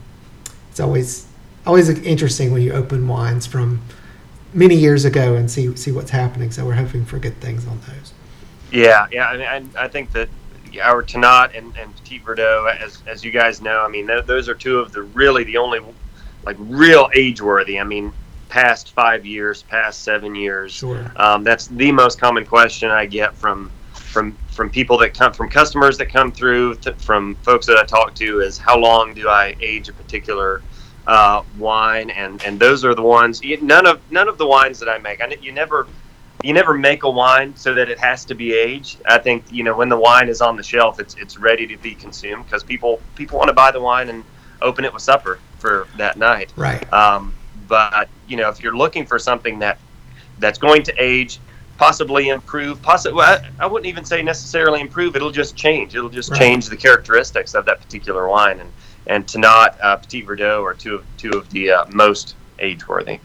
it's 0.71 0.81
always 0.81 1.28
always 1.69 1.89
interesting 1.89 2.51
when 2.51 2.63
you 2.63 2.73
open 2.73 3.07
wines 3.07 3.47
from 3.47 3.81
many 4.55 4.75
years 4.75 5.05
ago 5.05 5.35
and 5.35 5.51
see 5.51 5.77
see 5.77 5.93
what's 5.93 6.11
happening. 6.11 6.51
So 6.51 6.65
we're 6.65 6.75
hoping 6.75 7.05
for 7.05 7.19
good 7.19 7.39
things 7.41 7.67
on 7.67 7.79
those. 7.81 8.13
Yeah, 8.73 9.07
yeah, 9.13 9.29
I 9.29 9.37
mean, 9.37 9.73
I, 9.77 9.85
I 9.85 9.89
think 9.89 10.13
that 10.13 10.29
our 10.83 11.03
Tannat 11.03 11.57
and, 11.57 11.77
and 11.77 11.95
Petit 11.97 12.21
Verdot, 12.21 12.77
as 12.81 13.03
as 13.07 13.25
you 13.25 13.31
guys 13.31 13.61
know, 13.61 13.81
I 13.81 13.89
mean, 13.89 14.07
th- 14.07 14.25
those 14.25 14.49
are 14.49 14.55
two 14.55 14.81
of 14.81 14.93
the 14.93 15.03
really 15.03 15.45
the 15.45 15.59
only 15.59 15.81
like 16.45 16.57
real 16.59 17.11
age 17.15 17.41
worthy. 17.41 17.79
I 17.79 17.85
mean, 17.85 18.13
past 18.49 18.93
five 18.93 19.27
years, 19.27 19.63
past 19.63 20.03
seven 20.03 20.35
years. 20.35 20.73
Sure. 20.73 21.13
Um, 21.17 21.45
that's 21.45 21.67
the 21.69 21.93
most 21.93 22.19
common 22.19 22.45
question 22.47 22.91
I 22.91 23.07
get 23.07 23.35
from 23.35 23.71
from 23.93 24.37
from 24.51 24.71
people 24.71 24.97
that 24.99 25.13
come 25.15 25.33
from 25.33 25.51
customers 25.51 25.99
that 25.99 26.07
come 26.07 26.33
through 26.33 26.75
from 26.99 27.35
folks 27.37 27.67
that 27.67 27.77
I 27.77 27.85
talk 27.85 28.15
to 28.17 28.41
is 28.41 28.57
how 28.57 28.79
long 28.79 29.13
do 29.13 29.29
I 29.29 29.55
age 29.61 29.89
a 29.89 29.93
particular 29.93 30.63
uh, 31.09 31.43
wine 31.59 32.11
and 32.11 32.43
and 32.45 32.61
those 32.61 32.85
are 32.85 32.95
the 32.95 33.03
ones 33.03 33.41
none 33.63 33.87
of 33.87 34.01
none 34.13 34.29
of 34.29 34.39
the 34.39 34.47
wines 34.47 34.79
that 34.79 34.89
I 34.89 34.99
make 34.99 35.21
I 35.21 35.37
you 35.41 35.53
never 35.53 35.89
you 36.45 36.53
never 36.53 36.75
make 36.75 37.03
a 37.03 37.11
wine 37.11 37.55
so 37.57 37.75
that 37.75 37.89
it 37.89 37.99
has 37.99 38.25
to 38.27 38.35
be 38.35 38.55
aged. 38.55 39.01
I 39.07 39.19
think 39.19 39.45
you 39.51 39.65
know 39.65 39.77
when 39.77 39.89
the 39.89 39.97
wine 39.97 40.29
is 40.29 40.41
on 40.41 40.57
the 40.57 40.63
shelf, 40.63 41.01
it's 41.01 41.17
it's 41.17 41.37
ready 41.37 41.67
to 41.67 41.77
be 41.77 41.95
consumed 41.95 42.45
because 42.45 42.63
people 42.63 43.01
people 43.17 43.39
want 43.39 43.49
to 43.49 43.55
buy 43.55 43.71
the 43.71 43.81
wine 43.81 44.09
and 44.09 44.25
open 44.63 44.85
it 44.85 44.93
with 44.93 45.03
supper 45.03 45.41
for 45.59 45.89
that 45.97 46.17
night. 46.17 46.53
Right. 46.57 46.91
Um, 46.93 47.35
but 47.67 48.09
you 48.29 48.37
know, 48.37 48.49
if 48.49 48.63
you're 48.63 48.77
looking 48.77 49.05
for 49.05 49.19
something 49.19 49.59
that 49.59 49.79
that's 50.39 50.59
going 50.59 50.85
to 50.85 50.95
age, 50.97 51.41
possibly 51.77 52.29
improve, 52.29 52.81
possibly 52.83 53.23
I, 53.23 53.51
I 53.59 53.67
wouldn't 53.67 53.87
even 53.87 54.05
say 54.05 54.23
necessarily 54.23 54.81
improve. 54.81 55.17
It'll 55.17 55.33
just 55.33 55.57
change. 55.57 55.97
It'll 55.97 56.09
just 56.09 56.31
right. 56.31 56.39
change 56.39 56.69
the 56.69 56.77
characteristics 56.77 57.55
of 57.55 57.65
that 57.65 57.81
particular 57.81 58.29
wine. 58.29 58.61
And 58.61 58.73
and 59.09 59.27
Tannat 59.27 59.77
uh, 59.83 59.97
Petit 59.97 60.23
Verdot 60.23 60.63
are 60.63 60.75
two 60.75 60.97
of 60.97 61.05
two 61.17 61.31
of 61.31 61.51
the 61.51 61.71
uh, 61.71 61.85
most 61.91 62.37
age 62.59 62.87
worthy. 62.87 63.19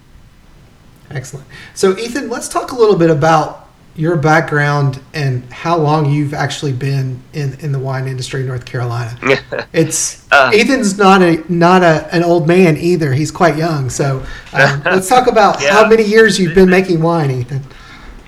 Excellent. 1.10 1.48
So 1.76 1.98
Ethan, 1.98 2.30
let's 2.30 2.50
talk 2.50 2.72
a 2.72 2.76
little 2.76 2.96
bit 2.96 3.10
about 3.10 3.64
your 3.96 4.18
background 4.18 5.00
and 5.14 5.44
how 5.54 5.78
long 5.78 6.12
you've 6.12 6.34
actually 6.34 6.74
been 6.74 7.22
in, 7.34 7.54
in 7.60 7.72
the 7.72 7.78
wine 7.78 8.08
industry 8.08 8.42
in 8.42 8.48
North 8.48 8.66
Carolina. 8.66 9.16
it's 9.74 10.28
uh, 10.32 10.50
Ethan's 10.54 10.98
not 10.98 11.22
a 11.22 11.44
not 11.52 11.84
a, 11.84 12.14
an 12.14 12.24
old 12.24 12.48
man 12.48 12.78
either. 12.78 13.14
He's 13.14 13.32
quite 13.32 13.58
young. 13.58 13.90
So 13.90 14.26
um, 14.54 14.82
let's 14.86 15.08
talk 15.08 15.28
about 15.28 15.62
yeah. 15.62 15.74
how 15.74 15.88
many 15.88 16.04
years 16.04 16.40
you've 16.40 16.56
been 16.56 16.70
making 16.70 17.02
wine, 17.02 17.30
Ethan. 17.30 17.62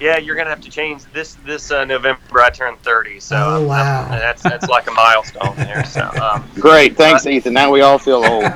Yeah, 0.06 0.18
you're 0.18 0.36
gonna 0.36 0.52
have 0.52 0.62
to 0.62 0.70
change 0.70 1.04
this 1.14 1.34
this 1.48 1.72
uh, 1.72 1.84
November. 1.84 2.40
I 2.40 2.52
turned 2.52 2.80
30, 2.84 3.20
so 3.20 3.38
oh, 3.38 3.66
wow, 3.66 4.08
that's 4.08 4.44
that's 4.44 4.68
like 4.68 4.88
a 4.88 4.92
milestone 4.92 5.56
there. 5.56 5.84
So 5.84 6.02
um, 6.22 6.48
great, 6.54 6.96
thanks, 6.96 7.26
Ethan. 7.26 7.56
Now 7.56 7.72
we 7.72 7.82
all 7.82 7.98
feel 7.98 8.24
old. 8.24 8.44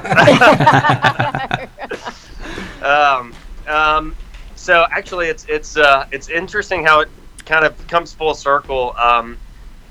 um, 2.84 3.34
um, 3.68 4.16
so 4.56 4.86
actually, 4.92 5.30
it's 5.30 5.48
it's 5.50 5.76
uh, 5.76 6.06
it's 6.12 6.30
interesting 6.30 6.86
how 6.86 7.00
it 7.00 7.10
kind 7.48 7.66
of 7.66 7.88
comes 7.88 8.14
full 8.14 8.36
circle. 8.36 8.94
Um, 8.96 9.36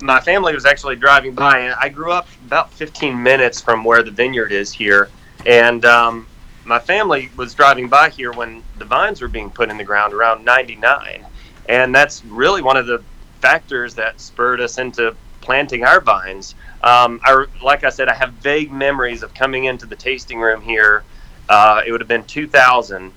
my 0.00 0.20
family 0.20 0.54
was 0.54 0.64
actually 0.64 0.94
driving 0.94 1.34
by, 1.34 1.58
and 1.58 1.74
I 1.74 1.88
grew 1.88 2.12
up 2.12 2.28
about 2.46 2.72
15 2.72 3.20
minutes 3.20 3.60
from 3.60 3.82
where 3.82 4.04
the 4.04 4.12
vineyard 4.12 4.52
is 4.52 4.72
here, 4.72 5.10
and 5.44 5.84
um, 5.84 6.28
my 6.64 6.78
family 6.78 7.30
was 7.36 7.52
driving 7.52 7.88
by 7.88 8.10
here 8.10 8.30
when 8.30 8.62
the 8.78 8.84
vines 8.84 9.20
were 9.20 9.26
being 9.26 9.50
put 9.50 9.70
in 9.70 9.76
the 9.76 9.82
ground 9.82 10.14
around 10.14 10.44
99 10.44 11.26
and 11.68 11.94
that's 11.94 12.24
really 12.24 12.62
one 12.62 12.76
of 12.76 12.86
the 12.86 13.02
factors 13.40 13.94
that 13.94 14.20
spurred 14.20 14.60
us 14.60 14.78
into 14.78 15.14
planting 15.40 15.84
our 15.84 16.00
vines. 16.00 16.54
Um, 16.82 17.20
I, 17.24 17.46
like 17.62 17.82
i 17.84 17.90
said 17.90 18.08
i 18.08 18.14
have 18.14 18.32
vague 18.34 18.70
memories 18.70 19.22
of 19.22 19.34
coming 19.34 19.64
into 19.64 19.86
the 19.86 19.96
tasting 19.96 20.40
room 20.40 20.60
here. 20.60 21.04
Uh, 21.48 21.82
it 21.86 21.92
would 21.92 22.00
have 22.00 22.08
been 22.08 22.24
2000 22.24 23.12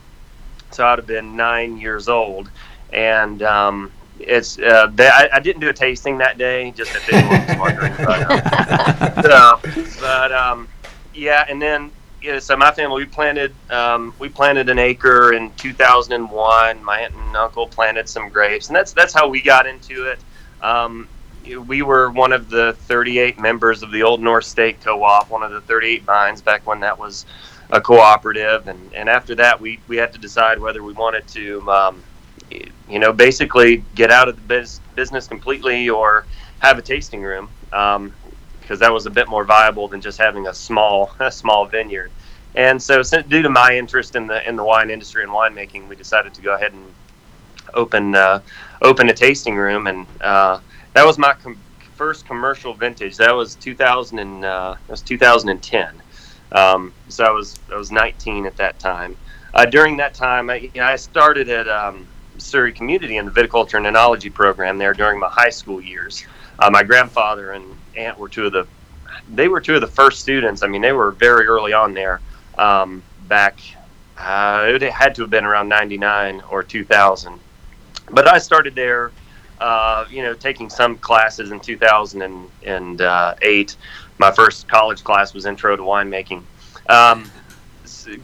so 0.72 0.86
i'd 0.86 1.00
have 1.00 1.08
been 1.08 1.36
nine 1.36 1.78
years 1.78 2.08
old. 2.08 2.50
And 2.94 3.42
um, 3.44 3.92
it's 4.20 4.60
uh, 4.60 4.88
they, 4.94 5.08
I, 5.08 5.30
I, 5.34 5.40
didn't 5.40 5.62
do 5.62 5.70
a 5.70 5.74
tasting 5.74 6.18
that 6.20 6.38
day 6.38 6.72
just 6.72 6.94
if 6.96 7.12
anyone 7.12 7.48
was 7.48 7.58
wondering 7.58 7.94
but, 7.98 9.26
uh, 9.26 9.62
so, 9.62 10.00
but 10.02 10.32
um, 10.32 10.68
yeah 11.14 11.46
and 11.50 11.62
then 11.62 11.92
yeah, 12.22 12.40
so 12.40 12.56
my 12.56 12.72
family 12.72 13.04
we 13.04 13.10
planted 13.10 13.54
um, 13.70 14.14
we 14.20 14.30
planted 14.30 14.70
an 14.70 14.80
acre 14.80 15.34
in 15.34 15.52
2001. 15.54 16.84
My 16.84 17.00
aunt 17.00 17.16
and 17.16 17.36
uncle 17.36 17.68
planted 17.68 18.08
some 18.08 18.30
grapes, 18.30 18.68
and 18.68 18.76
that's 18.76 18.94
that's 18.94 19.14
how 19.14 19.28
we 19.28 19.42
got 19.42 19.66
into 19.66 20.08
it. 20.08 20.20
Um, 20.62 21.08
we 21.66 21.82
were 21.82 22.12
one 22.12 22.32
of 22.32 22.50
the 22.50 22.74
38 22.74 23.40
members 23.40 23.82
of 23.82 23.92
the 23.92 24.04
Old 24.04 24.22
North 24.22 24.46
State 24.46 24.80
Co-op, 24.82 25.30
one 25.30 25.42
of 25.42 25.52
the 25.52 25.62
38 25.62 26.04
vines 26.04 26.42
back 26.42 26.66
when 26.68 26.80
that 26.82 26.98
was 26.98 27.26
a 27.72 27.82
cooperative, 27.82 28.68
and, 28.68 28.94
and 28.94 29.10
after 29.10 29.34
that 29.36 29.60
we, 29.60 29.80
we 29.88 29.98
had 29.98 30.14
to 30.14 30.20
decide 30.20 30.60
whether 30.60 30.84
we 30.84 30.94
wanted 30.94 31.28
to, 31.30 31.72
um, 31.72 32.04
you 32.88 33.00
know, 33.00 33.12
basically 33.12 33.84
get 33.96 34.12
out 34.12 34.28
of 34.28 34.36
the 34.36 34.42
biz- 34.42 34.82
business 34.96 35.28
completely 35.28 35.90
or 35.90 36.26
have 36.60 36.78
a 36.78 36.82
tasting 36.82 37.24
room. 37.24 37.50
Um, 37.74 38.14
because 38.62 38.80
that 38.80 38.94
was 38.94 39.06
a 39.06 39.10
bit 39.10 39.28
more 39.28 39.44
viable 39.44 39.88
than 39.88 40.02
just 40.02 40.18
having 40.18 40.48
a 40.48 40.54
small 40.54 41.12
a 41.20 41.32
small 41.32 41.66
vineyard. 41.66 42.12
And 42.56 42.82
so, 42.82 43.02
due 43.04 43.42
to 43.42 43.50
my 43.50 43.76
interest 43.78 44.16
in 44.16 44.28
the 44.28 44.48
in 44.48 44.56
the 44.56 44.64
wine 44.64 44.90
industry 44.90 45.24
and 45.24 45.32
winemaking, 45.32 45.88
we 45.88 45.96
decided 45.96 46.34
to 46.34 46.42
go 46.42 46.56
ahead 46.56 46.74
and 46.74 46.86
open 47.74 48.16
uh, 48.16 48.42
open 48.82 49.10
a 49.10 49.14
tasting 49.14 49.56
room, 49.56 49.88
and 49.88 50.06
uh, 50.22 50.60
that 50.94 51.06
was 51.06 51.18
my 51.18 51.34
com- 51.34 51.60
first 51.96 52.26
commercial 52.26 52.74
vintage. 52.74 53.18
That 53.18 53.36
was 53.36 53.56
2000 53.56 54.20
and 54.20 54.44
uh, 54.44 54.76
that 54.88 54.92
was 54.92 55.02
2010. 55.02 56.02
Um, 56.52 56.94
so 57.08 57.24
I 57.24 57.32
was 57.32 57.60
I 57.72 57.78
was 57.78 57.92
19 57.92 58.46
at 58.46 58.58
that 58.58 58.80
time. 58.80 59.16
Uh, 59.54 59.66
during 59.66 59.98
that 59.98 60.14
time, 60.14 60.50
I, 60.50 60.70
I 60.82 60.96
started 60.96 61.50
at 61.50 61.68
um, 61.68 62.08
Surry 62.38 62.72
Community 62.72 63.18
in 63.18 63.26
the 63.26 63.32
viticulture 63.32 63.76
and 63.76 63.86
enology 63.86 64.34
program 64.34 64.78
there 64.78 64.94
during 64.94 65.20
my 65.20 65.30
high 65.30 65.50
school 65.50 65.82
years. 65.82 66.26
Uh, 66.60 66.70
my 66.70 66.84
grandfather 66.84 67.52
and 67.52 67.66
aunt 67.96 68.18
were 68.18 68.30
two 68.30 68.46
of 68.46 68.54
the 68.54 68.66
they 69.34 69.48
were 69.48 69.62
two 69.62 69.76
of 69.76 69.82
the 69.82 69.88
first 69.88 70.20
students. 70.20 70.64
I 70.64 70.68
mean, 70.68 70.82
they 70.82 70.94
were 70.94 71.12
very 71.12 71.46
early 71.48 71.74
on 71.74 71.94
there. 71.94 72.20
Um, 72.58 73.04
back, 73.28 73.60
uh, 74.18 74.66
it 74.68 74.82
had 74.84 75.14
to 75.16 75.24
have 75.24 75.30
been 75.30 75.44
around 75.46 75.68
'99 75.70 76.42
or 76.50 76.64
2000. 76.64 77.40
But 78.10 78.28
I 78.28 78.40
started 78.40 78.76
there, 78.76 79.12
uh, 79.60 80.06
you 80.10 80.24
know, 80.24 80.34
taking 80.34 80.70
some 80.70 80.98
classes 80.98 81.52
in 81.52 81.60
2008. 81.60 83.76
My 84.18 84.32
first 84.32 84.68
college 84.68 85.04
class 85.04 85.34
was 85.34 85.46
Intro 85.46 85.76
to 85.76 85.84
Winemaking. 85.84 86.44
Um, 86.90 87.30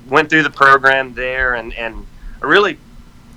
went 0.09 0.29
through 0.29 0.43
the 0.43 0.49
program 0.49 1.13
there, 1.13 1.55
and 1.55 1.73
and 1.73 2.05
I 2.41 2.45
really 2.45 2.77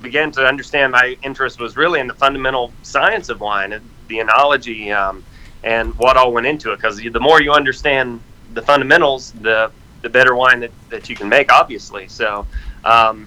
began 0.02 0.30
to 0.32 0.46
understand 0.46 0.92
my 0.92 1.16
interest 1.22 1.60
was 1.60 1.76
really 1.76 2.00
in 2.00 2.06
the 2.06 2.14
fundamental 2.14 2.72
science 2.82 3.28
of 3.28 3.40
wine, 3.40 3.80
the 4.08 4.18
enology. 4.18 4.94
Um, 4.94 5.24
and 5.62 5.94
what 5.98 6.16
all 6.16 6.32
went 6.32 6.46
into 6.46 6.72
it. 6.72 6.76
Because 6.76 6.96
the 6.98 7.20
more 7.20 7.40
you 7.40 7.52
understand 7.52 8.20
the 8.54 8.62
fundamentals, 8.62 9.32
the 9.32 9.70
the 10.02 10.08
better 10.08 10.34
wine 10.34 10.61
that, 10.61 10.70
that 10.88 11.08
you 11.11 11.16
can 11.16 11.28
make, 11.28 11.52
obviously. 11.52 12.08
So 12.08 12.46
um, 12.84 13.26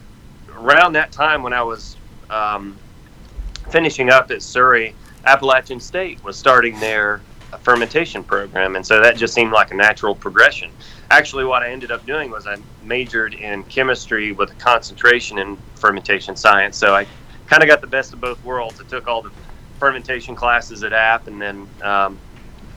around 0.56 0.94
that 0.94 1.12
time 1.12 1.44
when 1.44 1.54
I 1.54 1.62
was 1.62 1.98
um, 2.32 2.76
finishing 3.70 4.10
up 4.10 4.32
at 4.32 4.42
Surry, 4.42 4.96
Appalachian 5.26 5.80
State 5.80 6.24
was 6.24 6.36
starting 6.36 6.80
their 6.80 7.22
fermentation 7.62 8.24
program, 8.24 8.76
and 8.76 8.86
so 8.86 9.00
that 9.02 9.18
just 9.18 9.34
seemed 9.34 9.52
like 9.52 9.72
a 9.72 9.76
natural 9.76 10.16
progression. 10.16 10.72
Actually, 11.12 11.46
what 11.46 11.62
I 11.62 11.70
ended 11.70 11.92
up 11.92 12.06
doing 12.06 12.32
was 12.32 12.48
I 12.48 12.58
majored 12.84 13.36
in 13.36 13.64
chemistry 13.66 14.32
with 14.32 14.50
a 14.52 14.56
concentration 14.56 15.38
in 15.38 15.58
fermentation 15.76 16.36
science. 16.36 16.76
So 16.76 16.96
I 16.96 17.06
kind 17.46 17.62
of 17.62 17.70
got 17.70 17.82
the 17.82 17.88
best 17.88 18.14
of 18.14 18.20
both 18.20 18.44
worlds. 18.44 18.82
I 18.82 18.86
took 18.86 19.08
all 19.08 19.22
the 19.22 19.32
fermentation 19.84 20.34
classes 20.34 20.82
at 20.84 20.94
App, 20.94 21.28
and 21.28 21.42
then 21.42 21.68
um, 21.82 22.18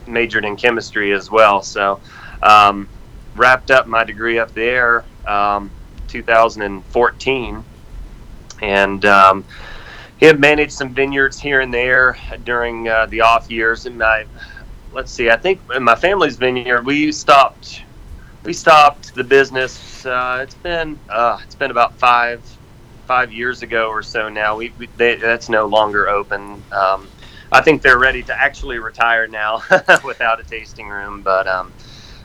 majored 0.08 0.44
in 0.44 0.56
chemistry 0.56 1.12
as 1.12 1.30
well. 1.30 1.62
So, 1.62 2.00
um, 2.42 2.88
wrapped 3.36 3.70
up 3.70 3.86
my 3.86 4.02
degree 4.02 4.40
up 4.40 4.52
there, 4.54 5.04
um, 5.24 5.70
2014, 6.08 7.64
and 8.60 9.04
um, 9.04 9.44
have 10.20 10.40
managed 10.40 10.72
some 10.72 10.92
vineyards 10.92 11.38
here 11.38 11.60
and 11.60 11.72
there 11.72 12.16
during 12.42 12.88
uh, 12.88 13.06
the 13.06 13.20
off 13.20 13.48
years. 13.52 13.86
And 13.86 13.98
my, 13.98 14.26
let's 14.92 15.12
see, 15.12 15.30
I 15.30 15.36
think 15.36 15.60
in 15.72 15.84
my 15.84 15.94
family's 15.94 16.36
vineyard, 16.36 16.84
we 16.84 17.12
stopped. 17.12 17.82
We 18.42 18.52
stopped 18.52 19.14
the 19.14 19.22
business. 19.22 20.04
Uh, 20.04 20.40
it's 20.42 20.54
been 20.54 20.98
uh, 21.08 21.38
it's 21.44 21.54
been 21.54 21.70
about 21.70 21.96
five 22.00 22.42
five 23.06 23.32
years 23.32 23.62
ago 23.62 23.88
or 23.88 24.02
so 24.02 24.28
now. 24.28 24.56
We, 24.56 24.72
we 24.78 24.88
they, 24.96 25.16
that's 25.16 25.48
no 25.48 25.66
longer 25.66 26.08
open. 26.08 26.62
Um, 26.72 27.08
I 27.52 27.60
think 27.62 27.82
they're 27.82 27.98
ready 27.98 28.22
to 28.24 28.34
actually 28.34 28.78
retire 28.78 29.26
now 29.26 29.62
without 30.04 30.40
a 30.40 30.44
tasting 30.44 30.88
room. 30.88 31.22
But 31.22 31.46
um, 31.46 31.72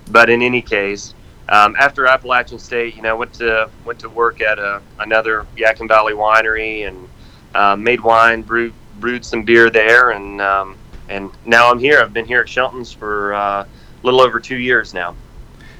but 0.09 0.29
in 0.29 0.41
any 0.41 0.61
case, 0.61 1.13
um, 1.49 1.75
after 1.77 2.05
Appalachian 2.07 2.59
State, 2.59 2.95
you 2.95 3.01
know, 3.01 3.15
went 3.15 3.34
to 3.36 3.69
went 3.86 3.99
to 3.99 4.09
work 4.09 4.41
at 4.41 4.59
a, 4.59 4.82
another 4.99 5.45
Yadkin 5.55 5.88
Valley 5.88 6.13
winery 6.13 6.88
and 6.88 7.07
uh, 7.53 7.75
made 7.75 8.01
wine, 8.01 8.41
brewed 8.41 8.73
brewed 8.99 9.25
some 9.25 9.43
beer 9.43 9.69
there, 9.69 10.11
and 10.11 10.41
um, 10.41 10.77
and 11.09 11.32
now 11.45 11.69
I'm 11.69 11.79
here. 11.79 11.99
I've 12.01 12.13
been 12.13 12.25
here 12.25 12.41
at 12.41 12.49
Shelton's 12.49 12.91
for 12.91 13.34
uh, 13.34 13.63
a 13.63 13.67
little 14.03 14.21
over 14.21 14.39
two 14.39 14.57
years 14.57 14.93
now. 14.93 15.15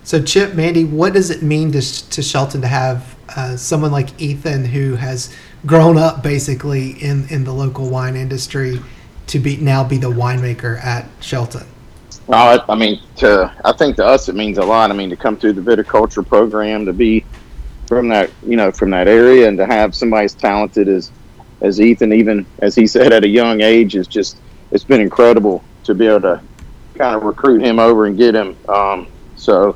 So, 0.04 0.22
Chip, 0.22 0.56
Mandy, 0.56 0.84
what 0.84 1.14
does 1.14 1.30
it 1.30 1.44
mean 1.44 1.72
to, 1.74 2.10
to 2.10 2.22
Shelton 2.24 2.62
to 2.62 2.68
have 2.68 3.16
uh, 3.36 3.58
someone 3.58 3.92
like 3.92 4.20
Ethan 4.22 4.66
who 4.66 4.96
has 4.96 5.36
grown 5.66 5.98
up 5.98 6.24
basically 6.24 6.92
in, 7.04 7.28
in 7.30 7.44
the 7.44 7.52
local 7.52 7.90
wine 7.90 8.16
industry 8.16 8.80
to 9.28 9.40
be 9.40 9.58
now 9.58 9.84
be 9.84 9.98
the 9.98 10.10
winemaker 10.10 10.84
at 10.84 11.08
Shelton? 11.20 11.66
Well, 12.28 12.64
I 12.70 12.76
mean, 12.76 13.02
to 13.18 13.54
I 13.66 13.74
think 13.74 13.96
to 13.98 14.06
us 14.06 14.30
it 14.30 14.36
means 14.36 14.58
a 14.58 14.64
lot. 14.64 14.92
I 14.92 14.94
mean, 14.94 15.10
to 15.10 15.16
come 15.16 15.38
through 15.38 15.54
the 15.54 15.62
viticulture 15.62 16.26
program, 16.26 16.86
to 16.86 16.94
be 16.94 17.26
from 17.88 18.08
that 18.10 18.30
you 18.46 18.56
know 18.56 18.72
from 18.72 18.90
that 18.92 19.08
area, 19.08 19.48
and 19.48 19.58
to 19.58 19.66
have 19.66 19.96
somebody 19.96 20.26
as 20.26 20.34
talented 20.34 20.88
as 20.88 21.12
as 21.62 21.80
Ethan, 21.80 22.14
even 22.14 22.46
as 22.60 22.76
he 22.76 22.88
said 22.88 23.14
at 23.14 23.24
a 23.24 23.28
young 23.28 23.62
age, 23.62 23.96
is 23.96 24.08
just 24.08 24.38
it's 24.72 24.84
been 24.84 25.02
incredible 25.02 25.64
to 25.84 25.94
be 25.94 26.08
able 26.08 26.22
to 26.22 26.42
kind 26.96 27.16
of 27.16 27.24
recruit 27.24 27.62
him 27.62 27.80
over 27.80 28.06
and 28.06 28.18
get 28.18 28.36
him. 28.36 28.56
Um, 28.70 29.08
so 29.36 29.76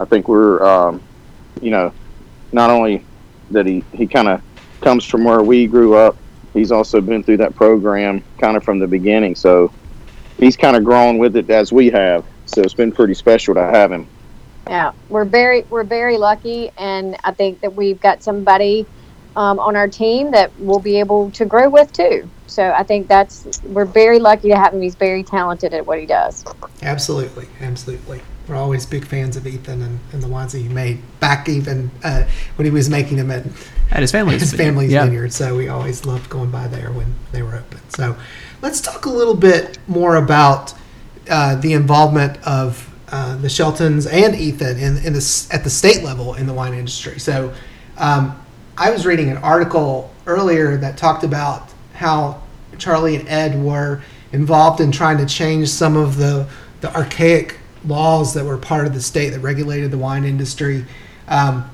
I 0.00 0.04
think 0.04 0.28
we're 0.28 0.62
um, 0.64 1.02
you 1.62 1.70
know 1.70 1.92
not 2.52 2.70
only 2.70 3.04
that 3.50 3.66
he, 3.66 3.84
he 3.92 4.06
kind 4.06 4.28
of 4.28 4.42
comes 4.80 5.04
from 5.04 5.24
where 5.24 5.42
we 5.42 5.66
grew 5.66 5.94
up, 5.94 6.16
he's 6.52 6.72
also 6.72 7.00
been 7.00 7.22
through 7.22 7.38
that 7.38 7.54
program 7.54 8.22
kind 8.38 8.56
of 8.56 8.64
from 8.64 8.78
the 8.78 8.86
beginning. 8.86 9.34
So 9.34 9.72
he's 10.38 10.56
kind 10.56 10.76
of 10.76 10.84
grown 10.84 11.18
with 11.18 11.36
it 11.36 11.50
as 11.50 11.72
we 11.72 11.90
have. 11.90 12.24
So 12.46 12.62
it's 12.62 12.74
been 12.74 12.92
pretty 12.92 13.14
special 13.14 13.54
to 13.54 13.62
have 13.62 13.90
him. 13.90 14.06
Yeah, 14.68 14.92
we're 15.08 15.24
very 15.24 15.62
we're 15.70 15.84
very 15.84 16.18
lucky, 16.18 16.72
and 16.76 17.16
I 17.22 17.30
think 17.30 17.60
that 17.60 17.74
we've 17.74 18.00
got 18.00 18.24
somebody 18.24 18.84
um, 19.36 19.60
on 19.60 19.76
our 19.76 19.86
team 19.86 20.32
that 20.32 20.50
we'll 20.58 20.80
be 20.80 20.98
able 20.98 21.30
to 21.32 21.44
grow 21.44 21.68
with 21.68 21.92
too. 21.92 22.28
So 22.48 22.72
I 22.72 22.82
think 22.82 23.06
that's 23.06 23.62
we're 23.62 23.84
very 23.84 24.18
lucky 24.18 24.48
to 24.48 24.56
have 24.56 24.74
him. 24.74 24.82
He's 24.82 24.96
very 24.96 25.22
talented 25.22 25.72
at 25.72 25.86
what 25.86 26.00
he 26.00 26.06
does. 26.06 26.44
Absolutely, 26.82 27.46
absolutely 27.60 28.22
we're 28.48 28.54
always 28.54 28.86
big 28.86 29.04
fans 29.04 29.36
of 29.36 29.46
Ethan 29.46 29.82
and, 29.82 29.98
and 30.12 30.22
the 30.22 30.28
wines 30.28 30.52
that 30.52 30.60
he 30.60 30.68
made 30.68 31.00
back 31.18 31.48
even 31.48 31.90
uh, 32.04 32.26
when 32.56 32.64
he 32.64 32.70
was 32.70 32.88
making 32.88 33.16
them 33.16 33.30
at, 33.30 33.44
at 33.90 34.00
his 34.00 34.12
family's, 34.12 34.40
his 34.40 34.52
family's 34.54 34.92
yeah. 34.92 35.04
vineyard. 35.04 35.32
So 35.32 35.56
we 35.56 35.68
always 35.68 36.06
loved 36.06 36.30
going 36.30 36.50
by 36.50 36.68
there 36.68 36.92
when 36.92 37.14
they 37.32 37.42
were 37.42 37.56
open. 37.56 37.80
So 37.88 38.16
let's 38.62 38.80
talk 38.80 39.06
a 39.06 39.10
little 39.10 39.34
bit 39.34 39.78
more 39.88 40.16
about 40.16 40.74
uh, 41.28 41.56
the 41.56 41.72
involvement 41.72 42.38
of 42.46 42.92
uh, 43.08 43.36
the 43.36 43.48
Sheltons 43.48 44.06
and 44.06 44.34
Ethan 44.34 44.78
in, 44.78 44.98
in 44.98 45.12
the, 45.12 45.48
at 45.52 45.64
the 45.64 45.70
state 45.70 46.02
level 46.02 46.34
in 46.34 46.46
the 46.46 46.54
wine 46.54 46.74
industry. 46.74 47.18
So 47.18 47.52
um, 47.96 48.40
I 48.76 48.90
was 48.90 49.06
reading 49.06 49.30
an 49.30 49.38
article 49.38 50.12
earlier 50.26 50.76
that 50.76 50.96
talked 50.96 51.24
about 51.24 51.72
how 51.94 52.42
Charlie 52.78 53.16
and 53.16 53.28
Ed 53.28 53.60
were 53.60 54.02
involved 54.32 54.80
in 54.80 54.92
trying 54.92 55.18
to 55.18 55.26
change 55.26 55.68
some 55.68 55.96
of 55.96 56.16
the, 56.16 56.46
the 56.80 56.94
archaic 56.94 57.58
laws 57.86 58.34
that 58.34 58.44
were 58.44 58.56
part 58.56 58.86
of 58.86 58.94
the 58.94 59.00
state 59.00 59.30
that 59.30 59.40
regulated 59.40 59.90
the 59.90 59.98
wine 59.98 60.24
industry. 60.24 60.84
Um, 61.28 61.70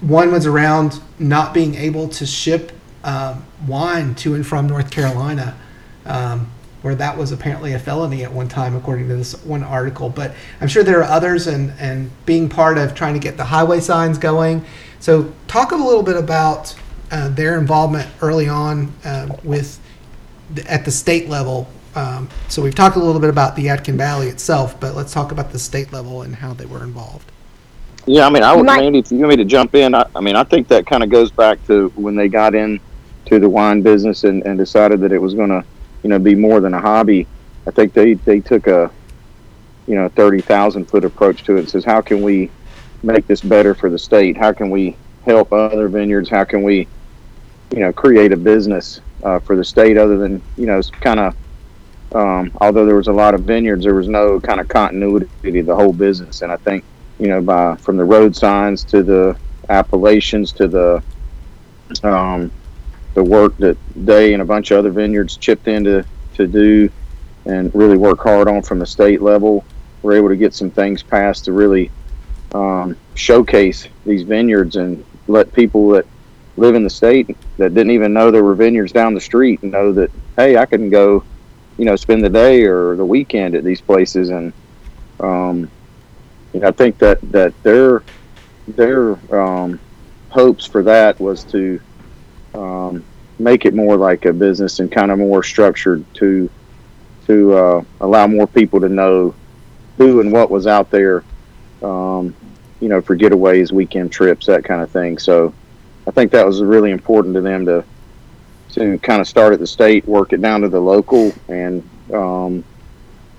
one 0.00 0.32
was 0.32 0.46
around 0.46 1.00
not 1.18 1.54
being 1.54 1.74
able 1.74 2.08
to 2.08 2.26
ship 2.26 2.72
um, 3.04 3.44
wine 3.66 4.14
to 4.16 4.34
and 4.34 4.46
from 4.46 4.66
North 4.66 4.90
Carolina. 4.90 5.56
Um, 6.04 6.50
where 6.82 6.96
that 6.96 7.16
was 7.16 7.30
apparently 7.30 7.72
a 7.72 7.78
felony 7.78 8.24
at 8.24 8.32
one 8.32 8.48
time, 8.48 8.74
according 8.74 9.08
to 9.08 9.16
this 9.16 9.34
one 9.44 9.62
article. 9.62 10.08
But 10.08 10.34
I'm 10.60 10.68
sure 10.68 10.82
there 10.82 10.98
are 10.98 11.04
others, 11.04 11.46
and, 11.46 11.72
and 11.78 12.10
being 12.26 12.48
part 12.48 12.76
of 12.76 12.94
trying 12.94 13.14
to 13.14 13.20
get 13.20 13.36
the 13.36 13.44
highway 13.44 13.80
signs 13.80 14.18
going. 14.18 14.64
So, 14.98 15.32
talk 15.46 15.70
a 15.70 15.76
little 15.76 16.02
bit 16.02 16.16
about 16.16 16.74
uh, 17.10 17.28
their 17.28 17.58
involvement 17.58 18.08
early 18.20 18.48
on 18.48 18.92
uh, 19.04 19.36
with 19.44 19.80
at 20.68 20.84
the 20.84 20.90
state 20.90 21.28
level. 21.28 21.68
Um, 21.94 22.28
so, 22.48 22.62
we've 22.62 22.74
talked 22.74 22.96
a 22.96 22.98
little 22.98 23.20
bit 23.20 23.30
about 23.30 23.54
the 23.56 23.66
Yadkin 23.66 23.96
Valley 23.96 24.28
itself, 24.28 24.78
but 24.80 24.94
let's 24.94 25.12
talk 25.12 25.30
about 25.32 25.52
the 25.52 25.58
state 25.58 25.92
level 25.92 26.22
and 26.22 26.34
how 26.34 26.54
they 26.54 26.66
were 26.66 26.82
involved. 26.82 27.30
Yeah, 28.06 28.26
I 28.26 28.30
mean, 28.30 28.42
I 28.42 28.54
would, 28.54 28.66
might- 28.66 28.80
Mandy, 28.80 28.98
if 29.00 29.12
you 29.12 29.18
want 29.18 29.30
me 29.30 29.36
to 29.36 29.44
jump 29.44 29.74
in, 29.74 29.94
I, 29.94 30.06
I 30.16 30.20
mean, 30.20 30.34
I 30.34 30.42
think 30.44 30.68
that 30.68 30.86
kind 30.86 31.02
of 31.02 31.10
goes 31.10 31.30
back 31.30 31.64
to 31.66 31.88
when 31.94 32.16
they 32.16 32.28
got 32.28 32.54
in 32.54 32.80
to 33.26 33.38
the 33.38 33.48
wine 33.48 33.82
business 33.82 34.24
and, 34.24 34.42
and 34.44 34.58
decided 34.58 35.00
that 35.00 35.12
it 35.12 35.18
was 35.18 35.34
going 35.34 35.50
to, 35.50 35.64
you 36.02 36.10
know, 36.10 36.18
be 36.18 36.34
more 36.34 36.60
than 36.60 36.74
a 36.74 36.80
hobby. 36.80 37.26
I 37.66 37.70
think 37.70 37.92
they, 37.92 38.14
they 38.14 38.40
took 38.40 38.66
a, 38.66 38.90
you 39.86 39.94
know, 39.94 40.08
30,000 40.08 40.86
foot 40.86 41.04
approach 41.04 41.44
to 41.44 41.56
it 41.56 41.60
and 41.60 41.70
says, 41.70 41.84
how 41.84 42.00
can 42.00 42.22
we 42.22 42.50
make 43.04 43.26
this 43.28 43.40
better 43.40 43.74
for 43.74 43.88
the 43.88 43.98
state? 43.98 44.36
How 44.36 44.52
can 44.52 44.70
we 44.70 44.96
help 45.24 45.52
other 45.52 45.88
vineyards? 45.88 46.28
How 46.28 46.42
can 46.44 46.62
we, 46.62 46.88
you 47.72 47.80
know, 47.80 47.92
create 47.92 48.32
a 48.32 48.36
business 48.36 49.00
uh, 49.22 49.38
for 49.38 49.54
the 49.54 49.64
state 49.64 49.96
other 49.96 50.18
than, 50.18 50.42
you 50.56 50.66
know, 50.66 50.82
kind 51.00 51.20
of, 51.20 51.36
um, 52.14 52.52
although 52.60 52.86
there 52.86 52.96
was 52.96 53.08
a 53.08 53.12
lot 53.12 53.34
of 53.34 53.42
vineyards, 53.42 53.84
there 53.84 53.94
was 53.94 54.08
no 54.08 54.40
kind 54.40 54.60
of 54.60 54.68
continuity 54.68 55.28
to 55.42 55.62
the 55.62 55.74
whole 55.74 55.92
business. 55.92 56.42
And 56.42 56.52
I 56.52 56.56
think, 56.56 56.84
you 57.18 57.28
know, 57.28 57.40
by 57.40 57.76
from 57.76 57.96
the 57.96 58.04
road 58.04 58.36
signs 58.36 58.84
to 58.84 59.02
the 59.02 59.36
appellations 59.68 60.52
to 60.52 60.68
the 60.68 61.02
um, 62.02 62.50
the 63.14 63.22
work 63.22 63.56
that 63.58 63.76
they 63.94 64.32
and 64.32 64.42
a 64.42 64.44
bunch 64.44 64.70
of 64.70 64.78
other 64.78 64.90
vineyards 64.90 65.36
chipped 65.36 65.68
in 65.68 65.84
to, 65.84 66.04
to 66.34 66.46
do 66.46 66.90
and 67.44 67.74
really 67.74 67.96
work 67.96 68.20
hard 68.20 68.48
on 68.48 68.62
from 68.62 68.78
the 68.78 68.86
state 68.86 69.20
level. 69.20 69.64
We're 70.02 70.16
able 70.16 70.28
to 70.28 70.36
get 70.36 70.54
some 70.54 70.70
things 70.70 71.02
passed 71.02 71.44
to 71.44 71.52
really 71.52 71.90
um, 72.54 72.96
showcase 73.14 73.88
these 74.04 74.22
vineyards 74.22 74.76
and 74.76 75.04
let 75.28 75.52
people 75.52 75.90
that 75.90 76.06
live 76.56 76.74
in 76.74 76.84
the 76.84 76.90
state 76.90 77.36
that 77.56 77.74
didn't 77.74 77.92
even 77.92 78.12
know 78.12 78.30
there 78.30 78.44
were 78.44 78.54
vineyards 78.54 78.92
down 78.92 79.14
the 79.14 79.20
street 79.20 79.62
know 79.62 79.92
that 79.92 80.10
hey, 80.36 80.56
I 80.56 80.66
can 80.66 80.90
go, 80.90 81.24
you 81.78 81.84
know, 81.84 81.96
spend 81.96 82.24
the 82.24 82.30
day 82.30 82.64
or 82.64 82.96
the 82.96 83.04
weekend 83.04 83.54
at 83.54 83.64
these 83.64 83.80
places 83.80 84.30
and 84.30 84.52
um, 85.20 85.70
you 86.52 86.60
know, 86.60 86.68
I 86.68 86.72
think 86.72 86.98
that 86.98 87.20
that 87.32 87.60
their 87.62 88.02
their 88.68 89.12
um, 89.34 89.80
hopes 90.28 90.66
for 90.66 90.82
that 90.82 91.18
was 91.20 91.44
to 91.44 91.80
um, 92.54 93.04
make 93.38 93.64
it 93.64 93.74
more 93.74 93.96
like 93.96 94.24
a 94.24 94.32
business 94.32 94.80
and 94.80 94.90
kind 94.90 95.10
of 95.10 95.18
more 95.18 95.42
structured 95.42 96.04
to 96.14 96.50
to 97.26 97.52
uh, 97.54 97.84
allow 98.00 98.26
more 98.26 98.46
people 98.46 98.80
to 98.80 98.88
know 98.88 99.34
who 99.96 100.20
and 100.20 100.32
what 100.32 100.50
was 100.50 100.66
out 100.66 100.90
there, 100.90 101.22
um, 101.82 102.34
you 102.80 102.88
know, 102.88 103.00
for 103.00 103.16
getaways, 103.16 103.72
weekend 103.72 104.10
trips, 104.10 104.46
that 104.46 104.64
kind 104.64 104.82
of 104.82 104.90
thing. 104.90 105.18
So 105.18 105.54
I 106.06 106.10
think 106.10 106.32
that 106.32 106.44
was 106.46 106.62
really 106.62 106.90
important 106.90 107.34
to 107.34 107.40
them 107.40 107.64
to 107.66 107.84
to 108.72 108.98
kind 108.98 109.20
of 109.20 109.28
start 109.28 109.52
at 109.52 109.58
the 109.58 109.66
state, 109.66 110.06
work 110.06 110.32
it 110.32 110.40
down 110.40 110.62
to 110.62 110.68
the 110.68 110.80
local, 110.80 111.32
and 111.48 111.88
um, 112.12 112.64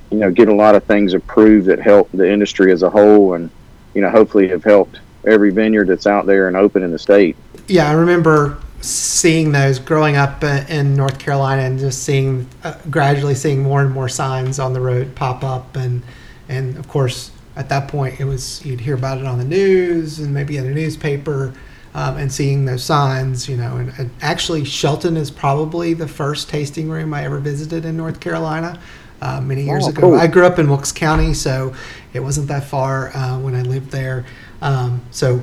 you 0.10 0.18
know, 0.20 0.32
get 0.32 0.48
a 0.48 0.54
lot 0.54 0.76
of 0.76 0.84
things 0.84 1.14
approved 1.14 1.68
that 1.68 1.80
help 1.80 2.10
the 2.12 2.30
industry 2.30 2.72
as 2.72 2.84
a 2.84 2.90
whole, 2.90 3.34
and 3.34 3.50
you 3.94 4.02
know, 4.02 4.10
hopefully 4.10 4.48
have 4.48 4.64
helped 4.64 5.00
every 5.26 5.52
vineyard 5.52 5.88
that's 5.88 6.08
out 6.08 6.26
there 6.26 6.48
and 6.48 6.58
open 6.58 6.84
in 6.84 6.92
the 6.92 7.00
state. 7.00 7.36
Yeah, 7.68 7.90
I 7.90 7.94
remember 7.94 8.58
seeing 8.84 9.54
those 9.54 9.80
growing 9.80 10.18
up 10.18 10.44
in 10.44 10.94
North 10.94 11.18
Carolina 11.18 11.62
and 11.62 11.80
just 11.80 12.04
seeing 12.04 12.48
uh, 12.66 12.76
gradually 12.90 13.34
seeing 13.34 13.64
more 13.64 13.82
and 13.82 13.92
more 13.92 14.10
signs 14.10 14.60
on 14.60 14.74
the 14.74 14.82
road 14.82 15.16
pop 15.16 15.42
up 15.42 15.78
and 15.78 16.04
and 16.50 16.76
of 16.78 16.86
course 16.90 17.32
at 17.56 17.70
that 17.70 17.88
point 17.88 18.20
it 18.20 18.26
was 18.26 18.64
you'd 18.66 18.82
hear 18.82 18.96
about 18.96 19.20
it 19.20 19.26
on 19.26 19.38
the 19.38 19.46
news 19.46 20.20
and 20.20 20.34
maybe 20.34 20.58
in 20.58 20.66
a 20.66 20.70
newspaper 20.70 21.54
um, 21.94 22.18
and 22.18 22.32
seeing 22.32 22.66
those 22.66 22.84
signs 22.84 23.48
you 23.48 23.58
know 23.58 23.78
and, 23.78 23.94
and 23.98 24.10
actually 24.22 24.64
Shelton 24.66 25.18
is 25.18 25.30
probably 25.32 25.94
the 25.94 26.08
first 26.08 26.50
tasting 26.50 26.89
room 26.89 27.14
I 27.14 27.24
ever 27.26 27.39
visited 27.39 27.86
in 27.86 27.96
North 27.98 28.20
Carolina 28.20 28.80
uh, 29.22 29.39
many 29.41 29.64
years 29.64 29.86
Oh, 29.86 29.89
ago 29.89 30.02
cool. 30.02 30.16
I 30.16 30.28
grew 30.28 30.46
up 30.46 30.60
in 30.60 30.70
Wilkes 30.70 30.91
County 30.91 31.34
so 31.34 31.74
it 32.14 32.20
wasn't 32.20 32.48
that 32.50 32.64
far 32.66 33.16
uh, 33.16 33.39
when 33.39 33.56
I 33.56 33.62
lived 33.62 33.91
there 33.91 34.26
um, 34.62 35.02
so 35.12 35.41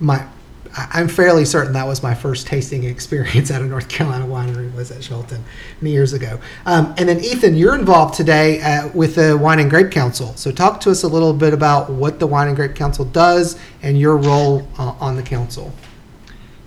my 0.00 0.26
I'm 0.74 1.08
fairly 1.08 1.44
certain 1.44 1.72
that 1.74 1.86
was 1.86 2.02
my 2.02 2.14
first 2.14 2.46
tasting 2.46 2.84
experience 2.84 3.50
at 3.50 3.60
a 3.60 3.64
North 3.64 3.88
Carolina 3.88 4.26
winery 4.26 4.74
was 4.74 4.90
at 4.90 5.04
Shelton 5.04 5.44
many 5.80 5.92
years 5.92 6.12
ago. 6.12 6.40
Um, 6.64 6.94
and 6.96 7.08
then 7.08 7.20
Ethan, 7.20 7.56
you're 7.56 7.74
involved 7.74 8.14
today 8.14 8.60
uh, 8.62 8.88
with 8.94 9.16
the 9.16 9.36
Wine 9.36 9.58
and 9.58 9.68
Grape 9.68 9.90
Council. 9.90 10.34
So 10.36 10.50
talk 10.50 10.80
to 10.82 10.90
us 10.90 11.02
a 11.02 11.08
little 11.08 11.34
bit 11.34 11.52
about 11.52 11.90
what 11.90 12.18
the 12.18 12.26
Wine 12.26 12.48
and 12.48 12.56
Grape 12.56 12.74
Council 12.74 13.04
does 13.04 13.58
and 13.82 13.98
your 13.98 14.16
role 14.16 14.66
uh, 14.78 14.94
on 14.98 15.16
the 15.16 15.22
council. 15.22 15.72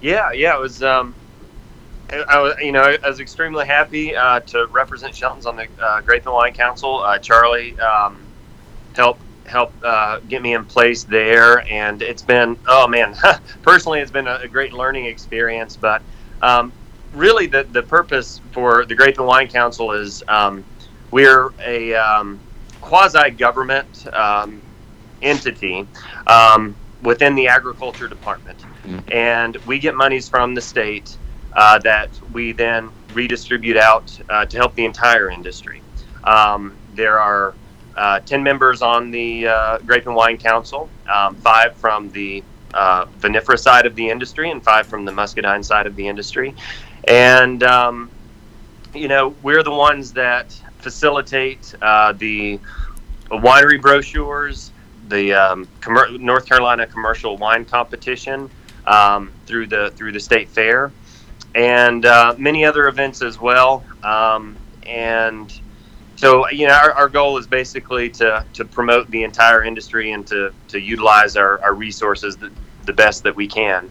Yeah, 0.01 0.32
yeah, 0.32 0.56
it 0.56 0.62
was. 0.62 0.84
Um, 0.84 1.16
I, 2.12 2.18
I 2.18 2.39
was, 2.39 2.56
you 2.62 2.72
know, 2.72 2.82
I 2.82 3.10
was 3.10 3.20
extremely 3.20 3.66
happy 3.66 4.16
uh, 4.16 4.41
to 4.41 4.68
represent 4.68 5.16
Shelton's 5.16 5.47
on 5.47 5.56
the 5.56 5.68
uh, 5.80 6.01
Grape 6.01 6.26
and 6.26 6.36
Wine 6.36 6.53
Council. 6.53 6.99
Uh, 6.99 7.18
Charlie 7.18 7.80
um, 7.80 8.20
helped 8.95 9.22
help 9.45 9.73
uh, 9.83 10.19
get 10.27 10.41
me 10.41 10.53
in 10.53 10.65
place 10.65 11.03
there, 11.03 11.59
and 11.71 12.01
it's 12.01 12.21
been 12.21 12.57
oh 12.67 12.87
man, 12.87 13.15
personally, 13.61 13.99
it's 13.99 14.11
been 14.11 14.27
a, 14.27 14.47
great 14.47 14.73
learning 14.73 15.05
experience. 15.05 15.75
But 15.75 16.01
um, 16.41 16.71
really, 17.13 17.47
the 17.47 17.63
the 17.63 17.83
purpose 17.83 18.41
for 18.51 18.85
the 18.85 18.95
Grape 18.95 19.17
and 19.17 19.27
Wine 19.27 19.47
Council 19.47 19.91
is 19.91 20.23
um, 20.27 20.63
we're 21.11 21.51
a 21.63 21.93
um, 21.93 22.39
quasi 22.81 23.31
government 23.31 24.07
um, 24.13 24.61
entity 25.21 25.87
um, 26.27 26.75
within 27.03 27.35
the 27.35 27.47
agriculture 27.47 28.07
department, 28.07 28.59
and 29.09 29.57
we 29.67 29.79
get 29.79 29.95
monies 29.95 30.27
from 30.27 30.53
the 30.53 30.61
state 30.61 31.17
uh, 31.53 31.79
that 31.79 32.09
we 32.33 32.51
then 32.51 32.89
redistribute 33.13 33.77
out 33.77 34.19
uh, 34.29 34.45
to 34.45 34.57
help 34.57 34.75
the 34.75 34.85
entire 34.85 35.29
industry. 35.29 35.81
Um, 36.25 36.75
there 36.95 37.19
are 37.19 37.53
uh, 37.95 38.19
10 38.19 38.43
members 38.43 38.81
on 38.81 39.11
the 39.11 39.47
uh, 39.47 39.77
Grape 39.79 40.05
and 40.05 40.15
Wine 40.15 40.37
Council, 40.37 40.89
um, 41.13 41.35
five 41.35 41.75
from 41.77 42.11
the 42.11 42.43
uh, 42.73 43.05
vinifera 43.19 43.57
side 43.57 43.85
of 43.85 43.95
the 43.95 44.09
industry, 44.09 44.51
and 44.51 44.63
five 44.63 44.85
from 44.85 45.05
the 45.05 45.11
muscadine 45.11 45.63
side 45.63 45.87
of 45.87 45.95
the 45.95 46.07
industry. 46.07 46.53
And, 47.07 47.63
um, 47.63 48.09
you 48.93 49.07
know, 49.07 49.33
we're 49.43 49.63
the 49.63 49.71
ones 49.73 50.13
that 50.13 50.51
facilitate 50.79 51.73
uh, 51.81 52.13
the 52.13 52.59
winery 53.31 53.81
brochures, 53.81 54.71
the 55.07 55.33
um, 55.33 55.67
commer- 55.79 56.19
North 56.19 56.45
Carolina 56.45 56.85
commercial 56.87 57.37
wine 57.37 57.65
competition 57.65 58.49
um, 58.85 59.31
through 59.45 59.67
the 59.67 59.91
through 59.91 60.11
the 60.11 60.19
state 60.19 60.49
fair, 60.49 60.91
and 61.53 62.05
uh, 62.05 62.35
many 62.37 62.65
other 62.65 62.87
events 62.87 63.21
as 63.21 63.39
well. 63.39 63.83
Um, 64.03 64.55
and 64.85 65.51
so, 66.16 66.49
you 66.49 66.68
know, 66.68 66.74
our, 66.74 66.91
our 66.91 67.09
goal 67.09 67.38
is 67.38 67.47
basically 67.47 68.09
to, 68.11 68.45
to 68.53 68.66
promote 68.66 69.09
the 69.11 69.24
entire 69.24 69.63
industry 69.63 70.11
and 70.11 70.26
to, 70.28 70.53
to 70.70 70.80
utilize 70.80 71.36
our, 71.36 71.61
our 71.61 71.74
resources 71.74 72.38
the, 72.38 72.51
the 72.86 72.93
best 72.93 73.24
that 73.24 73.36
we 73.36 73.47
can. 73.47 73.89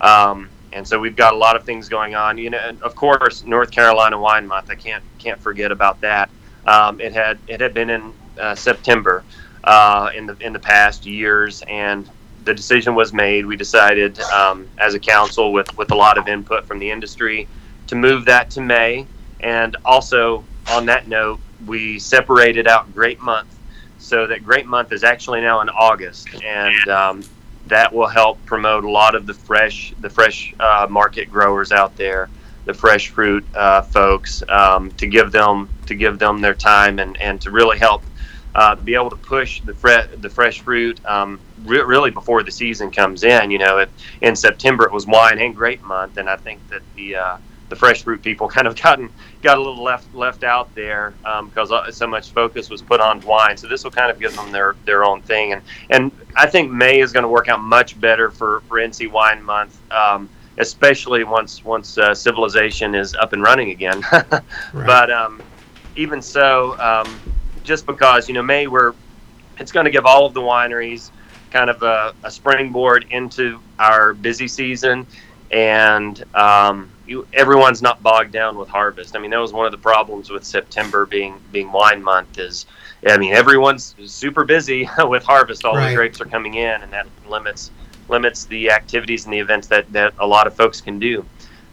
Um, 0.00 0.48
and 0.72 0.86
so 0.86 0.98
we've 0.98 1.16
got 1.16 1.32
a 1.32 1.36
lot 1.36 1.56
of 1.56 1.64
things 1.64 1.88
going 1.88 2.14
on. 2.14 2.36
You 2.36 2.50
know, 2.50 2.58
and 2.58 2.82
of 2.82 2.94
course, 2.94 3.44
North 3.44 3.70
Carolina 3.70 4.18
Wine 4.18 4.46
Month. 4.46 4.70
I 4.70 4.74
can't 4.74 5.04
can't 5.18 5.40
forget 5.40 5.70
about 5.70 6.00
that. 6.00 6.28
Um, 6.66 7.00
it 7.00 7.12
had 7.12 7.38
it 7.46 7.60
had 7.60 7.72
been 7.74 7.90
in 7.90 8.12
uh, 8.40 8.54
September 8.54 9.24
uh, 9.62 10.10
in 10.14 10.26
the 10.26 10.36
in 10.40 10.52
the 10.52 10.58
past 10.58 11.06
years, 11.06 11.62
and 11.68 12.10
the 12.44 12.52
decision 12.52 12.94
was 12.94 13.12
made. 13.12 13.46
We 13.46 13.56
decided 13.56 14.20
um, 14.20 14.68
as 14.78 14.94
a 14.94 14.98
council, 14.98 15.52
with 15.52 15.76
with 15.78 15.92
a 15.92 15.96
lot 15.96 16.18
of 16.18 16.26
input 16.26 16.66
from 16.66 16.80
the 16.80 16.90
industry, 16.90 17.46
to 17.86 17.94
move 17.94 18.24
that 18.24 18.50
to 18.50 18.60
May. 18.60 19.06
And 19.40 19.76
also 19.84 20.42
on 20.70 20.86
that 20.86 21.06
note, 21.06 21.38
we 21.66 21.98
separated 21.98 22.66
out 22.66 22.92
Grape 22.94 23.20
Month, 23.20 23.54
so 23.98 24.26
that 24.26 24.44
Grape 24.44 24.66
Month 24.66 24.92
is 24.92 25.04
actually 25.04 25.40
now 25.40 25.60
in 25.60 25.68
August, 25.68 26.28
and 26.42 26.88
um, 26.88 27.22
that 27.66 27.92
will 27.92 28.06
help 28.06 28.44
promote 28.44 28.84
a 28.84 28.90
lot 28.90 29.14
of 29.14 29.26
the 29.26 29.34
fresh 29.34 29.94
the 30.00 30.10
fresh 30.10 30.54
uh, 30.60 30.86
market 30.88 31.30
growers 31.30 31.72
out 31.72 31.96
there, 31.96 32.28
the 32.64 32.74
fresh 32.74 33.08
fruit 33.08 33.44
uh, 33.54 33.82
folks, 33.82 34.42
um, 34.48 34.90
to 34.92 35.06
give 35.06 35.32
them 35.32 35.68
to 35.86 35.94
give 35.94 36.18
them 36.18 36.40
their 36.40 36.54
time 36.54 36.98
and, 36.98 37.20
and 37.20 37.40
to 37.42 37.50
really 37.50 37.78
help 37.78 38.02
uh, 38.54 38.74
be 38.76 38.94
able 38.94 39.10
to 39.10 39.16
push 39.16 39.60
the 39.62 39.74
fre- 39.74 40.14
the 40.20 40.30
fresh 40.30 40.60
fruit 40.60 41.04
um, 41.06 41.40
re- 41.64 41.82
really 41.82 42.10
before 42.10 42.42
the 42.42 42.52
season 42.52 42.90
comes 42.90 43.24
in. 43.24 43.50
You 43.50 43.58
know, 43.58 43.78
it, 43.78 43.90
in 44.20 44.36
September 44.36 44.84
it 44.84 44.92
was 44.92 45.06
wine 45.06 45.38
and 45.38 45.54
grape 45.56 45.82
month, 45.82 46.18
and 46.18 46.28
I 46.28 46.36
think 46.36 46.66
that 46.68 46.82
the 46.96 47.16
uh, 47.16 47.36
the 47.68 47.76
fresh 47.76 48.02
fruit 48.02 48.22
people 48.22 48.48
kind 48.56 48.66
of 48.66 48.80
gotten 48.80 49.10
got 49.42 49.58
a 49.58 49.60
little 49.60 49.82
left 49.82 50.12
left 50.14 50.44
out 50.44 50.74
there 50.74 51.14
um, 51.24 51.48
because 51.48 51.72
uh, 51.72 51.90
so 51.90 52.06
much 52.06 52.30
focus 52.30 52.70
was 52.70 52.82
put 52.82 53.00
on 53.00 53.20
wine. 53.20 53.56
So 53.56 53.68
this 53.68 53.84
will 53.84 53.90
kind 53.90 54.10
of 54.10 54.18
give 54.18 54.34
them 54.36 54.52
their 54.52 54.76
their 54.84 55.04
own 55.04 55.22
thing, 55.22 55.52
and 55.52 55.62
and 55.90 56.12
I 56.36 56.46
think 56.46 56.70
May 56.70 57.00
is 57.00 57.12
going 57.12 57.24
to 57.24 57.28
work 57.28 57.48
out 57.48 57.60
much 57.60 57.98
better 58.00 58.30
for 58.30 58.60
for 58.68 58.78
NC 58.78 59.10
Wine 59.10 59.42
Month. 59.42 59.78
Um, 59.90 60.28
especially 60.58 61.24
once 61.24 61.64
once 61.64 61.98
uh, 61.98 62.14
civilization 62.14 62.94
is 62.94 63.14
up 63.16 63.32
and 63.32 63.42
running 63.42 63.70
again, 63.70 64.02
but 64.72 65.10
um, 65.10 65.42
even 65.96 66.22
so, 66.22 66.78
um, 66.78 67.20
just 67.64 67.86
because 67.86 68.28
you 68.28 68.34
know 68.34 68.42
May 68.42 68.66
we're 68.66 68.94
it's 69.58 69.72
going 69.72 69.84
to 69.84 69.90
give 69.90 70.06
all 70.06 70.26
of 70.26 70.34
the 70.34 70.40
wineries 70.40 71.10
kind 71.50 71.70
of 71.70 71.82
a, 71.82 72.12
a 72.24 72.30
springboard 72.30 73.06
into 73.10 73.60
our 73.78 74.12
busy 74.12 74.48
season, 74.48 75.06
and 75.50 76.22
um, 76.34 76.90
you, 77.06 77.26
everyone's 77.32 77.82
not 77.82 78.02
bogged 78.02 78.32
down 78.32 78.56
with 78.56 78.68
harvest. 78.68 79.14
I 79.16 79.18
mean, 79.18 79.30
that 79.30 79.40
was 79.40 79.52
one 79.52 79.66
of 79.66 79.72
the 79.72 79.78
problems 79.78 80.30
with 80.30 80.44
September 80.44 81.06
being 81.06 81.40
being 81.52 81.70
wine 81.72 82.02
month. 82.02 82.38
Is 82.38 82.66
I 83.06 83.18
mean, 83.18 83.32
everyone's 83.32 83.94
super 84.06 84.44
busy 84.44 84.88
with 84.98 85.22
harvest. 85.24 85.64
All 85.64 85.76
Right. 85.76 85.90
the 85.90 85.94
grapes 85.96 86.20
are 86.20 86.26
coming 86.26 86.54
in, 86.54 86.82
and 86.82 86.92
that 86.92 87.06
limits 87.28 87.70
limits 88.08 88.44
the 88.44 88.70
activities 88.70 89.24
and 89.24 89.32
the 89.32 89.38
events 89.38 89.66
that, 89.68 89.90
that 89.92 90.12
a 90.18 90.26
lot 90.26 90.46
of 90.46 90.54
folks 90.54 90.80
can 90.80 90.98
do. 90.98 91.24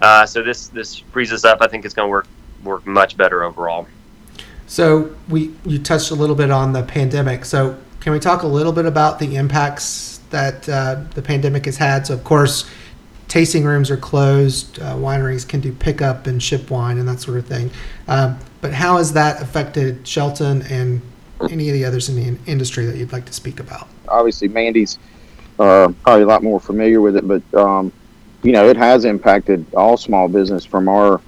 Uh, 0.01 0.25
so 0.25 0.41
this 0.41 0.67
this 0.69 0.97
frees 0.97 1.31
us 1.31 1.45
up. 1.45 1.59
I 1.61 1.67
think 1.67 1.85
it's 1.85 1.93
going 1.93 2.07
to 2.07 2.11
work 2.11 2.27
work 2.63 2.85
much 2.85 3.17
better 3.17 3.43
overall. 3.43 3.87
So 4.67 5.13
we 5.29 5.53
you 5.65 5.79
touched 5.79 6.11
a 6.11 6.15
little 6.15 6.35
bit 6.35 6.51
on 6.51 6.73
the 6.73 6.83
pandemic. 6.83 7.45
So 7.45 7.77
can 7.99 8.13
we 8.13 8.19
talk 8.19 8.43
a 8.43 8.47
little 8.47 8.71
bit 8.71 8.85
about 8.85 9.19
the 9.19 9.35
impacts 9.35 10.19
that 10.31 10.67
uh, 10.67 11.03
the 11.13 11.21
pandemic 11.21 11.65
has 11.65 11.77
had? 11.77 12.07
So 12.07 12.13
of 12.15 12.23
course, 12.23 12.69
tasting 13.31 13.63
rooms 13.63 13.89
are 13.89 13.95
closed. 13.97 14.77
Uh, 14.81 14.93
wineries 14.95 15.47
can 15.47 15.61
do 15.61 15.71
pickup 15.71 16.27
and 16.27 16.43
ship 16.43 16.69
wine 16.69 16.97
and 16.97 17.07
that 17.07 17.21
sort 17.21 17.37
of 17.37 17.47
thing. 17.47 17.71
Um, 18.09 18.37
but 18.59 18.73
how 18.73 18.97
has 18.97 19.13
that 19.13 19.41
affected 19.41 20.05
Shelton 20.05 20.63
and 20.63 21.01
any 21.49 21.69
of 21.69 21.73
the 21.73 21.85
others 21.85 22.09
in 22.09 22.17
the 22.17 22.27
in- 22.27 22.39
industry 22.45 22.85
that 22.85 22.97
you'd 22.97 23.13
like 23.13 23.25
to 23.25 23.33
speak 23.33 23.61
about? 23.61 23.87
obviously 24.11 24.47
Mandy's 24.47 24.99
uh, 25.59 25.91
probably 26.03 26.23
a 26.23 26.27
lot 26.27 26.43
more 26.43 26.59
familiar 26.59 27.01
with 27.01 27.15
it, 27.15 27.27
but 27.27 27.41
um, 27.53 27.91
you 28.43 28.51
know 28.51 28.67
it 28.67 28.77
has 28.77 29.05
impacted 29.05 29.65
all 29.73 29.97
small 29.97 30.27
business 30.27 30.65
from 30.65 30.89
our 30.89 31.21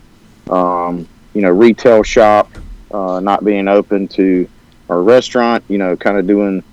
um, 0.50 1.08
you 1.34 1.42
know 1.42 1.50
retail 1.50 2.04
shop 2.04 2.50
uh, 2.92 3.20
not 3.20 3.44
being 3.44 3.68
open 3.68 4.08
to 4.10 4.48
our 4.90 5.02
restaurant. 5.02 5.64
You 5.68 5.78
know, 5.78 5.96
kind 5.96 6.18
of 6.18 6.28
doing 6.28 6.64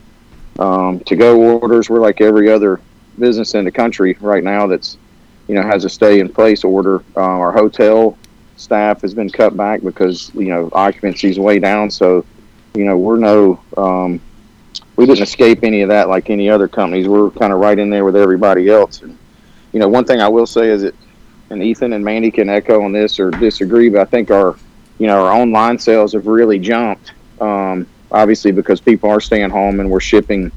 um, 0.58 1.00
to 1.00 1.16
go 1.16 1.58
orders. 1.58 1.88
We're 1.88 2.00
like 2.00 2.20
every 2.20 2.50
other 2.50 2.80
business 3.18 3.54
in 3.54 3.64
the 3.64 3.72
country 3.72 4.16
right 4.20 4.42
now 4.42 4.66
that's 4.66 4.96
you 5.50 5.56
know 5.56 5.62
has 5.62 5.84
a 5.84 5.88
stay 5.88 6.20
in 6.20 6.28
place 6.28 6.62
order. 6.62 7.02
Uh, 7.16 7.40
our 7.42 7.50
hotel 7.50 8.16
staff 8.56 9.00
has 9.00 9.12
been 9.12 9.28
cut 9.28 9.56
back 9.56 9.82
because 9.82 10.32
you 10.34 10.46
know 10.46 10.70
occupancy 10.72 11.28
is 11.28 11.40
way 11.40 11.58
down. 11.58 11.90
So 11.90 12.24
you 12.74 12.84
know 12.84 12.96
we're 12.96 13.16
no 13.16 13.60
um, 13.76 14.20
we 14.94 15.06
didn't 15.06 15.22
escape 15.22 15.64
any 15.64 15.82
of 15.82 15.88
that 15.88 16.08
like 16.08 16.30
any 16.30 16.48
other 16.48 16.68
companies. 16.68 17.08
We're 17.08 17.30
kind 17.30 17.52
of 17.52 17.58
right 17.58 17.76
in 17.76 17.90
there 17.90 18.04
with 18.04 18.14
everybody 18.14 18.68
else. 18.68 19.02
And 19.02 19.18
you 19.72 19.80
know, 19.80 19.88
one 19.88 20.04
thing 20.04 20.20
I 20.20 20.28
will 20.28 20.46
say 20.46 20.68
is 20.68 20.82
that, 20.82 20.94
and 21.50 21.60
Ethan 21.64 21.94
and 21.94 22.04
Mandy 22.04 22.30
can 22.30 22.48
echo 22.48 22.84
on 22.84 22.92
this 22.92 23.18
or 23.18 23.32
disagree, 23.32 23.88
but 23.88 24.02
I 24.02 24.04
think 24.04 24.30
our, 24.30 24.54
you 25.00 25.08
know, 25.08 25.24
our 25.24 25.32
online 25.32 25.80
sales 25.80 26.12
have 26.12 26.28
really 26.28 26.60
jumped. 26.60 27.12
Um, 27.40 27.88
obviously, 28.12 28.52
because 28.52 28.80
people 28.80 29.10
are 29.10 29.20
staying 29.20 29.50
home 29.50 29.80
and 29.80 29.90
we're 29.90 29.98
shipping 29.98 30.52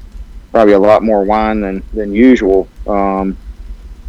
probably 0.52 0.74
a 0.74 0.78
lot 0.78 1.02
more 1.02 1.24
wine 1.24 1.60
than 1.60 1.82
than 1.92 2.12
usual. 2.12 2.68
Um, 2.86 3.36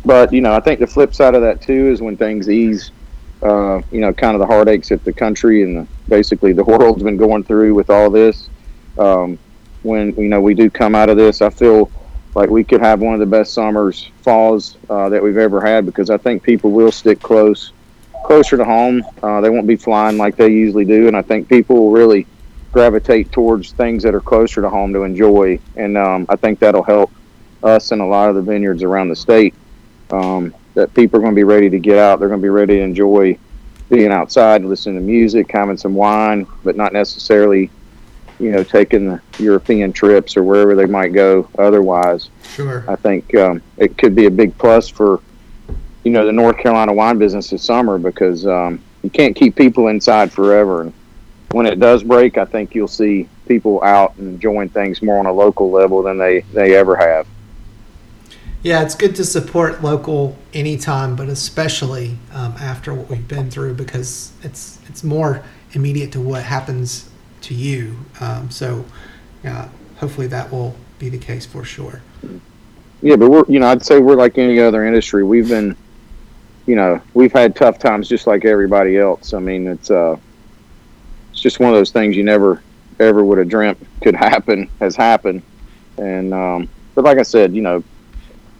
but 0.05 0.31
you 0.31 0.41
know, 0.41 0.53
I 0.53 0.59
think 0.59 0.79
the 0.79 0.87
flip 0.87 1.13
side 1.13 1.35
of 1.35 1.41
that 1.41 1.61
too 1.61 1.87
is 1.87 2.01
when 2.01 2.17
things 2.17 2.49
ease. 2.49 2.91
Uh, 3.43 3.81
you 3.91 3.99
know, 3.99 4.13
kind 4.13 4.33
of 4.33 4.39
the 4.39 4.45
heartaches 4.47 4.89
that 4.89 5.03
the 5.03 5.13
country 5.13 5.61
and 5.61 5.77
the, 5.77 5.87
basically 6.07 6.53
the 6.53 6.63
world's 6.63 7.03
been 7.03 7.17
going 7.17 7.43
through 7.43 7.73
with 7.73 7.89
all 7.89 8.09
this. 8.09 8.49
Um, 8.97 9.37
when 9.83 10.15
you 10.15 10.29
know 10.29 10.41
we 10.41 10.53
do 10.53 10.69
come 10.69 10.95
out 10.95 11.09
of 11.09 11.17
this, 11.17 11.41
I 11.41 11.49
feel 11.49 11.91
like 12.33 12.49
we 12.49 12.63
could 12.63 12.81
have 12.81 13.01
one 13.01 13.13
of 13.13 13.19
the 13.19 13.25
best 13.25 13.53
summers, 13.53 14.09
falls 14.21 14.77
uh, 14.89 15.09
that 15.09 15.23
we've 15.23 15.37
ever 15.37 15.61
had 15.61 15.85
because 15.85 16.09
I 16.09 16.17
think 16.17 16.43
people 16.43 16.71
will 16.71 16.91
stick 16.91 17.21
close, 17.21 17.71
closer 18.25 18.57
to 18.57 18.65
home. 18.65 19.03
Uh, 19.23 19.41
they 19.41 19.49
won't 19.49 19.67
be 19.67 19.77
flying 19.77 20.17
like 20.17 20.35
they 20.35 20.49
usually 20.49 20.85
do, 20.85 21.07
and 21.07 21.15
I 21.15 21.21
think 21.21 21.47
people 21.47 21.75
will 21.77 21.91
really 21.91 22.27
gravitate 22.71 23.31
towards 23.31 23.71
things 23.71 24.03
that 24.03 24.13
are 24.13 24.21
closer 24.21 24.61
to 24.61 24.69
home 24.69 24.91
to 24.93 25.03
enjoy, 25.03 25.59
and 25.77 25.97
um, 25.97 26.25
I 26.27 26.35
think 26.35 26.59
that'll 26.59 26.83
help 26.83 27.11
us 27.63 27.91
and 27.91 28.01
a 28.01 28.05
lot 28.05 28.29
of 28.29 28.35
the 28.35 28.41
vineyards 28.41 28.83
around 28.83 29.09
the 29.09 29.15
state. 29.15 29.55
Um, 30.15 30.53
that 30.75 30.93
people 30.93 31.17
are 31.17 31.21
going 31.21 31.33
to 31.33 31.39
be 31.39 31.43
ready 31.43 31.69
to 31.69 31.79
get 31.79 31.97
out. 31.97 32.19
They're 32.19 32.27
going 32.27 32.41
to 32.41 32.45
be 32.45 32.49
ready 32.49 32.75
to 32.77 32.81
enjoy 32.81 33.37
being 33.89 34.11
outside, 34.11 34.63
listening 34.63 34.95
to 34.95 35.01
music, 35.01 35.49
having 35.51 35.77
some 35.77 35.95
wine, 35.95 36.47
but 36.63 36.75
not 36.75 36.91
necessarily 36.91 37.69
you 38.39 38.51
know, 38.51 38.63
taking 38.63 39.07
the 39.07 39.21
European 39.39 39.93
trips 39.93 40.35
or 40.35 40.43
wherever 40.43 40.75
they 40.75 40.85
might 40.85 41.13
go 41.13 41.49
otherwise. 41.57 42.29
Sure. 42.43 42.83
I 42.87 42.95
think 42.95 43.33
um, 43.35 43.61
it 43.77 43.97
could 43.97 44.15
be 44.15 44.25
a 44.25 44.31
big 44.31 44.57
plus 44.57 44.89
for, 44.89 45.21
you 46.03 46.11
know, 46.11 46.25
the 46.25 46.31
North 46.31 46.57
Carolina 46.57 46.93
wine 46.93 47.17
business 47.17 47.49
this 47.49 47.63
summer 47.63 47.97
because 47.97 48.45
um, 48.45 48.81
you 49.03 49.09
can't 49.09 49.35
keep 49.35 49.55
people 49.55 49.87
inside 49.87 50.31
forever. 50.31 50.81
And 50.81 50.93
when 51.51 51.65
it 51.65 51.79
does 51.79 52.03
break, 52.03 52.37
I 52.37 52.45
think 52.45 52.75
you'll 52.75 52.87
see 52.87 53.29
people 53.47 53.81
out 53.83 54.15
and 54.17 54.27
enjoying 54.27 54.69
things 54.69 55.01
more 55.01 55.19
on 55.19 55.27
a 55.27 55.31
local 55.31 55.71
level 55.71 56.03
than 56.03 56.17
they, 56.17 56.41
they 56.53 56.75
ever 56.75 56.95
have. 56.95 57.27
Yeah, 58.65 58.81
it's 58.81 58.95
good 58.95 59.15
to 59.17 59.23
support 59.23 59.83
local 59.83 60.35
anytime, 60.51 61.15
but 61.15 61.29
especially 61.29 62.17
um, 62.33 62.55
after 62.59 62.95
what 62.95 63.07
we've 63.11 63.27
been 63.27 63.51
through 63.51 63.75
because 63.75 64.31
it's 64.41 64.79
it's 64.89 65.03
more 65.03 65.43
immediate 65.73 66.11
to 66.13 66.19
what 66.19 66.41
happens 66.41 67.07
to 67.41 67.53
you. 67.53 67.95
Um, 68.19 68.49
so, 68.49 68.83
uh, 69.47 69.67
hopefully, 69.97 70.25
that 70.25 70.51
will 70.51 70.75
be 70.97 71.09
the 71.09 71.17
case 71.19 71.45
for 71.45 71.63
sure. 71.63 72.01
Yeah, 73.03 73.17
but 73.17 73.29
we're 73.29 73.45
you 73.47 73.59
know 73.59 73.67
I'd 73.67 73.85
say 73.85 73.99
we're 73.99 74.15
like 74.15 74.39
any 74.39 74.59
other 74.59 74.83
industry. 74.83 75.23
We've 75.23 75.47
been, 75.47 75.77
you 76.65 76.75
know, 76.75 76.99
we've 77.13 77.33
had 77.33 77.55
tough 77.55 77.77
times 77.77 78.09
just 78.09 78.25
like 78.25 78.45
everybody 78.45 78.97
else. 78.97 79.35
I 79.35 79.39
mean, 79.39 79.67
it's 79.67 79.91
uh, 79.91 80.17
it's 81.31 81.39
just 81.39 81.59
one 81.59 81.69
of 81.69 81.75
those 81.75 81.91
things 81.91 82.17
you 82.17 82.23
never 82.23 82.63
ever 82.99 83.23
would 83.23 83.37
have 83.37 83.47
dreamt 83.47 83.77
could 84.01 84.15
happen 84.15 84.71
has 84.79 84.95
happened. 84.95 85.43
And 85.99 86.33
um, 86.33 86.67
but 86.95 87.05
like 87.05 87.19
I 87.19 87.23
said, 87.23 87.53
you 87.53 87.61
know, 87.61 87.83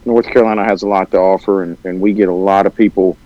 North 0.05 0.27
Carolina 0.27 0.63
has 0.63 0.83
a 0.83 0.87
lot 0.87 1.11
to 1.11 1.17
offer, 1.17 1.63
and, 1.63 1.77
and 1.83 1.99
we 1.99 2.13
get 2.13 2.29
a 2.29 2.33
lot 2.33 2.65
of 2.65 2.75
people. 2.75 3.17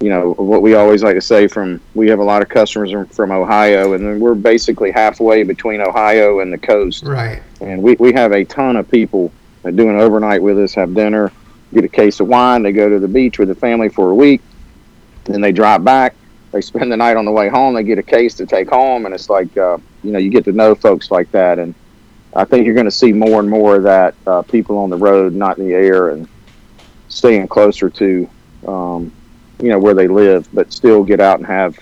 You 0.00 0.10
know 0.10 0.32
what 0.34 0.60
we 0.60 0.74
always 0.74 1.02
like 1.02 1.14
to 1.14 1.22
say 1.22 1.46
from 1.46 1.80
we 1.94 2.08
have 2.08 2.18
a 2.18 2.24
lot 2.24 2.42
of 2.42 2.50
customers 2.50 2.90
from- 2.92 3.06
from 3.06 3.30
Ohio, 3.32 3.94
and 3.94 4.04
then 4.06 4.20
we're 4.20 4.34
basically 4.34 4.90
halfway 4.90 5.42
between 5.42 5.80
Ohio 5.80 6.40
and 6.40 6.52
the 6.52 6.58
coast 6.58 7.04
Right. 7.04 7.42
and 7.62 7.82
we, 7.82 7.96
we 7.98 8.12
have 8.12 8.32
a 8.32 8.44
ton 8.44 8.76
of 8.76 8.90
people 8.90 9.32
that 9.62 9.74
do 9.74 9.88
an 9.88 9.96
overnight 9.98 10.42
with 10.42 10.58
us, 10.58 10.74
have 10.74 10.94
dinner, 10.94 11.32
get 11.72 11.84
a 11.84 11.88
case 11.88 12.20
of 12.20 12.28
wine, 12.28 12.62
they 12.62 12.72
go 12.72 12.90
to 12.90 12.98
the 12.98 13.08
beach 13.08 13.38
with 13.38 13.48
the 13.48 13.54
family 13.54 13.88
for 13.88 14.10
a 14.10 14.14
week, 14.14 14.42
then 15.24 15.40
they 15.40 15.50
drive 15.50 15.82
back, 15.82 16.14
they 16.52 16.60
spend 16.60 16.92
the 16.92 16.96
night 16.98 17.16
on 17.16 17.24
the 17.24 17.32
way 17.32 17.48
home, 17.48 17.74
they 17.74 17.82
get 17.82 17.96
a 17.98 18.02
case 18.02 18.34
to 18.34 18.44
take 18.44 18.68
home, 18.68 19.06
and 19.06 19.14
it's 19.14 19.30
like 19.30 19.56
uh, 19.56 19.78
you 20.04 20.12
know 20.12 20.18
you 20.18 20.28
get 20.28 20.44
to 20.44 20.52
know 20.52 20.74
folks 20.74 21.10
like 21.10 21.30
that, 21.32 21.58
and 21.58 21.74
I 22.36 22.44
think 22.44 22.66
you're 22.66 22.74
going 22.74 22.86
to 22.86 22.90
see 22.90 23.12
more 23.12 23.40
and 23.40 23.48
more 23.48 23.76
of 23.76 23.82
that 23.84 24.14
uh, 24.26 24.42
people 24.42 24.76
on 24.78 24.90
the 24.90 24.96
road, 24.96 25.34
not 25.34 25.58
in 25.58 25.66
the 25.66 25.74
air, 25.74 26.10
and 26.10 26.28
staying 27.08 27.48
closer 27.48 27.88
to 27.88 28.28
um, 28.68 29.12
you 29.58 29.70
know 29.70 29.78
where 29.78 29.94
they 29.94 30.06
live, 30.06 30.46
but 30.52 30.72
still 30.72 31.02
get 31.02 31.18
out 31.18 31.38
and 31.38 31.46
have 31.46 31.78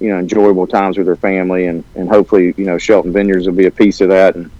you 0.00 0.08
know 0.08 0.18
enjoyable 0.18 0.66
times 0.66 0.98
with 0.98 1.06
their 1.06 1.16
family, 1.16 1.66
and 1.66 1.84
and 1.94 2.08
hopefully 2.08 2.54
you 2.56 2.64
know 2.64 2.76
Shelton 2.76 3.12
Vineyards 3.12 3.46
will 3.46 3.54
be 3.54 3.66
a 3.66 3.70
piece 3.70 4.00
of 4.00 4.08
that, 4.08 4.34
and 4.34 4.50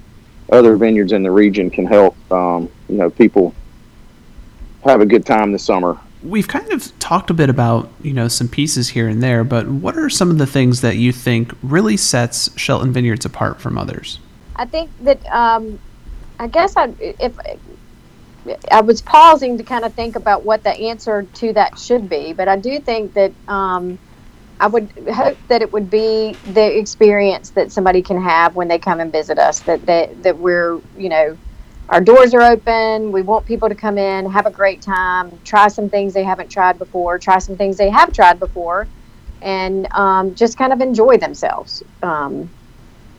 other 0.53 0.76
vineyards 0.76 1.12
in 1.12 1.22
the 1.22 1.30
region 1.30 1.68
can 1.68 1.87
help 1.87 2.16
um, 2.30 2.70
you 2.89 2.97
know 2.97 3.11
people 3.11 3.55
have 4.85 5.01
a 5.01 5.07
good 5.07 5.26
time 5.26 5.51
this 5.51 5.64
summer. 5.64 5.99
We've 6.22 6.49
kind 6.49 6.72
of 6.72 6.97
talked 7.01 7.28
a 7.28 7.35
bit 7.35 7.51
about, 7.51 7.91
you 8.01 8.14
know, 8.14 8.28
some 8.28 8.49
pieces 8.49 8.89
here 8.89 9.09
and 9.09 9.22
there, 9.22 9.45
but 9.45 9.68
what 9.68 9.99
are 9.99 10.09
some 10.09 10.30
of 10.30 10.39
the 10.39 10.47
things 10.47 10.80
that 10.80 10.97
you 10.97 11.12
think 11.12 11.53
really 11.62 11.99
sets 11.99 12.59
Shelton 12.59 12.95
Vineyards 12.95 13.26
apart 13.26 13.61
from 13.61 13.76
others? 13.76 14.18
I 14.57 14.66
think 14.66 14.92
that 15.00 15.24
um, 15.26 15.80
I 16.38 16.48
guess 16.48 16.74
I 16.76 16.94
if 17.00 17.34
I 18.70 18.82
was 18.82 19.02
pausing 19.02 19.59
to 19.59 19.64
kind 19.64 19.84
of 19.84 19.94
think 19.94 20.16
about 20.16 20.44
what 20.44 20.64
the 20.64 20.70
answer 20.72 21.24
to 21.34 21.52
that 21.55 21.78
should 21.78 22.09
be, 22.09 22.32
but 22.32 22.48
I 22.48 22.57
do 22.57 22.80
think 22.80 23.14
that 23.14 23.34
um, 23.48 23.98
I 24.61 24.68
would 24.68 24.92
hope 25.14 25.38
that 25.48 25.62
it 25.62 25.72
would 25.72 25.90
be 25.90 26.40
the 26.44 26.78
experience 26.78 27.50
that 27.52 27.72
somebody 27.72 28.02
can 28.02 28.20
have 28.22 28.55
when 28.55 28.68
they 28.68 28.78
come 28.78 29.00
and 29.00 29.12
visit 29.12 29.38
us. 29.38 29.61
That 29.62 29.86
that 29.86 30.22
that 30.22 30.38
we're 30.38 30.80
you 30.96 31.09
know 31.11 31.38
our 31.90 32.00
doors 32.00 32.34
are 32.34 32.42
open. 32.42 33.12
We 33.12 33.22
want 33.22 33.46
people 33.46 33.68
to 33.68 33.74
come 33.74 33.98
in, 33.98 34.30
have 34.30 34.46
a 34.46 34.50
great 34.52 34.82
time, 34.82 35.40
try 35.44 35.68
some 35.68 35.90
things 35.90 36.14
they 36.14 36.24
haven't 36.24 36.50
tried 36.50 36.78
before, 36.78 37.18
try 37.18 37.38
some 37.38 37.57
things 37.57 37.76
they 37.76 37.90
have 37.90 38.12
tried 38.12 38.40
before, 38.40 38.90
and 39.42 39.88
um, 39.94 40.34
just 40.34 40.59
kind 40.59 40.72
of 40.72 40.80
enjoy 40.80 41.18
themselves. 41.18 41.82
Um, 42.02 42.52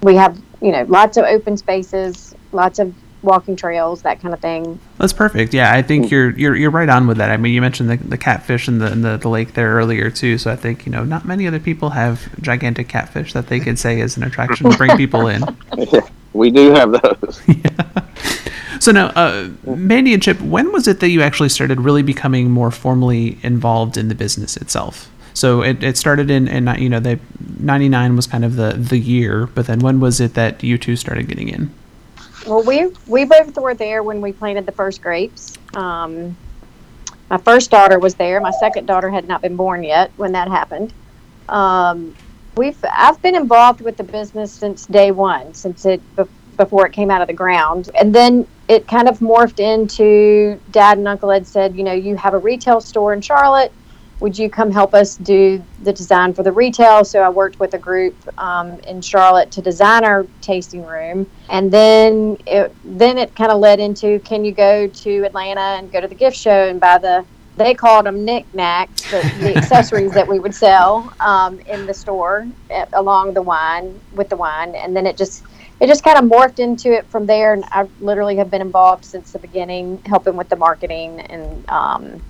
we 0.04 0.16
have 0.16 0.42
you 0.62 0.72
know 0.72 0.84
lots 0.88 1.18
of 1.18 1.26
open 1.26 1.58
spaces, 1.58 2.36
lots 2.52 2.80
of 2.80 2.94
walking 3.26 3.56
trails, 3.56 4.04
that 4.04 4.22
kind 4.22 4.34
of 4.34 4.40
thing. 4.40 4.80
That's 5.00 5.12
perfect. 5.12 5.54
Yeah, 5.54 5.74
I 5.74 5.82
think 5.82 6.12
you're 6.12 6.32
you're 6.38 6.56
you're 6.56 6.72
right 6.72 6.88
on 6.88 7.08
with 7.08 7.18
that. 7.18 7.32
I 7.32 7.38
mean, 7.38 7.54
you 7.54 7.62
mentioned 7.62 7.90
the, 7.90 7.98
the 7.98 8.18
catfish 8.18 8.68
in 8.68 8.80
the, 8.80 8.92
in 8.92 9.02
the 9.02 9.18
the 9.18 9.28
lake 9.28 9.54
there 9.54 9.74
earlier 9.74 10.10
too. 10.10 10.38
So 10.38 10.52
I 10.52 10.56
think 10.56 10.86
you 10.86 10.92
know 10.92 11.04
not 11.04 11.26
many 11.26 11.48
other 11.48 11.60
people 11.60 11.90
have 11.90 12.42
gigantic 12.42 12.88
catfish 12.88 13.34
that 13.34 13.48
they 13.48 13.60
could 13.60 13.78
say 13.78 14.00
is 14.00 14.16
an 14.16 14.24
attraction 14.24 14.70
to 14.70 14.78
bring 14.78 14.96
people 14.96 15.28
in. 15.28 15.44
we 16.34 16.52
do 16.52 16.72
have 16.72 16.92
those. 16.92 17.42
Yeah. 17.48 18.02
So 18.80 18.92
now, 18.92 19.08
uh, 19.16 19.50
Mandy 19.66 20.14
and 20.14 20.22
Chip, 20.22 20.40
when 20.42 20.72
was 20.72 20.88
it 20.88 21.00
that 21.00 21.10
you 21.10 21.22
actually 21.22 21.50
started 21.50 21.80
really 21.82 22.04
becoming 22.04 22.52
more 22.52 22.70
formally 22.72 23.40
involved 23.42 23.98
in 23.98 24.10
the 24.10 24.16
business 24.16 24.58
itself? 24.58 25.10
So 25.36 25.62
it, 25.62 25.84
it 25.84 25.98
started 25.98 26.32
in, 26.32 26.48
in 26.48 26.74
you 26.80 26.90
know 26.90 27.02
the 27.02 27.20
'99 27.60 28.16
was 28.16 28.26
kind 28.26 28.46
of 28.46 28.56
the 28.56 28.72
the 28.72 28.98
year, 28.98 29.48
but 29.48 29.68
then 29.68 29.80
when 29.80 30.00
was 30.00 30.22
it 30.22 30.34
that 30.34 30.64
you 30.64 30.78
two 30.78 30.96
started 30.96 31.28
getting 31.28 31.50
in? 31.50 31.74
Well, 32.48 32.64
we 32.64 32.88
we 33.06 33.26
both 33.26 33.56
were 33.58 33.74
there 33.74 34.02
when 34.02 34.22
we 34.22 34.32
planted 34.32 34.66
the 34.66 34.72
first 34.72 35.02
grapes. 35.02 35.58
Um, 35.76 36.38
my 37.30 37.38
first 37.38 37.70
daughter 37.70 38.00
was 38.00 38.16
there. 38.16 38.40
My 38.40 38.52
second 38.52 38.86
daughter 38.86 39.10
had 39.10 39.28
not 39.28 39.42
been 39.42 39.58
born 39.58 39.84
yet 39.84 40.10
when 40.16 40.32
that 40.32 40.48
happened. 40.48 40.94
Um, 41.50 42.16
we've 42.56 42.78
I've 42.90 43.22
been 43.22 43.36
involved 43.36 43.82
with 43.82 43.98
the 43.98 44.04
business 44.04 44.54
since 44.54 44.86
day 44.86 45.12
one, 45.12 45.54
since 45.54 45.86
it 45.86 46.02
before 46.56 46.88
it 46.88 46.94
came 46.94 47.12
out 47.12 47.22
of 47.22 47.28
the 47.28 47.34
ground, 47.34 47.90
and 48.00 48.16
then 48.16 48.48
it 48.70 48.88
kind 48.88 49.10
of 49.10 49.20
morphed 49.20 49.60
into 49.60 50.58
Dad 50.72 50.98
and 50.98 51.08
Uncle 51.10 51.30
Ed 51.30 51.46
said, 51.46 51.76
you 51.76 51.84
know, 51.84 51.92
you 51.92 52.16
have 52.16 52.34
a 52.34 52.38
retail 52.38 52.80
store 52.80 53.14
in 53.14 53.20
Charlotte 53.20 53.74
would 54.20 54.38
you 54.38 54.50
come 54.50 54.72
help 54.72 54.94
us 54.94 55.18
do 55.18 55.62
the 55.84 55.92
design 55.92 56.34
for 56.34 56.44
the 56.44 56.52
retail? 56.52 57.04
So 57.04 57.22
I 57.22 57.30
worked 57.30 57.60
with 57.60 57.74
a 57.74 57.78
group 57.78 58.16
um, 58.38 58.80
in 58.82 59.02
Charlotte 59.02 59.52
to 59.52 59.62
design 59.62 60.04
our 60.06 60.26
tasting 60.42 60.86
room, 60.86 61.30
and 61.50 61.72
then 61.72 62.38
it 62.48 62.74
then 62.84 63.18
it 63.18 63.36
kind 63.36 63.52
of 63.52 63.60
led 63.60 63.80
into 63.80 64.20
can 64.20 64.46
you 64.46 64.52
go 64.52 64.88
to 64.88 65.26
Atlanta 65.26 65.78
and 65.78 65.92
go 65.92 66.00
to 66.00 66.08
the 66.08 66.16
gift 66.16 66.38
show 66.38 66.68
and 66.70 66.80
buy 66.80 66.98
the 66.98 67.26
they 67.58 67.74
called 67.74 68.06
them 68.06 68.26
knickknacks, 68.26 69.10
the, 69.12 69.22
the 69.40 69.56
accessories 69.58 70.12
that 70.12 70.28
we 70.28 70.40
would 70.40 70.54
sell 70.54 71.14
um, 71.22 71.60
in 71.62 71.86
the 71.86 71.94
store 71.94 72.48
at, 72.70 72.88
eh, 72.88 72.90
along 72.94 73.34
the 73.34 73.42
wine 73.42 74.00
with 74.14 74.30
the 74.30 74.36
wine, 74.36 74.76
and 74.76 74.96
then 74.96 75.06
it 75.06 75.18
just 75.18 75.44
it 75.82 75.88
just 75.88 76.04
kind 76.06 76.18
of 76.18 76.24
morphed 76.24 76.60
into 76.60 76.94
it 76.94 77.06
from 77.08 77.26
there. 77.26 77.54
And 77.54 77.66
I 77.72 77.88
literally 78.00 78.38
have 78.38 78.50
been 78.50 78.62
involved 78.62 79.04
since 79.04 79.32
the 79.34 79.40
beginning, 79.40 80.02
helping 80.06 80.38
with 80.38 80.48
the 80.50 80.56
marketing 80.56 81.20
and. 81.20 81.70
Um, 81.70 82.22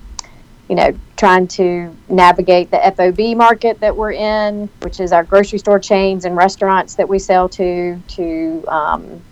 you 0.68 0.74
know, 0.74 0.92
trying 1.16 1.46
to 1.46 1.94
navigate 2.08 2.70
the 2.70 2.78
FOB 2.96 3.36
market 3.36 3.80
that 3.80 3.96
we're 3.96 4.12
in, 4.12 4.68
which 4.82 5.00
is 5.00 5.12
our 5.12 5.24
grocery 5.24 5.58
store 5.58 5.78
chains 5.78 6.24
and 6.24 6.36
restaurants 6.36 6.94
that 6.96 7.08
we 7.08 7.18
sell 7.18 7.48
to, 7.50 8.00
to 8.08 8.64
um, 8.68 9.22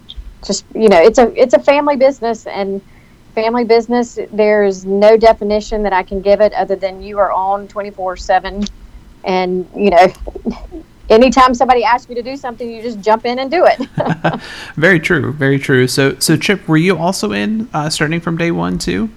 just 0.44 0.64
you 0.74 0.88
know, 0.88 1.00
it's 1.00 1.18
a 1.18 1.32
it's 1.40 1.54
a 1.54 1.58
family 1.58 1.96
business 1.96 2.46
and 2.46 2.80
family 3.34 3.64
business. 3.64 4.18
There's 4.32 4.84
no 4.84 5.16
definition 5.16 5.82
that 5.82 5.92
I 5.92 6.02
can 6.02 6.20
give 6.20 6.40
it 6.40 6.52
other 6.52 6.76
than 6.76 7.02
you 7.02 7.18
are 7.18 7.32
on 7.32 7.68
24 7.68 8.16
seven, 8.16 8.64
and 9.24 9.68
you 9.74 9.90
know. 9.90 10.12
anytime 11.10 11.54
somebody 11.54 11.84
asks 11.84 12.08
you 12.08 12.14
to 12.14 12.22
do 12.22 12.34
something, 12.34 12.70
you 12.70 12.80
just 12.80 12.98
jump 13.00 13.26
in 13.26 13.38
and 13.38 13.50
do 13.50 13.66
it. 13.66 14.40
very 14.76 14.98
true, 14.98 15.32
very 15.32 15.58
true. 15.58 15.86
So, 15.86 16.18
so 16.18 16.34
Chip, 16.36 16.66
were 16.66 16.78
you 16.78 16.96
also 16.96 17.32
in 17.32 17.68
uh, 17.74 17.90
starting 17.90 18.20
from 18.20 18.36
day 18.36 18.50
one 18.50 18.78
too? 18.78 19.10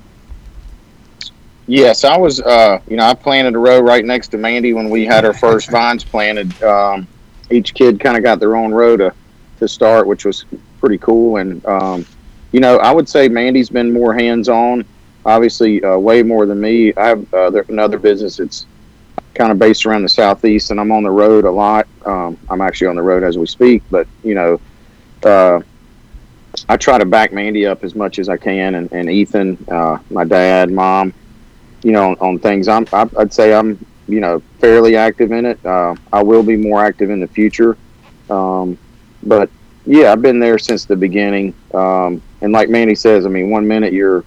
Yes, 1.68 2.06
I 2.06 2.18
was. 2.18 2.40
Uh, 2.42 2.80
you 2.88 2.96
know, 2.96 3.04
I 3.04 3.14
planted 3.14 3.54
a 3.54 3.60
row 3.60 3.80
right 3.82 4.04
next 4.04 4.30
to 4.30 4.38
Mandy 4.38 4.74
when 4.74 4.90
we 4.90 5.06
had 5.06 5.26
our 5.26 5.34
first 5.34 5.70
vines 5.70 6.04
planted. 6.04 6.62
Um, 6.64 7.08
each 7.52 7.74
kid 7.74 8.00
kind 8.00 8.18
of 8.18 8.24
got 8.24 8.40
their 8.40 8.56
own 8.56 8.74
row 8.74 8.96
to 8.96 9.14
to 9.60 9.68
start, 9.68 10.08
which 10.08 10.24
was 10.24 10.46
pretty 10.80 10.98
cool. 10.98 11.38
And 11.38 11.64
um, 11.66 12.06
you 12.54 12.62
know, 12.62 12.78
I 12.78 12.92
would 12.92 13.10
say 13.10 13.28
Mandy's 13.28 13.70
been 13.70 13.92
more 13.92 14.14
hands 14.14 14.48
on. 14.48 14.86
Obviously, 15.26 15.84
uh, 15.84 15.98
way 15.98 16.24
more 16.24 16.46
than 16.46 16.62
me. 16.62 16.94
I 16.96 17.08
have 17.08 17.34
uh, 17.34 17.52
another 17.68 18.00
business 18.00 18.38
that's 18.38 18.66
kind 19.34 19.52
of 19.52 19.60
based 19.60 19.86
around 19.86 20.04
the 20.04 20.10
southeast, 20.10 20.72
and 20.72 20.80
I'm 20.80 20.92
on 20.94 21.04
the 21.04 21.12
road 21.12 21.44
a 21.44 21.52
lot. 21.52 21.86
Um, 22.06 22.38
I'm 22.50 22.62
actually 22.62 22.88
on 22.88 22.96
the 22.96 23.02
road 23.02 23.24
as 23.24 23.38
we 23.38 23.46
speak, 23.46 23.84
but 23.92 24.08
you 24.24 24.36
know, 24.36 24.62
uh, 25.24 25.60
I 26.70 26.78
try 26.78 26.98
to 26.98 27.06
back 27.06 27.34
Mandy 27.34 27.66
up 27.66 27.84
as 27.84 27.94
much 27.94 28.20
as 28.20 28.30
I 28.30 28.38
can, 28.38 28.76
and, 28.76 28.90
and 28.94 29.10
Ethan, 29.10 29.66
uh, 29.70 30.00
my 30.10 30.24
dad, 30.24 30.72
mom, 30.72 31.14
you 31.84 31.92
know, 31.92 32.16
on, 32.20 32.40
things. 32.40 32.68
I'm, 32.68 32.88
I, 32.92 33.04
would 33.04 33.34
say 33.34 33.54
I'm, 33.54 33.84
you 34.08 34.20
know, 34.20 34.42
fairly 34.60 34.96
active 34.96 35.32
in 35.32 35.46
it. 35.46 35.64
Uh, 35.66 35.96
I 36.12 36.24
will 36.24 36.44
be 36.44 36.56
more 36.56 36.84
active 36.84 37.10
in 37.10 37.20
the 37.20 37.28
future. 37.28 37.78
Um, 38.30 38.78
but 39.24 39.50
yeah, 39.86 40.12
I've 40.12 40.22
been 40.22 40.40
there 40.40 40.58
since 40.58 40.86
the 40.86 40.96
beginning. 40.96 41.54
Um, 41.74 42.22
and 42.42 42.52
like 42.52 42.70
Mandy 42.70 42.96
says, 42.96 43.26
I 43.26 43.30
mean, 43.30 43.50
one 43.50 43.68
minute 43.68 43.94
you're, 43.94 44.24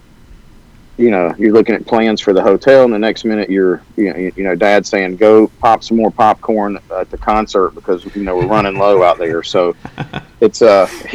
you 0.97 1.11
know, 1.11 1.35
you're 1.39 1.53
looking 1.53 1.75
at 1.75 1.87
plans 1.87 2.21
for 2.21 2.33
the 2.33 2.43
hotel, 2.43 2.85
and 2.85 2.93
the 2.93 2.99
next 2.99 3.25
minute 3.25 3.49
you're, 3.49 3.83
you 3.97 4.13
know, 4.13 4.17
you 4.19 4.45
know, 4.45 4.55
Dad 4.55 4.87
saying 4.87 5.17
go 5.17 5.47
pop 5.47 5.83
some 5.83 5.97
more 5.97 6.11
popcorn 6.11 6.79
at 6.95 7.11
the 7.11 7.17
concert 7.17 7.71
because 7.71 8.05
you 8.15 8.23
know 8.23 8.37
we're 8.37 8.47
running 8.47 8.77
low 8.77 9.03
out 9.03 9.17
there. 9.17 9.43
So 9.43 9.75
it's 10.41 10.61
uh, 10.61 10.89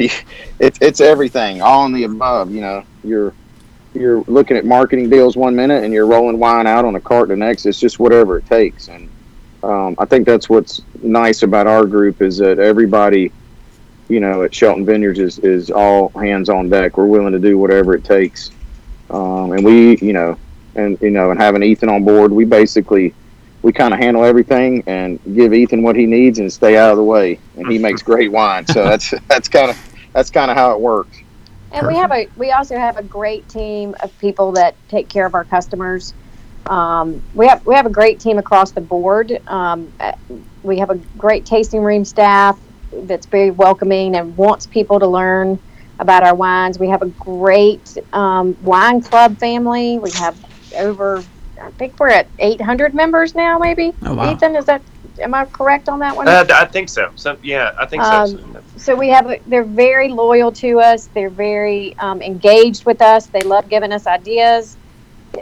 it's 0.59 0.79
it's 0.81 1.01
everything, 1.01 1.61
all 1.61 1.85
in 1.85 1.93
the 1.93 2.03
above. 2.03 2.51
You 2.51 2.61
know, 2.61 2.83
you're 3.03 3.33
you're 3.95 4.23
looking 4.27 4.57
at 4.57 4.65
marketing 4.65 5.09
deals 5.09 5.35
one 5.35 5.55
minute 5.55 5.83
and 5.83 5.93
you're 5.93 6.05
rolling 6.05 6.39
wine 6.39 6.67
out 6.67 6.85
on 6.85 6.95
a 6.95 6.99
cart 6.99 7.29
the 7.29 7.35
next. 7.35 7.65
It's 7.65 7.79
just 7.79 7.99
whatever 7.99 8.37
it 8.37 8.45
takes. 8.45 8.87
And 8.87 9.09
um, 9.63 9.95
I 9.97 10.05
think 10.05 10.25
that's 10.25 10.49
what's 10.49 10.81
nice 11.01 11.43
about 11.43 11.67
our 11.67 11.85
group 11.85 12.21
is 12.21 12.37
that 12.37 12.59
everybody, 12.59 13.31
you 14.09 14.19
know, 14.19 14.43
at 14.43 14.53
Shelton 14.53 14.85
Vineyards 14.85 15.19
is, 15.19 15.39
is 15.39 15.71
all 15.71 16.09
hands 16.09 16.49
on 16.49 16.69
deck. 16.69 16.97
We're 16.97 17.07
willing 17.07 17.33
to 17.33 17.39
do 17.39 17.57
whatever 17.57 17.95
it 17.95 18.03
takes. 18.03 18.51
Um, 19.09 19.53
and 19.53 19.63
we, 19.63 19.97
you 19.97 20.13
know, 20.13 20.37
and, 20.75 20.99
you 21.01 21.11
know, 21.11 21.31
and 21.31 21.39
having 21.39 21.63
Ethan 21.63 21.89
on 21.89 22.03
board, 22.03 22.31
we 22.31 22.45
basically, 22.45 23.13
we 23.61 23.71
kind 23.73 23.93
of 23.93 23.99
handle 23.99 24.23
everything 24.23 24.83
and 24.87 25.19
give 25.35 25.53
Ethan 25.53 25.81
what 25.81 25.95
he 25.95 26.05
needs 26.05 26.39
and 26.39 26.51
stay 26.51 26.77
out 26.77 26.91
of 26.91 26.97
the 26.97 27.03
way. 27.03 27.39
And 27.55 27.71
he 27.71 27.79
makes 27.79 28.03
great 28.03 28.31
wine. 28.31 28.67
So 28.67 28.83
that's, 28.83 29.13
that's 29.27 29.47
kind 29.47 29.71
of, 29.71 29.95
that's 30.13 30.29
kind 30.29 30.51
of 30.51 30.57
how 30.57 30.73
it 30.73 30.79
works. 30.79 31.17
And 31.75 31.83
Perfect. 31.83 31.93
we 31.93 31.99
have 31.99 32.11
a 32.13 32.39
we 32.39 32.51
also 32.53 32.77
have 32.77 32.95
a 32.95 33.03
great 33.03 33.49
team 33.49 33.95
of 34.01 34.17
people 34.19 34.53
that 34.53 34.75
take 34.87 35.09
care 35.09 35.25
of 35.25 35.35
our 35.35 35.43
customers. 35.43 36.13
Um, 36.67 37.21
we 37.33 37.47
have 37.47 37.65
we 37.65 37.75
have 37.75 37.85
a 37.85 37.89
great 37.89 38.21
team 38.21 38.37
across 38.37 38.71
the 38.71 38.79
board. 38.79 39.41
Um, 39.47 39.91
uh, 39.99 40.13
we 40.63 40.79
have 40.79 40.89
a 40.89 40.95
great 41.17 41.45
tasting 41.45 41.81
room 41.81 42.05
staff 42.05 42.57
that's 43.03 43.25
very 43.25 43.51
welcoming 43.51 44.15
and 44.15 44.37
wants 44.37 44.65
people 44.65 45.01
to 45.01 45.07
learn 45.07 45.59
about 45.99 46.23
our 46.23 46.33
wines. 46.33 46.79
We 46.79 46.87
have 46.87 47.01
a 47.01 47.07
great 47.07 47.97
um, 48.13 48.55
wine 48.63 49.01
club 49.01 49.37
family. 49.37 49.99
We 49.99 50.11
have 50.11 50.37
over 50.77 51.21
I 51.61 51.71
think 51.71 51.99
we're 51.99 52.07
at 52.07 52.29
800 52.39 52.93
members 52.93 53.35
now. 53.35 53.57
Maybe 53.57 53.91
oh, 54.03 54.13
wow. 54.13 54.31
Ethan, 54.31 54.55
is 54.55 54.63
that 54.65 54.81
am 55.19 55.33
I 55.33 55.45
correct 55.45 55.89
on 55.89 55.99
that 55.99 56.15
one? 56.15 56.27
Uh, 56.27 56.45
I 56.53 56.65
think 56.65 56.89
so. 56.89 57.11
So 57.15 57.37
yeah, 57.41 57.71
I 57.79 57.85
think 57.85 58.03
um, 58.03 58.27
so. 58.27 58.63
So 58.77 58.95
we 58.95 59.09
have 59.09 59.29
they're 59.47 59.63
very 59.63 60.09
loyal 60.09 60.51
to 60.53 60.79
us. 60.79 61.07
They're 61.07 61.29
very 61.29 61.97
um, 61.99 62.21
engaged 62.21 62.85
with 62.85 63.01
us. 63.01 63.27
They 63.27 63.41
love 63.41 63.69
giving 63.69 63.91
us 63.91 64.07
ideas, 64.07 64.77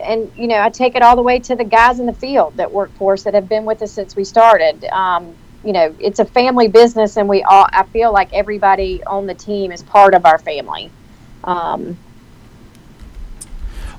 and 0.06 0.32
you 0.36 0.48
know 0.48 0.62
I 0.62 0.70
take 0.70 0.96
it 0.96 1.02
all 1.02 1.16
the 1.16 1.24
way 1.24 1.40
to 1.40 1.56
the 1.56 1.64
guys 1.64 2.00
in 2.00 2.06
the 2.06 2.14
field 2.14 2.58
that 2.58 2.72
work 2.72 2.92
for 2.96 3.14
us 3.14 3.24
that 3.24 3.34
have 3.34 3.50
been 3.50 3.66
with 3.66 3.82
us 3.82 3.92
since 3.94 4.16
we 4.16 4.24
started. 4.24 4.84
Um, 4.86 5.36
you 5.64 5.72
know, 5.72 5.96
it's 6.00 6.20
a 6.20 6.26
family 6.26 6.68
business, 6.68 7.18
and 7.18 7.28
we 7.28 7.44
all 7.44 7.68
I 7.72 7.84
feel 7.84 8.12
like 8.12 8.34
everybody 8.34 9.04
on 9.06 9.26
the 9.26 9.36
team 9.36 9.72
is 9.72 9.82
part 9.82 10.14
of 10.14 10.26
our 10.26 10.38
family. 10.38 10.92
Um, 11.44 11.98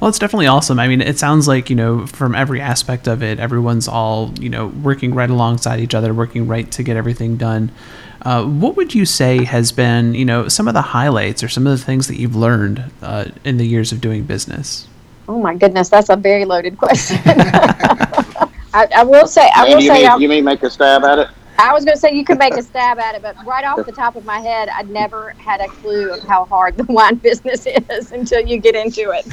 well, 0.04 0.10
it's 0.10 0.18
definitely 0.18 0.48
awesome. 0.48 0.78
I 0.78 0.86
mean, 0.86 1.00
it 1.00 1.18
sounds 1.18 1.48
like, 1.48 1.70
you 1.70 1.76
know, 1.76 2.06
from 2.06 2.34
every 2.34 2.60
aspect 2.60 3.08
of 3.08 3.22
it, 3.22 3.40
everyone's 3.40 3.88
all, 3.88 4.34
you 4.38 4.50
know, 4.50 4.66
working 4.66 5.14
right 5.14 5.30
alongside 5.30 5.80
each 5.80 5.94
other, 5.94 6.12
working 6.12 6.46
right 6.46 6.70
to 6.72 6.82
get 6.82 6.98
everything 6.98 7.38
done. 7.38 7.72
Uh, 8.20 8.44
what 8.44 8.76
would 8.76 8.94
you 8.94 9.06
say 9.06 9.44
has 9.44 9.72
been, 9.72 10.14
you 10.14 10.26
know, 10.26 10.46
some 10.46 10.68
of 10.68 10.74
the 10.74 10.82
highlights 10.82 11.42
or 11.42 11.48
some 11.48 11.66
of 11.66 11.70
the 11.78 11.82
things 11.82 12.06
that 12.08 12.16
you've 12.16 12.36
learned 12.36 12.84
uh, 13.00 13.24
in 13.44 13.56
the 13.56 13.66
years 13.66 13.92
of 13.92 14.02
doing 14.02 14.24
business? 14.24 14.86
Oh 15.26 15.40
my 15.40 15.54
goodness, 15.54 15.88
that's 15.88 16.10
a 16.10 16.16
very 16.16 16.44
loaded 16.44 16.76
question. 16.76 17.16
I, 17.24 18.86
I, 18.94 19.04
will 19.04 19.26
say, 19.26 19.48
I 19.56 19.64
will 19.64 19.80
you 19.80 19.88
say, 19.88 20.06
mean, 20.06 20.20
you 20.20 20.28
mean 20.28 20.44
make 20.44 20.62
a 20.62 20.68
stab 20.68 21.02
at 21.04 21.18
it? 21.18 21.28
I 21.58 21.72
was 21.72 21.86
going 21.86 21.96
to 21.96 21.98
say 21.98 22.14
you 22.14 22.26
could 22.26 22.38
make 22.38 22.58
a 22.58 22.62
stab 22.62 22.98
at 22.98 23.14
it, 23.14 23.22
but 23.22 23.36
right 23.46 23.64
off 23.64 23.86
the 23.86 23.92
top 23.92 24.16
of 24.16 24.26
my 24.26 24.40
head, 24.40 24.68
I 24.68 24.82
never 24.82 25.30
had 25.30 25.62
a 25.62 25.68
clue 25.68 26.12
of 26.12 26.22
how 26.24 26.44
hard 26.44 26.76
the 26.76 26.84
wine 26.92 27.14
business 27.14 27.66
is 27.66 28.12
until 28.12 28.42
you 28.42 28.58
get 28.58 28.74
into 28.74 29.10
it 29.10 29.26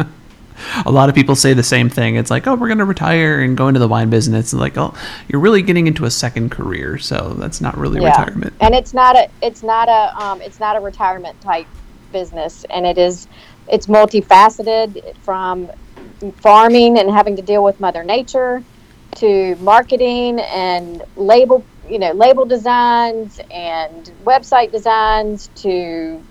a 0.84 0.90
lot 0.90 1.08
of 1.08 1.14
people 1.14 1.34
say 1.34 1.54
the 1.54 1.62
same 1.62 1.88
thing. 1.88 2.16
It's 2.16 2.30
like, 2.30 2.46
oh, 2.46 2.54
we're 2.54 2.68
going 2.68 2.78
to 2.78 2.84
retire 2.84 3.40
and 3.40 3.56
go 3.56 3.68
into 3.68 3.80
the 3.80 3.88
wine 3.88 4.10
business. 4.10 4.52
And 4.52 4.60
like, 4.60 4.76
oh, 4.76 4.94
you're 5.28 5.40
really 5.40 5.62
getting 5.62 5.86
into 5.86 6.04
a 6.04 6.10
second 6.10 6.50
career, 6.50 6.98
so 6.98 7.34
that's 7.34 7.60
not 7.60 7.76
really 7.76 8.00
yeah. 8.00 8.08
retirement. 8.08 8.54
And 8.60 8.74
it's 8.74 8.94
not 8.94 9.16
a, 9.16 9.28
it's 9.42 9.62
not 9.62 9.88
a, 9.88 10.22
um, 10.22 10.40
it's 10.42 10.60
not 10.60 10.76
a 10.76 10.80
retirement 10.80 11.40
type 11.40 11.66
business, 12.12 12.64
and 12.70 12.86
it 12.86 12.98
is, 12.98 13.28
it's 13.68 13.86
multifaceted 13.86 15.16
from 15.18 15.70
farming 16.36 16.98
and 16.98 17.10
having 17.10 17.36
to 17.36 17.42
deal 17.42 17.62
with 17.64 17.80
Mother 17.80 18.04
Nature 18.04 18.62
to 19.16 19.56
marketing 19.56 20.40
and 20.40 21.02
label, 21.16 21.64
you 21.88 21.98
know, 21.98 22.12
label 22.12 22.44
designs 22.44 23.40
and 23.50 24.10
website 24.24 24.72
designs 24.72 25.48
to 25.56 26.22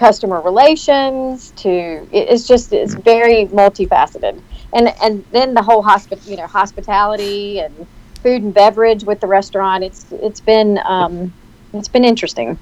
customer 0.00 0.40
relations 0.40 1.52
to 1.56 2.08
it's 2.10 2.48
just 2.48 2.72
it's 2.72 2.94
very 2.94 3.44
multifaceted 3.48 4.40
and 4.72 4.94
and 5.02 5.22
then 5.30 5.52
the 5.52 5.60
whole 5.60 5.84
hospi- 5.84 6.26
you 6.26 6.38
know 6.38 6.46
hospitality 6.46 7.60
and 7.60 7.86
food 8.22 8.42
and 8.42 8.54
beverage 8.54 9.04
with 9.04 9.20
the 9.20 9.26
restaurant 9.26 9.84
it's 9.84 10.06
it's 10.12 10.40
been 10.40 10.80
um, 10.86 11.30
it's 11.74 11.86
been 11.86 12.06
interesting 12.06 12.58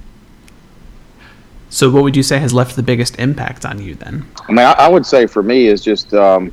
so 1.71 1.89
what 1.89 2.03
would 2.03 2.17
you 2.17 2.25
say 2.25 2.41
has 2.41 2.53
left 2.53 2.75
the 2.75 2.83
biggest 2.83 3.17
impact 3.21 3.65
on 3.65 3.81
you 3.81 3.95
then 3.95 4.27
i 4.49 4.51
mean 4.51 4.67
i, 4.67 4.73
I 4.73 4.89
would 4.89 5.07
say 5.07 5.25
for 5.29 5.45
me 5.45 5.69
is 5.69 5.81
just 5.81 6.13
um, 6.15 6.53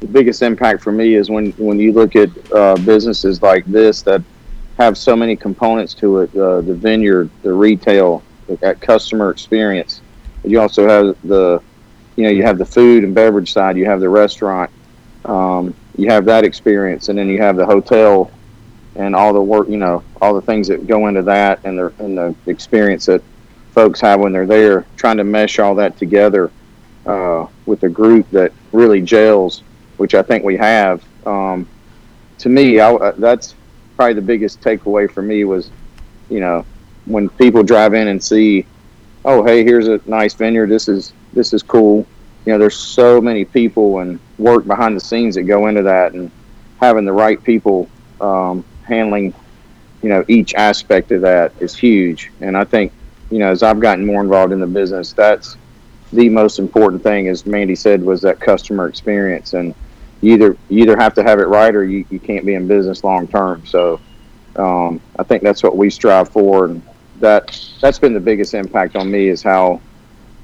the 0.00 0.08
biggest 0.08 0.42
impact 0.42 0.82
for 0.82 0.92
me 0.92 1.14
is 1.14 1.30
when 1.30 1.52
when 1.52 1.78
you 1.78 1.90
look 1.94 2.16
at 2.16 2.28
uh, 2.52 2.76
businesses 2.84 3.40
like 3.40 3.64
this 3.64 4.02
that 4.02 4.22
have 4.76 4.98
so 4.98 5.16
many 5.16 5.36
components 5.36 5.94
to 5.94 6.18
it. 6.18 6.30
Uh, 6.36 6.60
the 6.60 6.74
vineyard, 6.74 7.30
the 7.42 7.52
retail, 7.52 8.22
that 8.60 8.80
customer 8.80 9.30
experience. 9.30 10.01
You 10.44 10.60
also 10.60 10.88
have 10.88 11.16
the, 11.24 11.62
you 12.16 12.24
know, 12.24 12.30
you 12.30 12.42
have 12.42 12.58
the 12.58 12.64
food 12.64 13.04
and 13.04 13.14
beverage 13.14 13.52
side. 13.52 13.76
You 13.76 13.86
have 13.86 14.00
the 14.00 14.08
restaurant. 14.08 14.70
Um, 15.24 15.74
you 15.96 16.10
have 16.10 16.24
that 16.24 16.44
experience, 16.44 17.08
and 17.08 17.18
then 17.18 17.28
you 17.28 17.38
have 17.38 17.56
the 17.56 17.66
hotel 17.66 18.30
and 18.94 19.14
all 19.14 19.32
the 19.32 19.40
work, 19.40 19.68
you 19.68 19.78
know, 19.78 20.02
all 20.20 20.34
the 20.34 20.42
things 20.42 20.68
that 20.68 20.86
go 20.86 21.06
into 21.06 21.22
that, 21.22 21.60
and 21.64 21.78
the 21.78 21.92
and 21.98 22.18
the 22.18 22.34
experience 22.46 23.06
that 23.06 23.22
folks 23.72 24.00
have 24.00 24.20
when 24.20 24.32
they're 24.32 24.46
there. 24.46 24.84
Trying 24.96 25.16
to 25.18 25.24
mesh 25.24 25.58
all 25.58 25.74
that 25.76 25.96
together 25.96 26.50
uh, 27.06 27.46
with 27.66 27.82
a 27.84 27.88
group 27.88 28.28
that 28.30 28.52
really 28.72 29.00
gels, 29.00 29.62
which 29.96 30.14
I 30.14 30.22
think 30.22 30.44
we 30.44 30.56
have. 30.56 31.04
Um, 31.26 31.68
to 32.38 32.48
me, 32.48 32.80
I, 32.80 33.12
that's 33.12 33.54
probably 33.96 34.14
the 34.14 34.22
biggest 34.22 34.60
takeaway 34.60 35.10
for 35.10 35.22
me 35.22 35.44
was, 35.44 35.70
you 36.28 36.40
know, 36.40 36.64
when 37.04 37.28
people 37.30 37.62
drive 37.62 37.94
in 37.94 38.08
and 38.08 38.22
see, 38.22 38.66
oh, 39.24 39.44
hey, 39.44 39.64
here's 39.64 39.88
a 39.88 40.00
nice 40.06 40.34
vineyard. 40.34 40.68
This 40.68 40.88
is 40.88 41.12
this 41.32 41.52
is 41.52 41.62
cool. 41.62 42.06
You 42.44 42.52
know, 42.52 42.58
there's 42.58 42.76
so 42.76 43.20
many 43.20 43.44
people 43.44 44.00
and 44.00 44.18
work 44.38 44.66
behind 44.66 44.96
the 44.96 45.00
scenes 45.00 45.36
that 45.36 45.44
go 45.44 45.68
into 45.68 45.82
that, 45.82 46.12
and 46.12 46.30
having 46.80 47.04
the 47.04 47.12
right 47.12 47.42
people 47.42 47.88
um, 48.20 48.64
handling, 48.82 49.32
you 50.02 50.08
know, 50.08 50.24
each 50.28 50.54
aspect 50.54 51.12
of 51.12 51.20
that 51.22 51.52
is 51.60 51.76
huge. 51.76 52.32
And 52.40 52.56
I 52.56 52.64
think, 52.64 52.92
you 53.30 53.38
know, 53.38 53.50
as 53.50 53.62
I've 53.62 53.80
gotten 53.80 54.04
more 54.04 54.20
involved 54.20 54.52
in 54.52 54.60
the 54.60 54.66
business, 54.66 55.12
that's 55.12 55.56
the 56.12 56.28
most 56.28 56.58
important 56.58 57.02
thing, 57.02 57.28
as 57.28 57.46
Mandy 57.46 57.76
said, 57.76 58.02
was 58.02 58.20
that 58.22 58.40
customer 58.40 58.88
experience. 58.88 59.54
And 59.54 59.74
you 60.20 60.34
either 60.34 60.56
you 60.68 60.82
either 60.82 60.96
have 60.96 61.14
to 61.14 61.22
have 61.22 61.38
it 61.38 61.46
right, 61.46 61.74
or 61.74 61.84
you, 61.84 62.04
you 62.10 62.18
can't 62.18 62.44
be 62.44 62.54
in 62.54 62.66
business 62.66 63.04
long 63.04 63.28
term. 63.28 63.64
So 63.66 64.00
um, 64.56 65.00
I 65.18 65.22
think 65.22 65.42
that's 65.42 65.62
what 65.62 65.76
we 65.76 65.90
strive 65.90 66.28
for, 66.28 66.66
and 66.66 66.82
that 67.22 67.58
that's 67.80 67.98
been 67.98 68.12
the 68.12 68.20
biggest 68.20 68.52
impact 68.52 68.96
on 68.96 69.10
me 69.10 69.28
is 69.28 69.42
how 69.42 69.80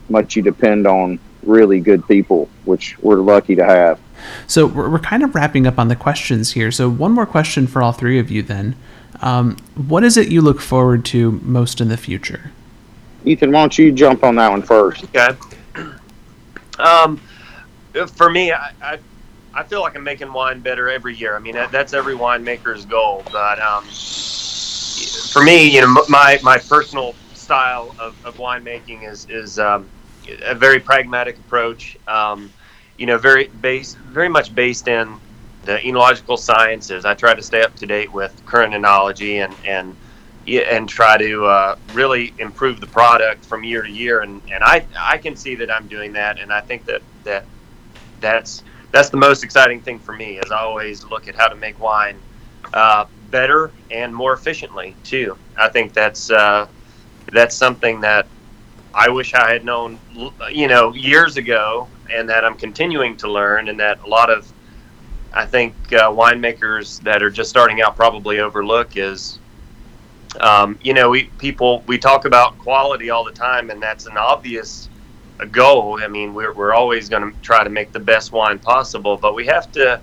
much 0.09 0.37
you 0.37 0.43
depend 0.43 0.87
on 0.87 1.18
really 1.43 1.81
good 1.81 2.07
people, 2.09 2.49
which 2.64 2.99
we're 3.01 3.16
lucky 3.16 3.55
to 3.57 3.64
have. 3.64 4.01
So 4.47 4.66
we're, 4.66 4.89
we're 4.89 4.99
kind 4.99 5.22
of 5.22 5.35
wrapping 5.35 5.66
up 5.66 5.79
on 5.79 5.89
the 5.89 5.97
questions 5.97 6.53
here. 6.53 6.70
So 6.70 6.89
one 6.89 7.12
more 7.12 7.26
question 7.26 7.66
for 7.66 7.83
all 7.83 7.93
three 7.93 8.18
of 8.18 8.31
you 8.31 8.43
then. 8.43 8.76
Um, 9.20 9.57
what 9.74 10.05
is 10.05 10.16
it 10.16 10.29
you 10.29 10.41
look 10.41 10.61
forward 10.61 11.05
to 11.07 11.33
most 11.43 11.81
in 11.81 11.89
the 11.89 11.97
future? 11.97 12.53
Ethan, 13.24 13.51
why 13.51 13.61
don't 13.61 13.76
you 13.76 13.93
jump 13.93 14.22
on 14.22 14.37
that 14.37 14.51
one 14.51 14.62
first? 14.62 15.05
Okay. 15.05 15.29
Um, 16.79 17.20
for 18.14 18.31
me, 18.31 18.53
I, 18.53 18.70
I, 18.81 18.99
I 19.53 19.64
feel 19.64 19.81
like 19.81 19.97
I'm 19.97 20.05
making 20.05 20.33
wine 20.33 20.61
better 20.61 20.89
every 20.89 21.16
year. 21.16 21.35
I 21.35 21.41
mean, 21.41 21.55
that, 21.55 21.72
that's 21.72 21.93
every 21.93 22.14
winemaker's 22.14 22.85
goal. 22.85 23.24
But 23.33 23.59
um, 23.59 23.85
for 25.32 25.42
me, 25.42 25.68
you 25.68 25.80
know, 25.80 26.05
my 26.09 26.38
my 26.42 26.59
personal 26.59 27.14
style 27.34 27.94
of, 27.99 28.14
of 28.26 28.36
winemaking 28.36 29.09
is 29.09 29.26
is 29.30 29.59
um, 29.59 29.88
a 30.42 30.55
very 30.55 30.80
pragmatic 30.80 31.38
approach. 31.38 31.96
Um, 32.07 32.51
you 32.96 33.07
know, 33.07 33.16
very 33.16 33.46
based, 33.46 33.96
very 33.99 34.28
much 34.28 34.55
based 34.55 34.88
in 34.88 35.18
the 35.64 35.78
enological 35.78 36.38
sciences. 36.38 37.05
I 37.05 37.14
try 37.14 37.34
to 37.34 37.42
stay 37.42 37.62
up 37.62 37.74
to 37.76 37.86
date 37.86 38.12
with 38.12 38.32
current 38.46 38.74
enology 38.74 39.44
and 39.44 39.55
and 39.64 39.96
and 40.46 40.88
try 40.88 41.18
to 41.18 41.44
uh, 41.44 41.76
really 41.92 42.32
improve 42.38 42.80
the 42.80 42.86
product 42.86 43.44
from 43.44 43.64
year 43.64 43.82
to 43.82 43.90
year. 43.90 44.20
And, 44.20 44.40
and 44.51 44.64
I 44.64 44.84
I 44.99 45.18
can 45.18 45.36
see 45.36 45.55
that 45.57 45.70
I'm 45.70 45.86
doing 45.88 46.12
that, 46.14 46.38
and 46.38 46.53
I 46.53 46.61
think 46.61 46.84
that 46.86 47.03
that 47.24 47.44
that's 48.20 48.62
that's 48.90 49.11
the 49.11 49.16
most 49.16 49.44
exciting 49.44 49.80
thing 49.80 49.99
for 49.99 50.12
me. 50.12 50.38
Is 50.38 50.51
I 50.51 50.59
always 50.59 51.05
look 51.05 51.28
at 51.28 51.34
how 51.34 51.49
to 51.49 51.55
make 51.55 51.78
wine 51.78 52.16
uh, 52.73 53.07
better 53.31 53.71
and 53.91 54.14
more 54.14 54.33
efficiently 54.33 54.95
too. 55.05 55.37
I 55.57 55.69
think 55.69 55.93
that's 55.93 56.31
uh, 56.31 56.66
that's 57.33 57.55
something 57.55 58.01
that 58.01 58.27
I 58.95 59.09
wish 59.09 59.35
I 59.35 59.53
had 59.53 59.64
known, 59.64 59.99
you 60.51 60.66
know, 60.66 60.95
years 60.95 61.37
ago, 61.37 61.89
and 62.11 62.29
that 62.29 62.45
I'm 62.45 62.55
continuing 62.55 63.16
to 63.19 63.31
learn, 63.31 63.69
and 63.69 63.79
that 63.81 64.03
a 64.03 64.07
lot 64.09 64.31
of 64.31 64.51
I 65.33 65.45
think 65.45 65.75
uh, 65.93 66.11
winemakers 66.11 67.01
that 67.03 67.23
are 67.23 67.31
just 67.31 67.51
starting 67.51 67.83
out 67.83 67.97
probably 67.97 68.41
overlook 68.41 68.97
is, 68.97 69.39
um, 70.41 70.79
you 70.83 70.95
know, 70.95 71.11
we 71.11 71.25
people 71.39 71.83
we 71.87 71.99
talk 71.99 72.25
about 72.25 72.59
quality 72.59 73.11
all 73.11 73.25
the 73.25 73.33
time, 73.33 73.71
and 73.71 73.83
that's 73.83 74.07
an 74.07 74.16
obvious 74.16 74.89
goal. 75.53 76.01
I 76.03 76.09
mean, 76.09 76.35
we're 76.35 76.53
we're 76.53 76.75
always 76.75 77.09
going 77.09 77.31
to 77.31 77.39
try 77.41 77.62
to 77.62 77.71
make 77.71 77.93
the 77.93 78.01
best 78.01 78.33
wine 78.33 78.59
possible, 78.59 79.16
but 79.16 79.35
we 79.35 79.47
have 79.47 79.71
to 79.73 80.01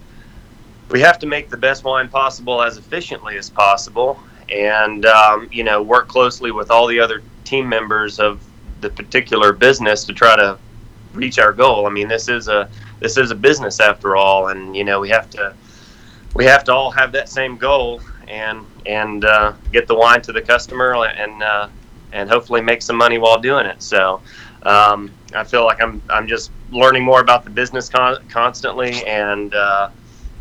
we 0.89 1.01
have 1.01 1.19
to 1.19 1.25
make 1.25 1.49
the 1.49 1.57
best 1.57 1.83
wine 1.83 2.09
possible 2.09 2.61
as 2.61 2.77
efficiently 2.77 3.37
as 3.37 3.49
possible, 3.49 4.19
and 4.49 5.05
um, 5.05 5.49
you 5.51 5.63
know, 5.63 5.81
work 5.81 6.07
closely 6.07 6.51
with 6.51 6.69
all 6.71 6.87
the 6.87 6.99
other 6.99 7.21
team 7.43 7.67
members 7.67 8.19
of 8.19 8.43
the 8.81 8.89
particular 8.89 9.53
business 9.53 10.03
to 10.05 10.13
try 10.13 10.35
to 10.35 10.57
reach 11.13 11.39
our 11.39 11.53
goal. 11.53 11.87
I 11.87 11.89
mean, 11.89 12.07
this 12.07 12.27
is 12.29 12.47
a 12.47 12.69
this 12.99 13.17
is 13.17 13.31
a 13.31 13.35
business 13.35 13.79
after 13.79 14.15
all, 14.15 14.49
and 14.49 14.75
you 14.75 14.83
know 14.83 14.99
we 14.99 15.09
have 15.09 15.29
to 15.31 15.53
we 16.35 16.45
have 16.45 16.63
to 16.65 16.73
all 16.73 16.91
have 16.91 17.11
that 17.13 17.29
same 17.29 17.57
goal 17.57 18.01
and 18.27 18.65
and 18.85 19.25
uh, 19.25 19.53
get 19.71 19.87
the 19.87 19.95
wine 19.95 20.21
to 20.23 20.31
the 20.31 20.41
customer 20.41 21.05
and 21.05 21.41
uh, 21.41 21.67
and 22.11 22.29
hopefully 22.29 22.61
make 22.61 22.81
some 22.81 22.95
money 22.95 23.17
while 23.17 23.39
doing 23.39 23.65
it. 23.65 23.81
So 23.81 24.21
um, 24.63 25.11
I 25.33 25.43
feel 25.43 25.65
like 25.65 25.81
I'm 25.81 26.01
I'm 26.09 26.27
just 26.27 26.51
learning 26.71 27.03
more 27.03 27.21
about 27.21 27.43
the 27.43 27.49
business 27.49 27.89
con- 27.89 28.23
constantly 28.29 29.05
and 29.05 29.53
uh, 29.53 29.89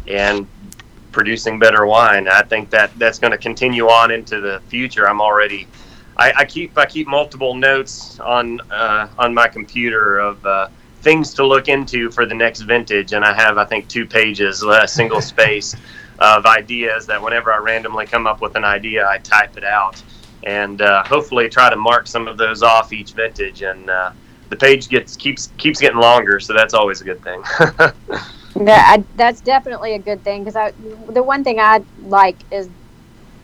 and 0.08 0.46
producing 1.12 1.58
better 1.58 1.86
wine. 1.86 2.28
I 2.28 2.42
think 2.42 2.70
that 2.70 2.96
that's 2.98 3.18
going 3.18 3.30
to 3.30 3.38
continue 3.38 3.88
on 3.88 4.10
into 4.10 4.40
the 4.40 4.60
future. 4.68 5.08
I'm 5.08 5.20
already 5.20 5.68
I, 6.16 6.32
I 6.38 6.44
keep 6.44 6.76
I 6.78 6.86
keep 6.86 7.06
multiple 7.06 7.54
notes 7.54 8.20
on 8.20 8.60
uh, 8.70 9.08
on 9.18 9.34
my 9.34 9.48
computer 9.48 10.18
of 10.18 10.44
uh, 10.46 10.68
things 11.02 11.34
to 11.34 11.46
look 11.46 11.68
into 11.68 12.10
for 12.10 12.26
the 12.26 12.34
next 12.34 12.62
vintage, 12.62 13.12
and 13.12 13.24
I 13.24 13.32
have 13.34 13.58
I 13.58 13.64
think 13.64 13.88
two 13.88 14.06
pages, 14.06 14.62
a 14.62 14.86
single 14.86 15.20
space 15.32 15.74
of 16.20 16.46
ideas 16.46 17.06
that 17.06 17.20
whenever 17.20 17.52
I 17.52 17.58
randomly 17.58 18.06
come 18.06 18.26
up 18.26 18.40
with 18.40 18.54
an 18.54 18.64
idea, 18.64 19.06
I 19.06 19.18
type 19.18 19.56
it 19.56 19.64
out, 19.64 20.00
and 20.44 20.80
uh, 20.80 21.02
hopefully 21.04 21.48
try 21.48 21.68
to 21.68 21.76
mark 21.76 22.06
some 22.06 22.28
of 22.28 22.36
those 22.36 22.62
off 22.62 22.92
each 22.92 23.12
vintage, 23.12 23.62
and 23.62 23.90
uh, 23.90 24.12
the 24.50 24.56
page 24.56 24.88
gets 24.88 25.16
keeps 25.16 25.48
keeps 25.56 25.80
getting 25.80 25.98
longer, 25.98 26.38
so 26.38 26.52
that's 26.52 26.74
always 26.74 27.00
a 27.00 27.04
good 27.04 27.22
thing. 27.24 27.42
yeah, 28.56 28.84
I, 28.86 29.04
that's 29.16 29.40
definitely 29.40 29.94
a 29.94 29.98
good 29.98 30.22
thing 30.22 30.44
because 30.44 30.56
I 30.56 30.72
the 31.10 31.22
one 31.22 31.44
thing 31.44 31.60
I 31.60 31.82
like 32.02 32.36
is 32.52 32.68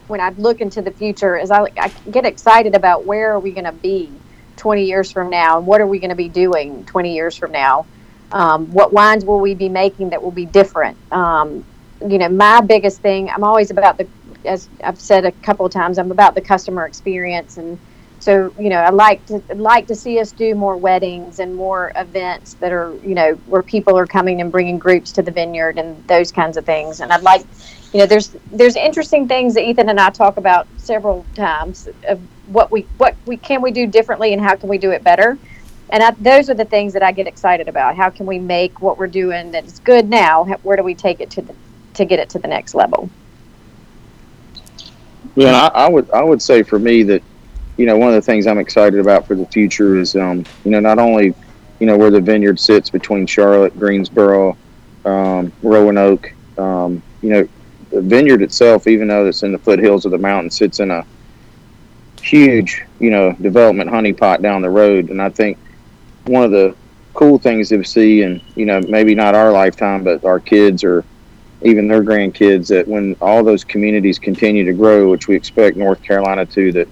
when 0.09 0.21
I 0.21 0.31
look 0.31 0.61
into 0.61 0.83
the 0.83 0.91
future 0.91 1.39
is 1.39 1.51
I, 1.51 1.67
I 1.77 1.89
get 2.11 2.27
excited 2.27 2.75
about 2.75 3.05
where 3.05 3.33
are 3.33 3.41
we 3.41 3.53
going 3.53 3.65
to 3.65 3.73
be 3.73 4.11
20 4.57 4.85
years 4.85 5.11
from 5.11 5.31
now 5.31 5.59
and 5.59 5.67
what 5.67 5.81
are 5.81 5.87
we 5.87 5.99
going 5.99 6.11
to 6.11 6.17
be 6.17 6.29
doing 6.29 6.85
20 6.87 7.15
years 7.15 7.37
from 7.37 7.53
now? 7.53 7.87
Um, 8.33 8.73
what 8.73 8.93
wines 8.93 9.25
will 9.25 9.41
we 9.41 9.55
be 9.55 9.69
making 9.69 10.11
that 10.11 10.23
will 10.23 10.31
be 10.33 10.47
different? 10.47 10.97
Um, 11.13 11.65
you 12.09 12.19
know 12.19 12.29
my 12.29 12.61
biggest 12.61 13.01
thing 13.01 13.31
i'm 13.31 13.45
always 13.45 13.71
about 13.71 13.99
the 13.99 14.07
as 14.45 14.69
i've 14.85 14.99
said 14.99 15.25
a 15.25 15.33
couple 15.33 15.67
of 15.67 15.73
times 15.73 15.99
i'm 15.99 16.11
about 16.11 16.35
the 16.35 16.41
customer 16.41 16.87
experience 16.87 17.57
and 17.59 17.79
so 18.21 18.55
you 18.59 18.69
know 18.69 18.77
i 18.77 18.91
like 18.91 19.25
to 19.27 19.43
like 19.55 19.87
to 19.87 19.95
see 19.95 20.21
us 20.21 20.31
do 20.31 20.55
more 20.55 20.77
weddings 20.77 21.41
and 21.41 21.55
more 21.55 21.91
events 21.97 22.55
that 22.55 22.71
are 22.71 22.95
you 23.03 23.15
know 23.15 23.33
where 23.47 23.63
people 23.63 23.99
are 23.99 24.07
coming 24.07 24.41
and 24.41 24.53
bringing 24.53 24.79
groups 24.79 25.11
to 25.11 25.23
the 25.23 25.31
vineyard 25.31 25.79
and 25.79 26.07
those 26.07 26.31
kinds 26.31 26.57
of 26.57 26.65
things. 26.65 27.01
And 27.01 27.13
i'd 27.13 27.23
like 27.23 27.45
you 27.93 27.99
know 27.99 28.07
there's 28.07 28.37
there's 28.53 28.77
interesting 28.77 29.27
things 29.27 29.55
that 29.55 29.69
Ethan 29.69 29.89
and 29.89 29.99
I 29.99 30.11
talk 30.11 30.37
about 30.37 30.67
several 30.77 31.27
times 31.35 31.89
of 32.09 32.21
what 32.47 32.71
we 32.71 32.83
what 32.99 33.17
we 33.27 33.37
can 33.37 33.63
we 33.63 33.71
do 33.71 33.87
differently 33.87 34.33
and 34.33 34.41
how 34.41 34.55
can 34.57 34.69
we 34.69 34.79
do 34.79 34.91
it 34.93 35.03
better? 35.03 35.39
And 35.93 36.03
I, 36.05 36.13
those 36.13 36.49
are 36.49 36.55
the 36.55 36.65
things 36.65 36.93
that 36.93 37.03
I 37.03 37.11
get 37.11 37.27
excited 37.27 37.67
about. 37.69 37.97
How 37.97 38.11
can 38.11 38.25
we 38.25 38.39
make 38.39 38.81
what 38.81 38.97
we're 38.97 39.09
doing 39.09 39.51
that's 39.51 39.81
good 39.81 40.09
now 40.09 40.45
where 40.63 40.77
do 40.77 40.85
we 40.85 40.95
take 40.95 41.21
it 41.21 41.31
to 41.31 41.43
the 41.43 41.55
to 41.95 42.05
get 42.05 42.21
it 42.21 42.31
to 42.31 42.39
the 42.39 42.49
next 42.49 42.75
level? 42.75 43.11
Yeah 45.35 45.69
I, 45.75 45.87
I 45.87 45.89
would 45.89 46.11
I 46.11 46.23
would 46.23 46.41
say 46.41 46.63
for 46.63 46.79
me 46.79 47.03
that 47.05 47.23
you 47.81 47.87
know 47.87 47.97
one 47.97 48.09
of 48.09 48.15
the 48.15 48.23
things 48.23 48.47
I'm 48.47 48.59
excited 48.59 49.01
about 49.01 49.27
for 49.27 49.35
the 49.35 49.47
future 49.47 49.97
is 49.97 50.15
um, 50.15 50.45
you 50.65 50.71
know 50.71 50.81
not 50.81 50.99
only 50.99 51.35
you 51.79 51.87
know 51.87 51.97
where 51.97 52.11
the 52.11 52.21
vineyard 52.21 52.61
sits 52.61 52.91
between 52.91 53.27
Charlotte 53.27 53.79
Greensboro 53.79 54.55
um, 55.07 55.51
Roanoke 55.63 56.31
um, 56.59 57.03
you 57.23 57.31
know 57.31 57.49
the 57.91 58.03
vineyard 58.03 58.43
itself, 58.43 58.87
even 58.87 59.09
though 59.09 59.27
it's 59.27 59.43
in 59.43 59.53
the 59.53 59.59
foothills 59.59 60.05
of 60.05 60.13
the 60.13 60.19
mountain, 60.19 60.51
sits 60.51 60.81
in 60.81 60.91
a 60.91 61.05
huge, 62.23 62.85
you 62.99 63.11
know, 63.11 63.33
development 63.41 63.91
honeypot 63.91 64.43
down 64.43 64.63
the 64.63 64.71
road. 64.71 65.11
And 65.11 65.21
I 65.21 65.31
think 65.31 65.59
one 66.27 66.45
of 66.45 66.51
the 66.51 66.77
cool 67.15 67.39
things 67.39 67.71
to 67.71 67.83
see, 67.83 68.23
and 68.23 68.41
you 68.55 68.67
know, 68.67 68.81
maybe 68.89 69.15
not 69.15 69.35
our 69.35 69.51
lifetime, 69.51 70.05
but 70.05 70.25
our 70.25 70.39
kids 70.39 70.85
or 70.85 71.05
even 71.63 71.89
their 71.89 72.03
grandkids, 72.03 72.69
that 72.69 72.87
when 72.87 73.17
all 73.21 73.43
those 73.43 73.65
communities 73.65 74.19
continue 74.19 74.65
to 74.65 74.73
grow, 74.73 75.11
which 75.11 75.29
we 75.29 75.35
expect 75.35 75.77
North 75.77 76.03
Carolina 76.03 76.47
to, 76.47 76.73
that, 76.73 76.89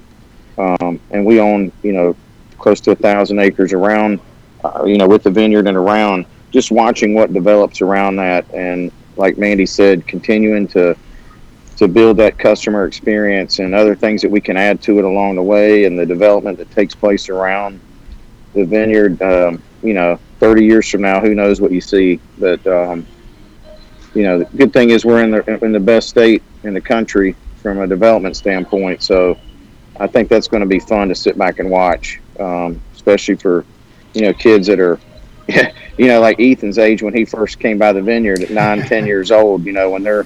um, 0.59 1.01
and 1.11 1.25
we 1.25 1.41
own, 1.41 1.73
you 1.83 1.93
know, 1.93 2.17
close 2.59 2.81
to 2.83 2.91
a 2.91 2.97
thousand 2.97 3.39
acres 3.39 3.73
around, 3.73 4.21
uh, 4.65 4.85
you 4.85 4.99
know, 4.99 5.07
with 5.07 5.23
the 5.23 5.31
vineyard 5.31 5.67
and 5.67 5.77
around, 5.77 6.27
just 6.51 6.71
watching 6.71 7.15
what 7.15 7.33
develops 7.33 7.81
around 7.81 8.17
that 8.17 8.53
and 8.53 8.91
like 9.17 9.37
Mandy 9.37 9.67
said, 9.67 10.07
continuing 10.07 10.67
to 10.69 10.97
to 11.77 11.87
build 11.87 12.17
that 12.17 12.37
customer 12.39 12.87
experience 12.87 13.61
and 13.61 13.73
other 13.73 13.95
things 13.95 14.21
that 14.23 14.31
we 14.31 14.41
can 14.41 14.57
add 14.57 14.83
to 14.83 14.99
it 14.99 15.05
along 15.05 15.37
the 15.37 15.43
way 15.43 15.85
and 15.85 15.97
the 15.97 16.05
development 16.05 16.59
that 16.59 16.69
takes 16.73 16.93
place 16.93 17.29
around 17.29 17.79
the 18.53 18.65
vineyard. 18.65 19.23
Um, 19.23 19.63
you 19.85 19.95
know, 19.95 20.19
30 20.41 20.65
years 20.65 20.89
from 20.89 21.03
now, 21.03 21.21
who 21.21 21.37
knows 21.37 21.61
what 21.61 21.71
you 21.71 21.81
see? 21.81 22.19
But 22.39 22.67
um, 22.67 23.07
you 24.15 24.25
know, 24.25 24.39
the 24.41 24.45
good 24.57 24.73
thing 24.73 24.91
is 24.91 25.05
we're 25.05 25.23
in 25.23 25.31
the 25.31 25.65
in 25.65 25.73
the 25.73 25.81
best 25.81 26.09
state 26.09 26.43
in 26.65 26.75
the 26.75 26.81
country 26.81 27.37
from 27.63 27.81
a 27.81 27.87
development 27.87 28.37
standpoint. 28.37 29.03
So 29.03 29.39
I 30.01 30.07
think 30.07 30.29
that's 30.29 30.49
going 30.49 30.61
to 30.61 30.67
be 30.67 30.79
fun 30.79 31.09
to 31.09 31.15
sit 31.15 31.37
back 31.37 31.59
and 31.59 31.71
watch, 31.71 32.21
um, 32.39 32.81
especially 32.95 33.37
for 33.37 33.65
you 34.15 34.23
know 34.23 34.33
kids 34.33 34.67
that 34.69 34.81
are. 34.81 34.99
you 35.97 36.07
know, 36.07 36.21
like 36.21 36.39
Ethan's 36.39 36.77
age 36.77 37.03
when 37.03 37.15
he 37.15 37.25
first 37.25 37.59
came 37.59 37.79
by 37.79 37.91
the 37.95 38.03
vineyard 38.03 38.43
at 38.43 38.51
nine, 38.51 38.83
ten 38.83 39.07
years 39.13 39.31
old. 39.31 39.65
You 39.65 39.73
know, 39.73 39.89
when 39.91 40.03
they're 40.03 40.25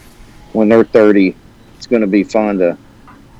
when 0.53 0.69
they're 0.69 0.85
thirty, 0.85 1.37
it's 1.77 1.87
going 1.87 2.03
to 2.03 2.09
be 2.09 2.25
fun 2.25 2.59
to 2.59 2.77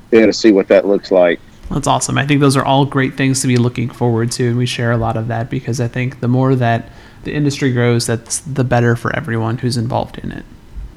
be 0.09 0.17
able 0.17 0.27
to 0.27 0.33
see 0.33 0.51
what 0.51 0.69
that 0.69 0.87
looks 0.87 1.11
like. 1.11 1.41
That's 1.69 1.87
awesome. 1.87 2.17
I 2.17 2.25
think 2.25 2.39
those 2.39 2.55
are 2.55 2.63
all 2.63 2.85
great 2.85 3.15
things 3.15 3.41
to 3.41 3.47
be 3.47 3.57
looking 3.57 3.89
forward 3.89 4.31
to, 4.33 4.47
and 4.47 4.57
we 4.57 4.65
share 4.65 4.91
a 4.91 4.97
lot 4.97 5.17
of 5.17 5.27
that 5.27 5.49
because 5.49 5.81
I 5.81 5.87
think 5.87 6.19
the 6.19 6.27
more 6.27 6.55
that 6.55 6.89
the 7.23 7.33
industry 7.33 7.71
grows, 7.71 8.05
that's 8.05 8.39
the 8.39 8.63
better 8.63 8.95
for 8.95 9.15
everyone 9.15 9.57
who's 9.57 9.77
involved 9.77 10.17
in 10.19 10.31
it. 10.31 10.45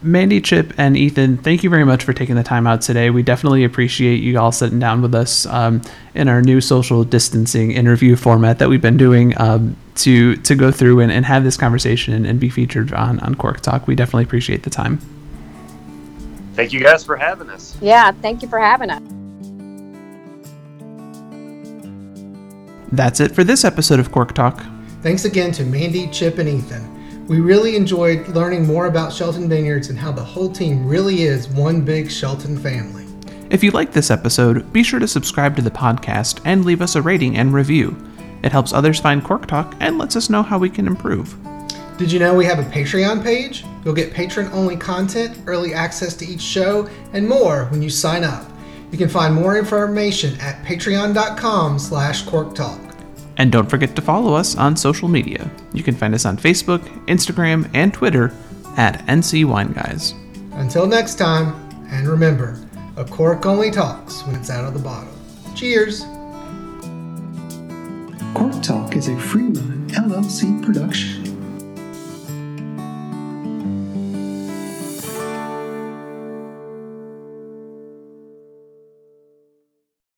Mandy, 0.03 0.41
Chip, 0.41 0.73
and 0.79 0.97
Ethan, 0.97 1.39
thank 1.39 1.65
you 1.65 1.71
very 1.71 1.85
much 1.85 2.05
for 2.05 2.13
taking 2.13 2.37
the 2.37 2.43
time 2.43 2.67
out 2.67 2.81
today. 2.81 3.11
We 3.11 3.23
definitely 3.23 3.65
appreciate 3.65 4.17
you 4.23 4.39
all 4.39 4.53
sitting 4.53 4.79
down 4.79 5.03
with 5.03 5.15
us 5.15 5.47
um, 5.47 5.83
in 6.15 6.29
our 6.29 6.43
new 6.43 6.61
social 6.61 7.03
distancing 7.03 7.73
interview 7.73 8.15
format 8.15 8.59
that 8.59 8.69
we've 8.69 8.83
been 8.83 8.97
doing 8.97 9.39
um, 9.41 9.77
to 9.97 10.37
to 10.37 10.55
go 10.55 10.71
through 10.71 11.01
and, 11.01 11.11
and 11.11 11.25
have 11.25 11.45
this 11.45 11.57
conversation 11.57 12.15
and, 12.15 12.27
and 12.27 12.39
be 12.39 12.51
featured 12.51 12.93
on, 12.93 13.19
on 13.21 13.35
Cork 13.35 13.61
Talk. 13.61 13.87
We 13.87 13.95
definitely 13.95 14.25
appreciate 14.25 14.63
the 14.63 14.71
time. 14.71 14.99
Thank 16.55 16.73
you 16.73 16.81
guys 16.81 17.05
for 17.05 17.17
having 17.17 17.51
us. 17.51 17.77
Yeah, 17.81 18.13
thank 18.13 18.43
you 18.43 18.49
for 18.49 18.59
having 18.59 18.91
us. 18.91 19.03
That's 22.93 23.21
it 23.21 23.35
for 23.35 23.45
this 23.45 23.65
episode 23.65 23.99
of 23.99 24.13
Cork 24.13 24.35
Talk. 24.35 24.63
Thanks 25.03 25.25
again 25.25 25.53
to 25.53 25.65
Mandy, 25.65 26.09
Chip, 26.09 26.39
and 26.39 26.49
Ethan. 26.49 26.96
We 27.29 27.41
really 27.41 27.75
enjoyed 27.75 28.29
learning 28.29 28.67
more 28.67 28.87
about 28.87 29.13
Shelton 29.13 29.49
Vineyards 29.49 29.89
and 29.89 29.99
how 29.99 30.13
the 30.13 30.23
whole 30.23 30.49
team 30.49 30.87
really 30.87 31.23
is 31.23 31.49
one 31.49 31.81
big 31.81 32.09
Shelton 32.09 32.57
family. 32.57 33.05
If 33.51 33.65
you 33.65 33.73
like 33.73 33.93
this 33.93 34.13
episode, 34.13 34.73
be 34.73 34.85
sure 34.85 35.01
to 35.01 35.09
subscribe 35.09 35.57
to 35.57 35.63
the 35.63 35.71
podcast 35.71 36.41
and 36.45 36.65
leave 36.65 36.81
us 36.81 36.95
a 36.95 37.03
rating 37.03 37.37
and 37.37 37.53
review. 37.53 37.97
It 38.45 38.53
helps 38.53 38.73
others 38.73 39.01
find 39.01 39.25
Cork 39.25 39.47
Talk 39.47 39.75
and 39.81 39.99
lets 39.99 40.15
us 40.15 40.31
know 40.31 40.43
how 40.43 40.57
we 40.57 40.71
can 40.71 40.87
improve. 40.87 41.37
Did 41.99 42.13
you 42.13 42.21
know 42.21 42.35
we 42.35 42.45
have 42.45 42.61
a 42.61 42.71
Patreon 42.71 43.25
page? 43.25 43.65
You'll 43.85 43.95
get 43.95 44.13
patron-only 44.13 44.77
content, 44.77 45.39
early 45.47 45.75
access 45.75 46.15
to 46.17 46.27
each 46.27 46.43
show, 46.43 46.89
and 47.13 47.29
more 47.29 47.65
when 47.67 47.83
you 47.83 47.91
sign 47.91 48.23
up. 48.23 48.49
You 48.93 48.99
can 48.99 49.09
find 49.09 49.35
more 49.35 49.59
information 49.59 50.39
at 50.41 50.65
patreon.com 50.65 51.79
slash 51.81 52.25
corktalk. 52.25 52.86
And 53.39 53.53
don't 53.53 53.69
forget 53.69 53.95
to 53.97 54.03
follow 54.03 54.35
us 54.35 54.57
on 54.57 54.77
social 54.77 55.09
media. 55.09 55.51
You 55.73 55.83
can 55.83 55.95
find 55.95 56.15
us 56.15 56.25
on 56.25 56.37
Facebook, 56.37 56.81
Instagram, 57.07 57.69
and 57.75 57.93
Twitter 57.93 58.33
at 58.77 59.05
NC 59.07 59.45
Wine 59.45 59.73
Guys. 59.73 60.15
Until 60.53 60.87
next 60.87 61.17
time, 61.17 61.55
and 61.91 62.09
remember, 62.09 62.59
a 62.97 63.05
cork 63.05 63.45
only 63.45 63.71
talks 63.71 64.25
when 64.27 64.35
it's 64.37 64.51
out 64.51 64.65
of 64.65 64.75
the 64.75 64.81
bottle. 64.81 65.13
Cheers! 65.55 66.01
Cork 68.35 68.63
Talk 68.63 68.97
is 68.97 69.09
a 69.09 69.13
Freeline 69.13 69.89
LLC 69.93 70.63
production. 70.63 71.16